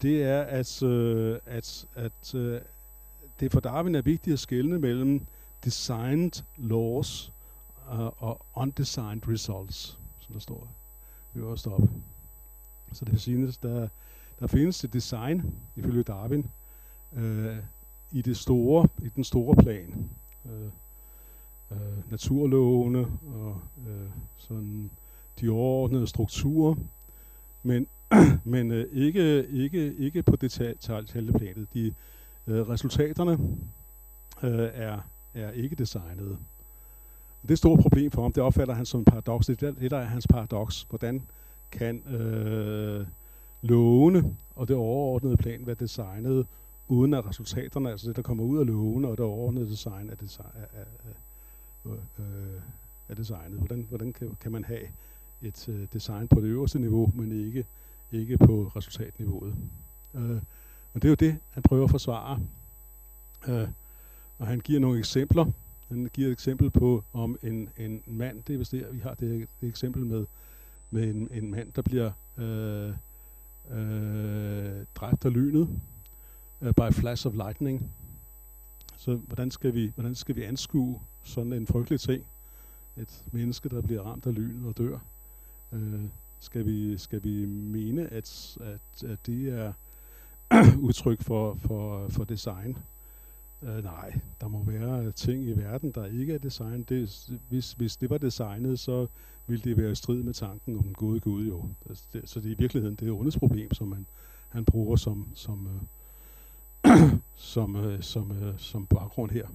det 0.01 0.23
er, 0.23 0.41
at, 0.41 0.83
øh, 0.83 1.39
at, 1.45 1.85
at 1.95 2.35
øh, 2.35 2.61
det 3.39 3.51
for 3.51 3.59
Darwin 3.59 3.95
er 3.95 4.01
vigtigt 4.01 4.33
at 4.33 4.39
skelne 4.39 4.79
mellem 4.79 5.25
designed 5.65 6.43
laws 6.57 7.33
uh, 7.91 8.23
og 8.23 8.45
undesigned 8.55 9.27
results, 9.27 9.99
som 10.19 10.33
der 10.33 10.39
står 10.39 10.71
øverst 11.35 11.67
oppe. 11.67 11.89
Så 12.91 13.05
det 13.05 13.11
vil 13.11 13.21
sige, 13.21 13.51
der, 13.63 13.87
der 14.39 14.47
findes 14.47 14.83
et 14.83 14.93
design, 14.93 15.55
ifølge 15.75 16.03
Darwin, 16.03 16.47
øh, 17.13 17.57
i 18.11 18.21
det 18.21 18.37
store, 18.37 18.87
i 19.03 19.09
den 19.09 19.23
store 19.23 19.55
plan. 19.55 20.09
Øh, 20.45 20.69
øh, 21.71 22.11
naturlovene 22.11 23.07
og 23.27 23.61
øh, 23.87 24.09
sådan 24.35 24.91
de 25.41 25.49
overordnede 25.49 26.07
strukturer, 26.07 26.75
men, 27.63 27.87
men 28.43 28.71
øh, 28.71 28.87
ikke, 28.91 29.47
ikke, 29.47 29.95
ikke 29.95 30.23
på 30.23 30.35
detaljeplanet. 30.35 31.73
De 31.73 31.93
øh, 32.47 32.69
resultaterne 32.69 33.31
øh, 34.43 34.69
er, 34.73 34.99
er 35.33 35.51
ikke 35.51 35.75
designet. 35.75 36.37
Det 37.41 37.49
er 37.49 37.53
et 37.53 37.57
stort 37.57 37.79
problem 37.79 38.11
for 38.11 38.21
ham. 38.21 38.33
Det 38.33 38.43
opfatter 38.43 38.73
han 38.73 38.85
som 38.85 38.99
en 38.99 39.05
paradoks. 39.05 39.45
Det 39.45 39.63
er 39.63 39.71
det, 39.71 39.91
der 39.91 39.97
er 39.97 40.03
hans 40.03 40.27
paradoks. 40.27 40.85
Hvordan 40.89 41.21
kan 41.71 42.07
øh, 42.07 43.07
lovene 43.61 44.35
og 44.55 44.67
det 44.67 44.75
overordnede 44.75 45.37
plan 45.37 45.65
være 45.65 45.75
designet, 45.75 46.47
uden 46.87 47.13
at 47.13 47.25
resultaterne, 47.25 47.91
altså 47.91 48.07
det, 48.07 48.15
der 48.15 48.21
kommer 48.21 48.43
ud 48.43 48.59
af 48.59 48.67
lovene 48.67 49.07
og 49.07 49.17
det 49.17 49.25
overordnede 49.25 49.69
design, 49.69 50.09
er, 50.09 50.15
design, 50.15 50.47
er, 50.55 50.79
er, 50.79 50.85
er, 51.85 51.91
øh, 52.19 52.61
er 53.09 53.15
designet. 53.15 53.57
Hvordan, 53.57 53.85
hvordan 53.89 54.13
kan, 54.13 54.37
kan 54.41 54.51
man 54.51 54.63
have 54.63 54.87
et 55.41 55.69
øh, 55.69 55.87
design 55.93 56.27
på 56.27 56.41
det 56.41 56.47
øverste 56.47 56.79
niveau, 56.79 57.11
men 57.15 57.31
ikke, 57.31 57.65
ikke 58.11 58.37
på 58.37 58.71
resultatniveauet? 58.75 59.55
Øh, 60.13 60.41
og 60.93 61.01
det 61.01 61.07
er 61.07 61.09
jo 61.09 61.15
det, 61.15 61.39
han 61.49 61.63
prøver 61.63 61.83
at 61.83 61.91
forsvare. 61.91 62.39
Øh, 63.47 63.67
og 64.37 64.47
han 64.47 64.59
giver 64.59 64.79
nogle 64.79 64.99
eksempler. 64.99 65.45
Han 65.87 66.09
giver 66.13 66.27
et 66.27 66.31
eksempel 66.31 66.69
på 66.69 67.03
om 67.13 67.37
en, 67.43 67.69
en 67.77 68.03
mand, 68.05 68.43
det 68.43 68.53
er 68.53 68.57
vist 68.57 68.71
det, 68.71 68.87
vi 68.91 68.99
har 68.99 69.13
det, 69.13 69.49
det 69.61 69.69
eksempel 69.69 70.05
med, 70.05 70.25
med 70.91 71.09
en, 71.09 71.27
en 71.31 71.51
mand, 71.51 71.73
der 71.73 71.81
bliver 71.81 72.11
øh, 72.37 72.93
øh, 73.69 74.85
dræbt 74.95 75.25
af 75.25 75.33
lynet 75.33 75.69
uh, 76.61 76.71
by 76.71 76.91
flash 76.93 77.27
of 77.27 77.33
lightning. 77.33 77.91
Så 78.97 79.15
hvordan 79.15 79.51
skal 79.51 79.73
vi, 79.73 79.91
hvordan 79.95 80.15
skal 80.15 80.35
vi 80.35 80.43
anskue 80.43 81.01
sådan 81.23 81.53
en 81.53 81.67
frygtelig 81.67 81.99
ting? 81.99 82.25
Et 82.97 83.23
menneske, 83.31 83.69
der 83.69 83.81
bliver 83.81 84.01
ramt 84.01 84.25
af 84.25 84.35
lynet 84.35 84.67
og 84.67 84.77
dør. 84.77 84.99
Uh, 85.71 86.03
skal 86.39 86.65
vi, 86.65 86.97
skal 86.97 87.23
vi 87.23 87.45
mene, 87.45 88.13
at, 88.13 88.57
at, 88.61 89.03
at 89.09 89.25
det 89.25 89.47
er 89.47 89.73
udtryk 90.87 91.21
for, 91.21 91.55
for, 91.55 92.07
for 92.07 92.23
design. 92.23 92.77
Uh, 93.61 93.83
nej, 93.83 94.19
der 94.41 94.47
må 94.47 94.63
være 94.63 95.11
ting 95.11 95.43
i 95.43 95.51
verden, 95.51 95.91
der 95.91 96.05
ikke 96.05 96.33
er 96.33 96.37
design. 96.37 96.83
Det, 96.83 97.29
hvis, 97.49 97.73
hvis 97.73 97.97
det 97.97 98.09
var 98.09 98.17
designet, 98.17 98.79
så 98.79 99.07
ville 99.47 99.63
det 99.63 99.77
være 99.77 99.91
i 99.91 99.95
strid 99.95 100.23
med 100.23 100.33
tanken 100.33 100.77
om 100.77 100.83
den 100.83 100.93
gode 100.93 101.19
Gud 101.19 101.47
jo. 101.47 101.63
Altså, 101.89 102.03
det, 102.13 102.29
så 102.29 102.39
det 102.39 102.47
er 102.47 102.55
i 102.55 102.57
virkeligheden 102.59 102.95
det 102.95 103.07
er 103.07 103.39
problem, 103.39 103.73
som 103.73 103.87
man, 103.87 104.07
han 104.49 104.65
bruger 104.65 104.95
som, 104.95 105.27
som, 105.33 105.67
uh, 106.85 106.91
som, 107.35 107.75
uh, 107.75 107.99
som, 108.01 108.31
uh, 108.31 108.57
som 108.57 108.85
baggrund 108.85 109.31
her. 109.31 109.47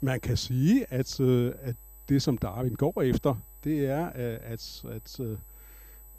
Man 0.00 0.20
kan 0.20 0.36
sige, 0.36 0.92
at, 0.92 1.20
uh, 1.20 1.52
at 1.60 1.76
det 2.08 2.22
som 2.22 2.38
Darwin 2.38 2.74
går 2.74 3.02
efter, 3.02 3.34
det 3.64 3.86
er, 3.86 4.06
at, 4.06 4.84
at, 4.84 4.84
at 4.90 5.20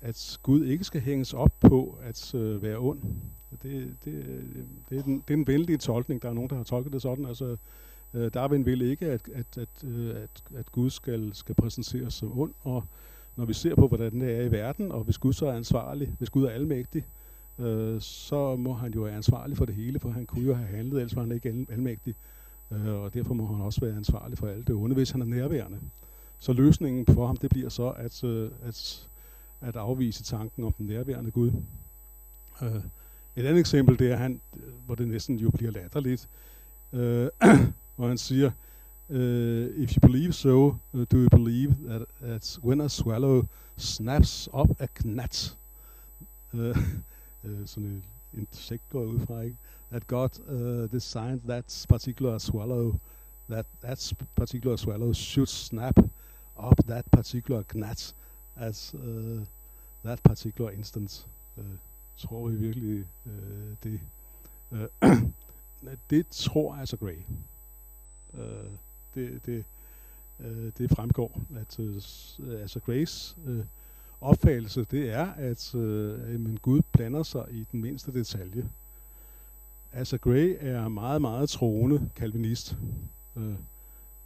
at 0.03 0.39
Gud 0.43 0.65
ikke 0.65 0.83
skal 0.83 1.01
hænges 1.01 1.33
op 1.33 1.59
på 1.59 1.97
at 2.01 2.35
øh, 2.35 2.61
være 2.61 2.77
ond. 2.77 2.99
Det, 3.63 3.95
det, 4.05 4.25
det, 4.89 4.97
er 4.97 5.03
den, 5.03 5.15
det 5.15 5.33
er 5.33 5.35
den 5.35 5.47
vældig 5.47 5.79
tolkning. 5.79 6.21
Der 6.21 6.29
er 6.29 6.33
nogen, 6.33 6.49
der 6.49 6.55
har 6.55 6.63
tolket 6.63 6.93
det 6.93 7.01
sådan. 7.01 7.25
Altså, 7.25 7.57
øh, 8.13 8.31
Darwin 8.33 8.65
vil 8.65 8.81
ikke, 8.81 9.05
at, 9.05 9.29
at, 9.33 9.57
at, 9.57 9.83
øh, 9.83 10.09
at, 10.09 10.43
at 10.55 10.71
Gud 10.71 10.89
skal, 10.89 11.31
skal 11.33 11.55
præsenteres 11.55 12.13
som 12.13 12.39
ond. 12.39 12.53
Og 12.61 12.83
når 13.35 13.45
vi 13.45 13.53
ser 13.53 13.75
på, 13.75 13.87
hvordan 13.87 14.21
det 14.21 14.31
er 14.31 14.41
i 14.41 14.51
verden, 14.51 14.91
og 14.91 15.03
hvis 15.03 15.17
Gud 15.17 15.33
så 15.33 15.47
er 15.47 15.53
ansvarlig, 15.53 16.15
hvis 16.17 16.29
Gud 16.29 16.43
er 16.43 16.49
almægtig, 16.49 17.05
øh, 17.59 18.01
så 18.01 18.55
må 18.55 18.73
han 18.73 18.93
jo 18.93 19.01
være 19.01 19.15
ansvarlig 19.15 19.57
for 19.57 19.65
det 19.65 19.75
hele, 19.75 19.99
for 19.99 20.09
han 20.09 20.25
kunne 20.25 20.45
jo 20.45 20.53
have 20.53 20.67
handlet, 20.67 20.99
ellers 20.99 21.15
var 21.15 21.21
han 21.21 21.31
ikke 21.31 21.49
al- 21.49 21.67
almægtig. 21.69 22.15
Øh, 22.71 22.93
og 22.93 23.13
derfor 23.13 23.33
må 23.33 23.45
han 23.45 23.61
også 23.61 23.81
være 23.81 23.95
ansvarlig 23.95 24.37
for 24.37 24.47
alt 24.47 24.67
det 24.67 24.75
onde, 24.75 24.95
hvis 24.95 25.11
han 25.11 25.21
er 25.21 25.25
nærværende. 25.25 25.79
Så 26.39 26.53
løsningen 26.53 27.05
for 27.05 27.27
ham, 27.27 27.37
det 27.37 27.49
bliver 27.49 27.69
så, 27.69 27.89
at, 27.89 28.23
øh, 28.23 28.51
at 28.63 29.07
at 29.63 29.75
afvise 29.75 30.23
tanken 30.23 30.63
om 30.63 30.73
den 30.73 30.85
nærværende 30.85 31.31
Gud. 31.31 31.51
Uh, 32.61 32.67
et 33.35 33.45
andet 33.45 33.59
eksempel, 33.59 33.99
det 33.99 34.11
er, 34.11 34.15
han, 34.15 34.41
øh, 34.57 34.73
hvor 34.85 34.95
det 34.95 35.07
næsten 35.07 35.39
jo 35.39 35.49
bliver 35.49 35.71
latterligt, 35.71 36.29
uh, 36.91 36.99
hvor 37.95 38.07
han 38.07 38.17
siger, 38.17 38.51
uh, 39.09 39.17
if 39.17 39.95
you 39.95 39.99
believe 40.01 40.33
so, 40.33 40.75
uh, 40.93 41.05
do 41.11 41.17
you 41.17 41.29
believe 41.29 41.75
that, 41.87 42.01
that 42.21 42.59
when 42.63 42.81
a 42.81 42.87
swallow 42.87 43.43
snaps 43.77 44.49
up 44.53 44.81
a 44.81 44.87
gnat, 45.03 45.57
uh, 46.53 46.59
uh, 47.43 47.65
sådan 47.65 47.89
et 47.97 48.03
insekt 48.39 48.89
går 48.89 49.03
ud 49.03 49.19
fra, 49.19 49.41
ikke? 49.41 49.57
that 49.91 50.07
God 50.07 50.39
uh, 50.49 50.87
designed 50.91 51.41
that 51.47 51.85
particular 51.89 52.39
swallow, 52.39 52.99
that 53.49 53.65
that 53.81 54.13
particular 54.35 54.75
swallow 54.75 55.13
should 55.13 55.49
snap 55.49 55.99
up 56.57 56.77
that 56.87 57.05
particular 57.11 57.63
gnat 57.63 58.13
as 58.55 58.93
uh, 58.93 59.41
that 60.05 60.19
particular 60.23 60.71
instance. 60.71 61.27
Uh, 61.57 61.63
tror 62.17 62.47
vi 62.47 62.55
virkelig 62.55 63.05
uh, 63.25 63.31
det? 63.83 63.99
Uh, 64.71 65.19
det 66.09 66.27
tror 66.27 66.75
altså 66.75 66.97
Gray. 66.97 67.17
Uh, 68.33 68.39
det, 69.15 69.45
det, 69.45 69.63
uh, 70.39 70.71
det 70.77 70.89
fremgår, 70.91 71.41
at 71.55 71.79
uh, 71.79 72.61
altså 72.61 72.79
Grays 72.85 73.37
uh, 73.47 73.65
opfattelse, 74.21 74.83
det 74.83 75.09
er, 75.09 75.33
at 75.33 75.75
uh, 75.75 75.81
men 76.39 76.59
Gud 76.61 76.81
blander 76.91 77.23
sig 77.23 77.45
i 77.51 77.65
den 77.71 77.81
mindste 77.81 78.13
detalje. 78.13 78.69
Altså 79.93 80.17
Gray 80.17 80.57
er 80.59 80.87
meget, 80.87 81.21
meget 81.21 81.49
troende 81.49 82.09
kalvinist. 82.15 82.77
Uh, 83.35 83.43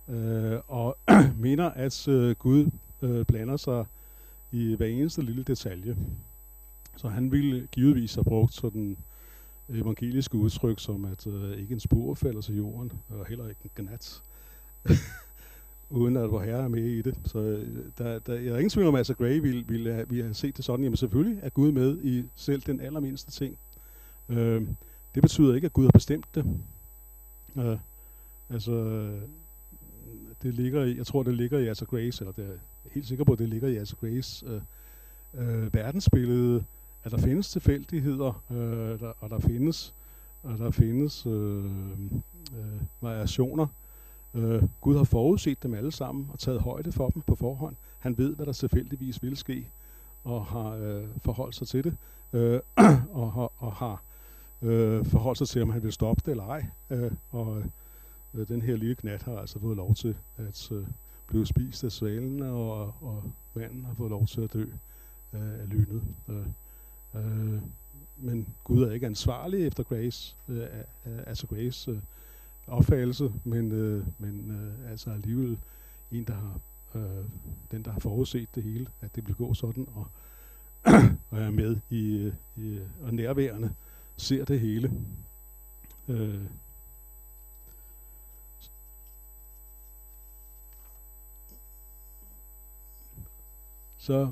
uh, 0.08 0.60
og 0.68 0.98
mener, 1.38 1.70
at 1.70 2.08
uh, 2.08 2.32
Gud 2.32 2.70
uh, 3.02 3.26
blander 3.26 3.58
sig 3.58 3.86
i 4.52 4.76
hver 4.76 4.88
eneste 4.88 5.22
lille 5.22 5.44
detalje. 5.44 5.98
Så 6.98 7.10
han 7.10 7.32
ville 7.32 7.68
givetvis 7.72 8.16
have 8.16 8.24
brugt 8.24 8.54
sådan 8.54 8.98
evangeliske 9.70 10.38
udtryk 10.38 10.80
som, 10.80 11.06
at 11.06 11.28
øh, 11.28 11.58
ikke 11.58 11.74
en 11.74 11.80
spor 11.80 12.14
falder 12.14 12.42
til 12.42 12.56
jorden, 12.56 12.92
og 13.10 13.26
heller 13.26 13.50
ikke 13.50 13.62
en 13.64 13.86
gnat, 13.86 14.22
uden 15.90 16.18
at 16.18 16.32
vor 16.32 16.42
herre 16.42 16.64
er 16.64 16.68
med 16.68 16.84
i 16.84 17.02
det. 17.02 17.20
Så 17.26 17.40
øh, 17.40 17.86
der, 17.98 18.20
der, 18.20 18.34
jeg 18.34 18.48
er 18.48 18.58
ingen 18.58 18.70
tvivl 18.70 18.88
om, 18.88 18.96
at 18.96 19.12
Gray 19.18 19.40
ville, 19.40 19.66
ville, 19.68 19.94
have, 19.94 20.10
ville 20.10 20.24
have 20.24 20.34
set 20.34 20.58
det 20.58 20.66
sådan, 20.66 20.84
jamen 20.84 20.98
selvfølgelig 20.98 21.40
er 21.44 21.50
Gud 21.50 21.72
med 21.72 21.98
i 22.04 22.24
selv 22.36 22.62
den 22.62 22.80
allermindste 22.82 23.32
ting. 23.32 23.58
Øh, 24.30 24.68
det 25.16 25.22
betyder 25.22 25.56
ikke, 25.56 25.66
at 25.66 25.74
Gud 25.74 25.86
har 25.86 25.92
bestemt 25.92 26.36
det. 26.36 26.46
Øh, 27.58 27.78
altså, 28.50 28.72
øh, 28.72 29.22
det 30.42 30.54
ligger 30.54 30.84
i, 30.84 30.98
jeg 30.98 31.06
tror, 31.06 31.24
det 31.24 31.34
ligger 31.34 31.60
i 31.60 31.68
altså 31.68 31.86
Grace, 31.86 32.24
eller 32.24 32.32
det 32.32 32.60
helt 32.92 33.08
sikker 33.08 33.24
på, 33.24 33.34
at 33.34 33.40
det 33.40 33.50
ligger 33.50 33.68
i 33.68 33.76
Asa 33.76 33.96
Grace 34.02 34.46
øh, 34.46 34.62
øh, 35.34 35.74
verdensbillede, 35.74 36.64
at 37.04 37.12
der 37.12 37.18
findes 37.18 37.50
tilfældigheder, 37.50 38.44
øh, 38.52 39.00
der, 39.00 39.14
og 39.20 39.30
der 39.30 39.40
findes, 39.40 39.94
og 40.44 40.58
der 40.58 40.72
findes 40.72 41.26
øh, 41.26 41.66
øh, 42.58 42.82
variationer. 43.02 43.68
Øh, 44.34 44.64
Gud 44.82 44.98
har 44.98 45.04
forudset 45.04 45.64
dem 45.64 45.74
alle 45.74 45.92
sammen 45.92 46.30
og 46.34 46.40
taget 46.40 46.62
højde 46.62 46.92
for 46.92 47.10
dem 47.10 47.22
på 47.22 47.36
forhånd. 47.36 47.76
Han 48.00 48.18
ved, 48.18 48.36
hvad 48.36 48.46
der 48.46 48.54
tilfældigvis 48.54 49.24
vil 49.24 49.38
ske, 49.38 49.70
og 50.24 50.46
har 50.46 50.70
øh, 50.70 51.04
forholdt 51.22 51.56
sig 51.56 51.68
til 51.68 51.84
det, 51.84 51.98
øh, 52.34 52.60
og, 53.22 53.34
og, 53.36 53.52
og 53.58 53.72
har 53.72 54.04
øh, 54.62 55.06
forholdt 55.06 55.38
sig 55.38 55.48
til, 55.48 55.62
om 55.62 55.70
han 55.70 55.84
vil 55.84 55.94
stoppe 55.94 56.22
det 56.26 56.32
eller 56.32 56.48
ej. 56.48 56.66
Øh, 56.90 57.12
og 57.32 57.64
øh, 58.34 58.48
den 58.48 58.62
her 58.62 58.76
lille 58.76 58.96
knat 58.96 59.24
har 59.24 59.38
altså 59.38 59.60
fået 59.60 59.78
lov 59.78 59.96
til 59.96 60.16
at 60.38 60.72
øh, 60.72 60.88
blive 61.28 61.46
spist 61.46 61.84
af 61.84 61.92
svalen, 61.92 62.42
og, 62.42 62.82
og 63.02 63.24
manden 63.54 63.86
har 63.86 63.94
fået 63.94 64.10
lov 64.10 64.28
til 64.28 64.42
at 64.42 64.54
dø 64.54 64.66
øh, 65.34 65.60
af 65.60 65.70
lynet. 65.70 66.04
Øh, 66.30 66.46
øh, 67.16 67.62
men 68.18 68.48
Gud 68.64 68.84
er 68.84 68.92
ikke 68.92 69.06
ansvarlig 69.06 69.68
efter 69.68 69.84
Grace, 69.84 70.36
øh, 70.48 70.68
altså 71.06 71.48
Grace 71.48 71.92
øh, 71.92 71.98
opfattelse, 72.68 73.34
men, 73.44 73.72
øh, 73.72 74.06
men 74.18 74.52
øh, 74.52 74.92
altså 74.92 75.10
alligevel 75.10 75.58
en, 76.12 76.24
der 76.24 76.34
har, 76.34 76.60
øh, 76.96 77.26
den, 77.72 77.84
der 77.84 77.92
har 77.92 78.00
forudset 78.00 78.56
det 78.56 78.64
hele, 78.64 78.88
at 79.02 79.16
det 79.16 79.28
vil 79.28 79.36
gå 79.36 79.54
sådan, 79.54 79.88
og, 79.96 80.08
og 81.32 81.40
er 81.40 81.52
med 81.52 81.78
i, 81.90 82.18
øh, 82.18 82.34
i 82.56 82.80
og 83.02 83.14
nærværende, 83.14 83.74
ser 84.18 84.46
det 84.46 84.60
hele. 84.60 84.92
Øh, 86.08 86.42
så 94.08 94.32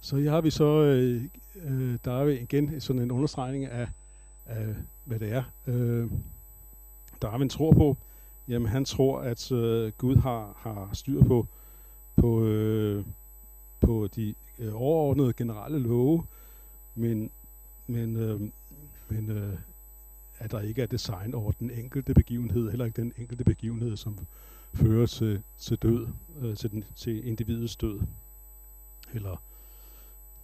så 0.00 0.16
her 0.16 0.30
har 0.30 0.40
vi 0.40 0.50
så, 0.50 0.82
øh, 0.82 1.24
øh, 1.54 1.98
der 2.04 2.12
er 2.12 2.28
igen 2.28 2.80
sådan 2.80 3.02
en 3.02 3.10
understregning 3.10 3.64
af, 3.64 3.88
af 4.46 4.74
hvad 5.04 5.18
det 5.20 5.32
er, 5.32 5.42
øh, 5.66 6.10
Darwin 7.22 7.48
tror 7.48 7.72
på. 7.72 7.96
Jamen 8.48 8.68
han 8.68 8.84
tror, 8.84 9.20
at 9.20 9.52
øh, 9.52 9.92
Gud 9.98 10.16
har, 10.16 10.56
har 10.56 10.90
styr 10.92 11.24
på, 11.24 11.46
på, 12.16 12.44
øh, 12.44 13.04
på 13.80 14.08
de 14.16 14.34
øh, 14.58 14.74
overordnede 14.74 15.32
generelle 15.32 15.78
love, 15.78 16.24
men, 16.94 17.30
men, 17.86 18.16
øh, 18.16 18.40
men 19.08 19.30
øh, 19.30 19.54
at 20.38 20.50
der 20.50 20.60
ikke 20.60 20.82
er 20.82 20.86
design 20.86 21.34
over 21.34 21.52
den 21.52 21.70
enkelte 21.70 22.14
begivenhed, 22.14 22.70
heller 22.70 22.84
ikke 22.84 23.02
den 23.02 23.12
enkelte 23.18 23.44
begivenhed, 23.44 23.96
som 23.96 24.18
fører 24.74 25.06
til, 25.06 25.42
til 25.58 25.76
død, 25.76 26.08
øh, 26.40 26.56
til, 26.56 26.70
den, 26.70 26.84
til 26.96 27.26
individets 27.26 27.76
død, 27.76 28.00
eller 29.14 29.42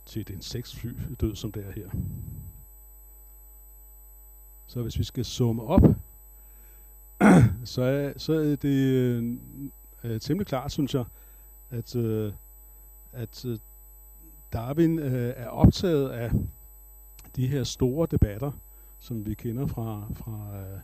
til 0.07 0.21
et 0.21 0.31
insektfly 0.31 0.93
død, 1.21 1.37
som 1.37 1.53
det 1.53 1.67
er 1.67 1.73
her. 1.73 1.91
Så 4.67 4.83
hvis 4.83 4.99
vi 4.99 5.05
skal 5.05 5.25
summe 5.25 5.63
op, 5.63 5.83
så 7.65 7.83
er, 7.83 8.13
så 8.17 8.33
er 8.33 8.57
det 8.57 8.65
øh, 8.65 9.39
øh, 10.05 10.21
temmelig 10.21 10.47
klart, 10.47 10.73
synes 10.73 10.95
jeg, 10.95 11.05
at, 11.71 11.97
øh, 11.97 12.33
at 13.13 13.45
øh, 13.45 13.59
Darwin 14.53 14.99
øh, 14.99 15.35
er 15.37 15.49
optaget 15.49 16.11
af 16.11 16.31
de 17.37 17.47
her 17.47 17.65
store 17.65 18.09
debatter, 18.11 18.53
som 18.99 19.27
vi 19.27 19.35
kender 19.35 19.67
fra, 19.67 20.07
fra, 20.15 20.61
øh, 20.61 20.81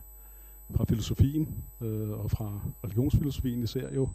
fra 0.75 0.85
filosofien 0.85 1.63
øh, 1.81 2.09
og 2.09 2.31
fra 2.31 2.59
religionsfilosofien 2.83 3.63
især 3.63 3.93
jo, 3.93 4.09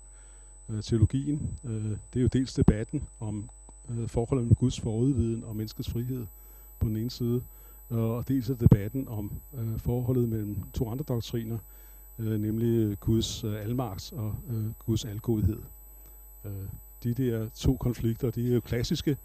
øh, 0.68 0.82
teologien. 0.82 1.59
Øh, 1.64 1.90
det 1.90 2.16
er 2.16 2.20
jo 2.20 2.26
dels 2.26 2.54
debatten 2.54 3.02
om 3.20 3.50
øh, 3.90 4.09
forholdet 4.09 4.44
mellem 4.44 4.54
Guds 4.54 4.80
forudviden 4.80 5.44
og 5.44 5.57
menneskets 5.57 5.90
frihed 5.90 6.26
på 6.78 6.88
den 6.88 6.96
ene 6.96 7.11
side, 7.11 7.42
øh, 7.90 7.98
og 7.98 8.28
dels 8.28 8.50
er 8.50 8.54
debatten 8.54 9.09
om 9.09 9.32
øh, 9.54 9.78
forholdet 9.78 10.28
mellem 10.28 10.57
to 10.72 10.90
andre 10.90 11.04
doktriner, 11.09 11.59
øh, 12.18 12.40
nemlig 12.40 13.00
Guds 13.00 13.44
øh, 13.44 13.62
almagt 13.62 14.12
og 14.12 14.34
øh, 14.50 14.64
Guds 14.86 15.04
algodhed. 15.04 15.62
Øh, 16.44 16.52
de 17.04 17.14
der 17.14 17.48
to 17.48 17.76
konflikter, 17.76 18.30
de 18.30 18.50
er 18.50 18.54
jo 18.54 18.61
klassiske, 18.61 19.16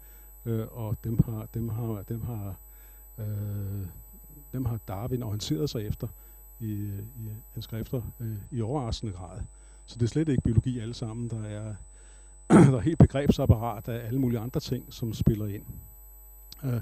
øh, 0.46 0.66
og 0.70 0.96
dem 1.04 1.18
har, 1.24 1.48
dem 1.54 1.68
har, 1.68 2.02
dem 2.02 2.22
har, 2.22 2.56
øh, 3.18 3.86
dem 4.52 4.64
har 4.64 4.78
Darwin 4.88 5.22
orienteret 5.22 5.70
sig 5.70 5.86
efter 5.86 6.08
i, 6.62 6.74
i 7.16 7.28
hans 7.52 7.64
skrifter 7.64 8.02
øh, 8.20 8.36
i 8.50 8.60
overraskende 8.60 9.12
grad. 9.12 9.40
Så 9.86 9.94
det 9.98 10.02
er 10.02 10.08
slet 10.08 10.28
ikke 10.28 10.42
biologi 10.42 10.78
alle 10.78 10.94
sammen, 10.94 11.30
der 11.30 11.42
er, 11.42 11.74
der 12.70 12.76
er 12.76 12.80
helt 12.80 12.98
begrebsapparat 12.98 13.88
af 13.88 14.06
alle 14.06 14.20
mulige 14.20 14.40
andre 14.40 14.60
ting, 14.60 14.92
som 14.92 15.12
spiller 15.12 15.46
ind. 15.46 15.64
Øh, 16.64 16.80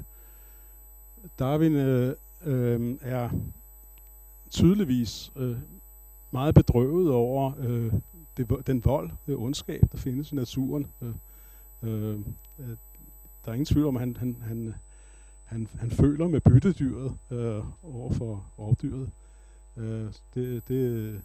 Darwin 1.39 1.75
øh, 1.75 2.15
øh, 2.45 2.97
er 3.01 3.31
tydeligvis 4.51 5.33
øh, 5.37 5.57
meget 6.31 6.55
bedrøvet 6.55 7.11
over 7.11 7.53
øh, 7.59 7.93
det, 8.37 8.67
den 8.67 8.85
vold, 8.85 9.11
øh, 9.27 9.43
ondskab, 9.43 9.83
der 9.93 9.99
findes 9.99 10.33
i 10.33 10.35
naturen. 10.35 10.87
Øh, 11.03 11.15
øh, 11.83 12.19
øh, 12.59 12.77
der 13.45 13.51
er 13.51 13.53
ingen 13.53 13.67
tvivl 13.67 13.87
om, 13.87 13.97
at 13.97 14.01
han, 14.01 14.17
han, 14.17 14.37
han, 14.43 14.75
han, 15.45 15.69
han 15.79 15.91
føler 15.91 16.29
med 16.29 16.41
byttedyret 16.41 17.17
øh, 17.31 17.65
over 17.83 18.13
for 18.13 18.47
rovdyret. 18.59 19.11
Øh, 19.81 20.13
det, 20.35 20.69
det, 20.69 21.21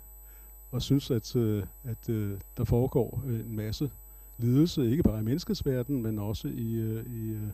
og 0.72 0.82
synes, 0.82 1.12
at, 1.12 1.36
øh, 1.36 1.64
at 1.84 2.10
øh, 2.10 2.40
der 2.58 2.64
foregår 2.64 3.24
øh, 3.26 3.40
en 3.40 3.56
masse 3.56 3.92
lidelse, 4.38 4.92
ikke 4.92 5.04
bare 5.04 5.20
i 5.20 5.24
menneskets 5.24 5.66
verden, 5.66 6.02
men 6.02 6.20
også 6.20 6.48
i, 6.48 6.74
øh, 6.74 7.06
i 7.06 7.30
øh, 7.30 7.48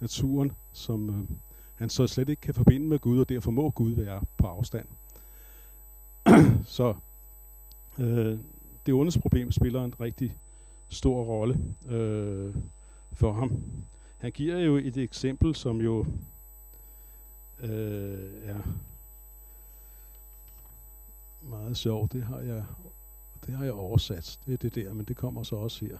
naturen, 0.00 0.52
som 0.72 1.10
øh, 1.10 1.36
han 1.74 1.88
så 1.90 2.06
slet 2.06 2.28
ikke 2.28 2.40
kan 2.40 2.54
forbinde 2.54 2.86
med 2.86 2.98
Gud, 2.98 3.20
og 3.20 3.28
derfor 3.28 3.50
må 3.50 3.70
Gud 3.70 3.92
være 3.92 4.20
på 4.36 4.46
afstand. 4.46 4.86
så 6.76 6.94
øh, 7.98 8.38
det 8.86 8.94
ondes 8.94 9.18
problem 9.18 9.52
spiller 9.52 9.84
en 9.84 9.94
rigtig 10.00 10.36
stor 10.88 11.24
rolle 11.24 11.58
øh, 11.88 12.54
for 13.12 13.32
ham. 13.32 13.62
Han 14.18 14.32
giver 14.32 14.58
jo 14.58 14.76
et 14.76 14.96
eksempel, 14.96 15.54
som 15.54 15.80
jo 15.80 16.06
øh, 17.60 18.18
er 18.44 18.60
meget 21.50 21.76
sjov. 21.76 22.08
Det 22.12 22.22
har 22.22 22.40
jeg, 22.40 22.64
det 23.46 23.54
har 23.54 23.64
jeg 23.64 23.72
oversat. 23.72 24.38
Det 24.46 24.52
er 24.52 24.58
det 24.58 24.74
der, 24.74 24.92
men 24.92 25.04
det 25.04 25.16
kommer 25.16 25.42
så 25.42 25.56
også 25.56 25.84
her. 25.84 25.98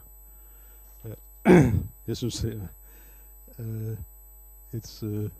jeg 2.07 2.17
synes, 2.17 2.41
det 2.41 2.63
er 3.59 3.65
øh, 3.65 3.97
et 4.73 5.03
øh, 5.03 5.31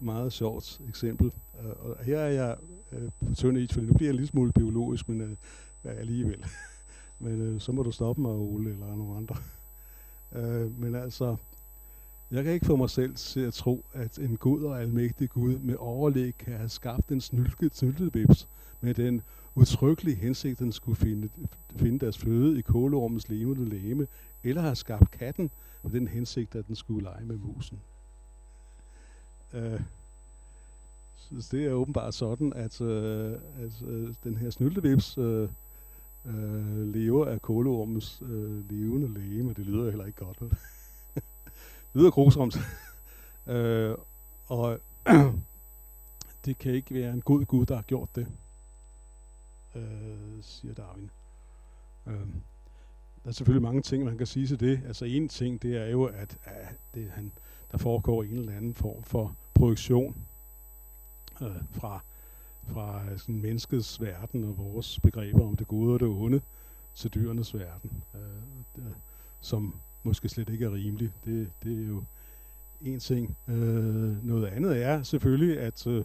meget 0.00 0.32
sjovt 0.32 0.80
eksempel. 0.88 1.32
Øh, 1.60 1.70
og 1.80 1.96
her 2.04 2.18
er 2.18 2.28
jeg 2.28 2.56
øh, 2.92 3.10
på 3.26 3.34
tynd 3.34 3.58
is, 3.58 3.72
for 3.72 3.80
nu 3.80 3.92
bliver 3.92 4.08
jeg 4.08 4.10
en 4.10 4.16
lille 4.16 4.28
smule 4.28 4.52
biologisk, 4.52 5.08
men 5.08 5.22
uh, 5.84 5.90
alligevel. 5.90 6.44
men 7.18 7.60
så 7.60 7.72
må 7.72 7.82
du 7.82 7.90
stoppe 7.90 8.22
mig, 8.22 8.32
Ole, 8.32 8.70
eller 8.70 8.86
nogen 8.86 9.16
andre. 9.16 9.36
uh, 10.30 10.78
men 10.82 10.94
altså, 10.94 11.36
jeg 12.30 12.44
kan 12.44 12.52
ikke 12.52 12.66
få 12.66 12.76
mig 12.76 12.90
selv 12.90 13.14
til 13.14 13.40
at 13.40 13.54
tro, 13.54 13.84
at 13.92 14.18
en 14.18 14.36
god 14.36 14.62
og 14.62 14.82
almægtig 14.82 15.30
Gud 15.30 15.58
med 15.58 15.76
overlæg 15.78 16.34
kan 16.38 16.56
have 16.56 16.68
skabt 16.68 17.12
en 17.12 17.20
snylket 17.20 17.76
snyltebips 17.76 18.48
med 18.82 18.94
den 18.94 19.22
utryggelige 19.54 20.16
hensigt, 20.16 20.52
at 20.52 20.58
den 20.58 20.72
skulle 20.72 20.96
finde, 20.96 21.28
finde 21.76 21.98
deres 21.98 22.18
føde 22.18 22.58
i 22.58 22.62
kålormens 22.62 23.28
levende 23.28 23.68
læme, 23.68 24.06
eller 24.44 24.62
har 24.62 24.74
skabt 24.74 25.10
katten 25.10 25.50
med 25.82 25.90
den 25.90 26.08
hensigt, 26.08 26.54
at 26.54 26.66
den 26.66 26.76
skulle 26.76 27.02
lege 27.02 27.24
med 27.24 27.36
musen. 27.36 27.80
Øh, 29.54 29.80
så 31.14 31.48
det 31.56 31.66
er 31.66 31.72
åbenbart 31.72 32.14
sådan, 32.14 32.52
at, 32.52 32.80
øh, 32.80 33.32
at 33.32 33.82
øh, 33.88 34.14
den 34.24 34.36
her 34.36 34.50
snyltevips 34.50 35.18
øh, 35.18 35.48
øh, 36.26 36.92
lever 36.92 37.26
af 37.26 37.42
kålormens 37.42 38.22
øh, 38.22 38.70
levende 38.70 39.50
og 39.50 39.56
det 39.56 39.66
lyder 39.66 39.90
heller 39.90 40.06
ikke 40.06 40.24
godt. 40.24 40.38
det 41.92 41.94
lyder 41.94 42.10
grusomt. 42.10 42.58
øh, 43.46 43.94
og 44.46 44.78
det 46.44 46.58
kan 46.58 46.74
ikke 46.74 46.94
være 46.94 47.12
en 47.12 47.20
god 47.20 47.44
Gud, 47.44 47.66
der 47.66 47.74
har 47.74 47.82
gjort 47.82 48.08
det, 48.16 48.26
øh, 49.74 50.42
siger 50.42 50.74
Darwin. 50.74 51.10
Uh, 52.06 52.12
der 53.22 53.28
er 53.28 53.32
selvfølgelig 53.32 53.62
mange 53.62 53.82
ting, 53.82 54.04
man 54.04 54.18
kan 54.18 54.26
sige 54.26 54.46
til 54.46 54.60
det. 54.60 54.80
Altså 54.86 55.04
en 55.04 55.28
ting, 55.28 55.62
det 55.62 55.76
er 55.76 55.86
jo, 55.86 56.04
at, 56.04 56.38
at 56.44 56.76
det, 56.94 57.10
han, 57.10 57.32
der 57.72 57.78
foregår 57.78 58.22
en 58.22 58.36
eller 58.36 58.52
anden 58.52 58.74
form 58.74 59.02
for 59.02 59.36
projektion 59.54 60.16
øh, 61.42 61.56
fra, 61.70 62.00
fra 62.62 63.02
sådan 63.16 63.40
menneskets 63.40 64.00
verden 64.00 64.44
og 64.44 64.58
vores 64.58 65.00
begreber 65.00 65.46
om 65.46 65.56
det 65.56 65.68
gode 65.68 65.94
og 65.94 66.00
det 66.00 66.08
onde 66.08 66.40
til 66.94 67.14
dyrenes 67.14 67.54
verden, 67.54 68.04
øh, 68.14 68.20
det, 68.76 68.94
som 69.40 69.74
måske 70.02 70.28
slet 70.28 70.48
ikke 70.48 70.64
er 70.64 70.72
rimelig. 70.72 71.10
Det, 71.24 71.50
det 71.62 71.82
er 71.82 71.86
jo 71.86 72.04
en 72.80 73.00
ting. 73.00 73.36
Øh, 73.48 74.26
noget 74.26 74.46
andet 74.46 74.82
er 74.82 75.02
selvfølgelig, 75.02 75.60
at, 75.60 75.86
øh, 75.86 76.04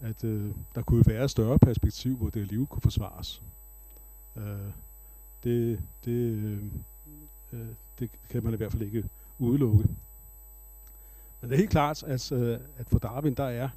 at 0.00 0.24
øh, 0.24 0.50
der 0.74 0.82
kunne 0.82 1.04
være 1.06 1.24
et 1.24 1.30
større 1.30 1.58
perspektiv, 1.58 2.16
hvor 2.16 2.30
det 2.30 2.46
liv 2.46 2.66
kunne 2.66 2.82
forsvares. 2.82 3.42
Øh, 4.36 4.44
det, 5.44 5.80
det, 6.04 6.12
øh, 6.12 6.62
øh, 7.52 7.66
det 7.98 8.10
kan 8.28 8.44
man 8.44 8.54
i 8.54 8.56
hvert 8.56 8.72
fald 8.72 8.82
ikke 8.82 9.04
udelukke. 9.38 9.88
Men 11.40 11.50
det 11.50 11.52
er 11.52 11.58
helt 11.58 11.70
klart, 11.70 12.02
at, 12.02 12.32
øh, 12.32 12.58
at 12.76 12.88
for 12.88 12.98
Darwin, 12.98 13.34
der 13.34 13.44
er, 13.44 13.68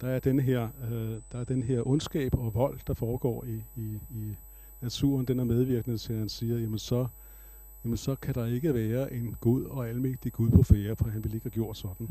der 0.00 0.08
er 0.08 0.18
den 0.18 0.40
her, 0.40 0.68
øh, 0.90 1.20
der 1.32 1.38
er 1.38 1.44
den 1.44 1.62
her 1.62 1.88
ondskab 1.88 2.34
og 2.34 2.54
vold, 2.54 2.80
der 2.86 2.94
foregår 2.94 3.44
i, 3.44 3.64
i, 3.76 3.98
i 4.10 4.36
naturen, 4.80 5.26
den 5.26 5.40
er 5.40 5.44
medvirkende 5.44 5.98
til, 5.98 6.12
at 6.12 6.18
han 6.18 6.28
siger, 6.28 6.58
jamen 6.58 6.78
så, 6.78 7.06
jamen 7.84 7.96
så 7.96 8.14
kan 8.14 8.34
der 8.34 8.46
ikke 8.46 8.74
være 8.74 9.12
en 9.12 9.36
god 9.40 9.64
og 9.64 9.88
almægtig 9.88 10.32
Gud 10.32 10.50
på 10.50 10.62
fære, 10.62 10.96
for 10.96 11.08
han 11.08 11.24
ville 11.24 11.36
ikke 11.36 11.44
have 11.44 11.50
gjort 11.50 11.76
sådan. 11.76 12.08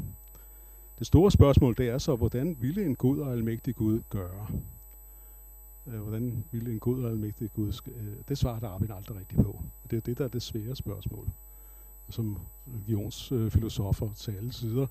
Det 0.99 1.07
store 1.07 1.31
spørgsmål, 1.31 1.77
det 1.77 1.89
er 1.89 1.97
så, 1.97 2.15
hvordan 2.15 2.57
ville 2.59 2.85
en 2.85 2.95
god 2.95 3.19
og 3.19 3.31
almægtig 3.31 3.75
Gud 3.75 4.01
gøre? 4.09 4.47
Øh, 5.87 5.99
hvordan 5.99 6.43
ville 6.51 6.71
en 6.71 6.79
god 6.79 7.03
og 7.03 7.11
almægtig 7.11 7.53
Gud... 7.53 7.81
Øh, 7.87 8.13
det 8.29 8.37
svarer 8.37 8.59
Darwin 8.59 8.91
aldrig 8.91 9.19
rigtigt 9.19 9.41
på. 9.41 9.63
Det 9.91 9.97
er 9.97 10.01
det, 10.01 10.17
der 10.17 10.23
er 10.23 10.29
det 10.29 10.41
svære 10.41 10.75
spørgsmål, 10.75 11.27
som 12.09 12.39
religionsfilosofer 12.67 14.09
øh, 14.09 14.15
til 14.15 14.31
alle 14.31 14.53
sider 14.53 14.87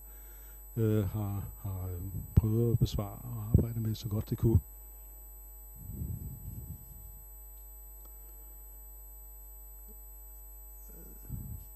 øh, 0.77 1.05
har, 1.05 1.45
har 1.59 1.91
prøvet 2.35 2.73
at 2.73 2.79
besvare 2.79 3.19
og 3.19 3.49
arbejde 3.49 3.81
med 3.81 3.95
så 3.95 4.09
godt 4.09 4.31
det 4.31 4.39
kunne. 4.39 4.61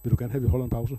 Vil 0.02 0.10
du 0.10 0.16
gerne 0.18 0.32
have, 0.32 0.38
at 0.38 0.42
vi 0.42 0.48
holder 0.48 0.64
en 0.64 0.70
pause? 0.70 0.98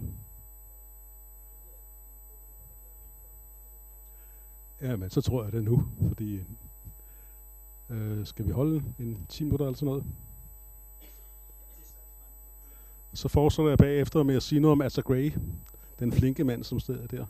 Ja, 4.82 4.96
men 4.96 5.10
så 5.10 5.22
tror 5.22 5.44
jeg 5.44 5.52
det 5.52 5.64
nu, 5.64 5.84
fordi 6.08 6.40
øh, 7.90 8.26
skal 8.26 8.46
vi 8.46 8.52
holde 8.52 8.84
en 9.00 9.26
10 9.30 9.44
minutter 9.44 9.66
eller 9.66 9.78
sådan 9.78 9.86
noget? 9.86 10.04
Så 13.14 13.28
fortsætter 13.28 13.70
jeg 13.70 13.78
bagefter 13.78 14.24
med 14.24 14.36
at 14.36 14.44
sige 14.44 14.60
noget 14.60 14.72
om 14.72 14.82
Asa 14.82 15.02
Gray, 15.02 15.32
den 16.00 16.12
flinke 16.12 16.44
mand, 16.44 16.64
som 16.64 16.80
stedet 16.80 17.12
der. 17.12 17.26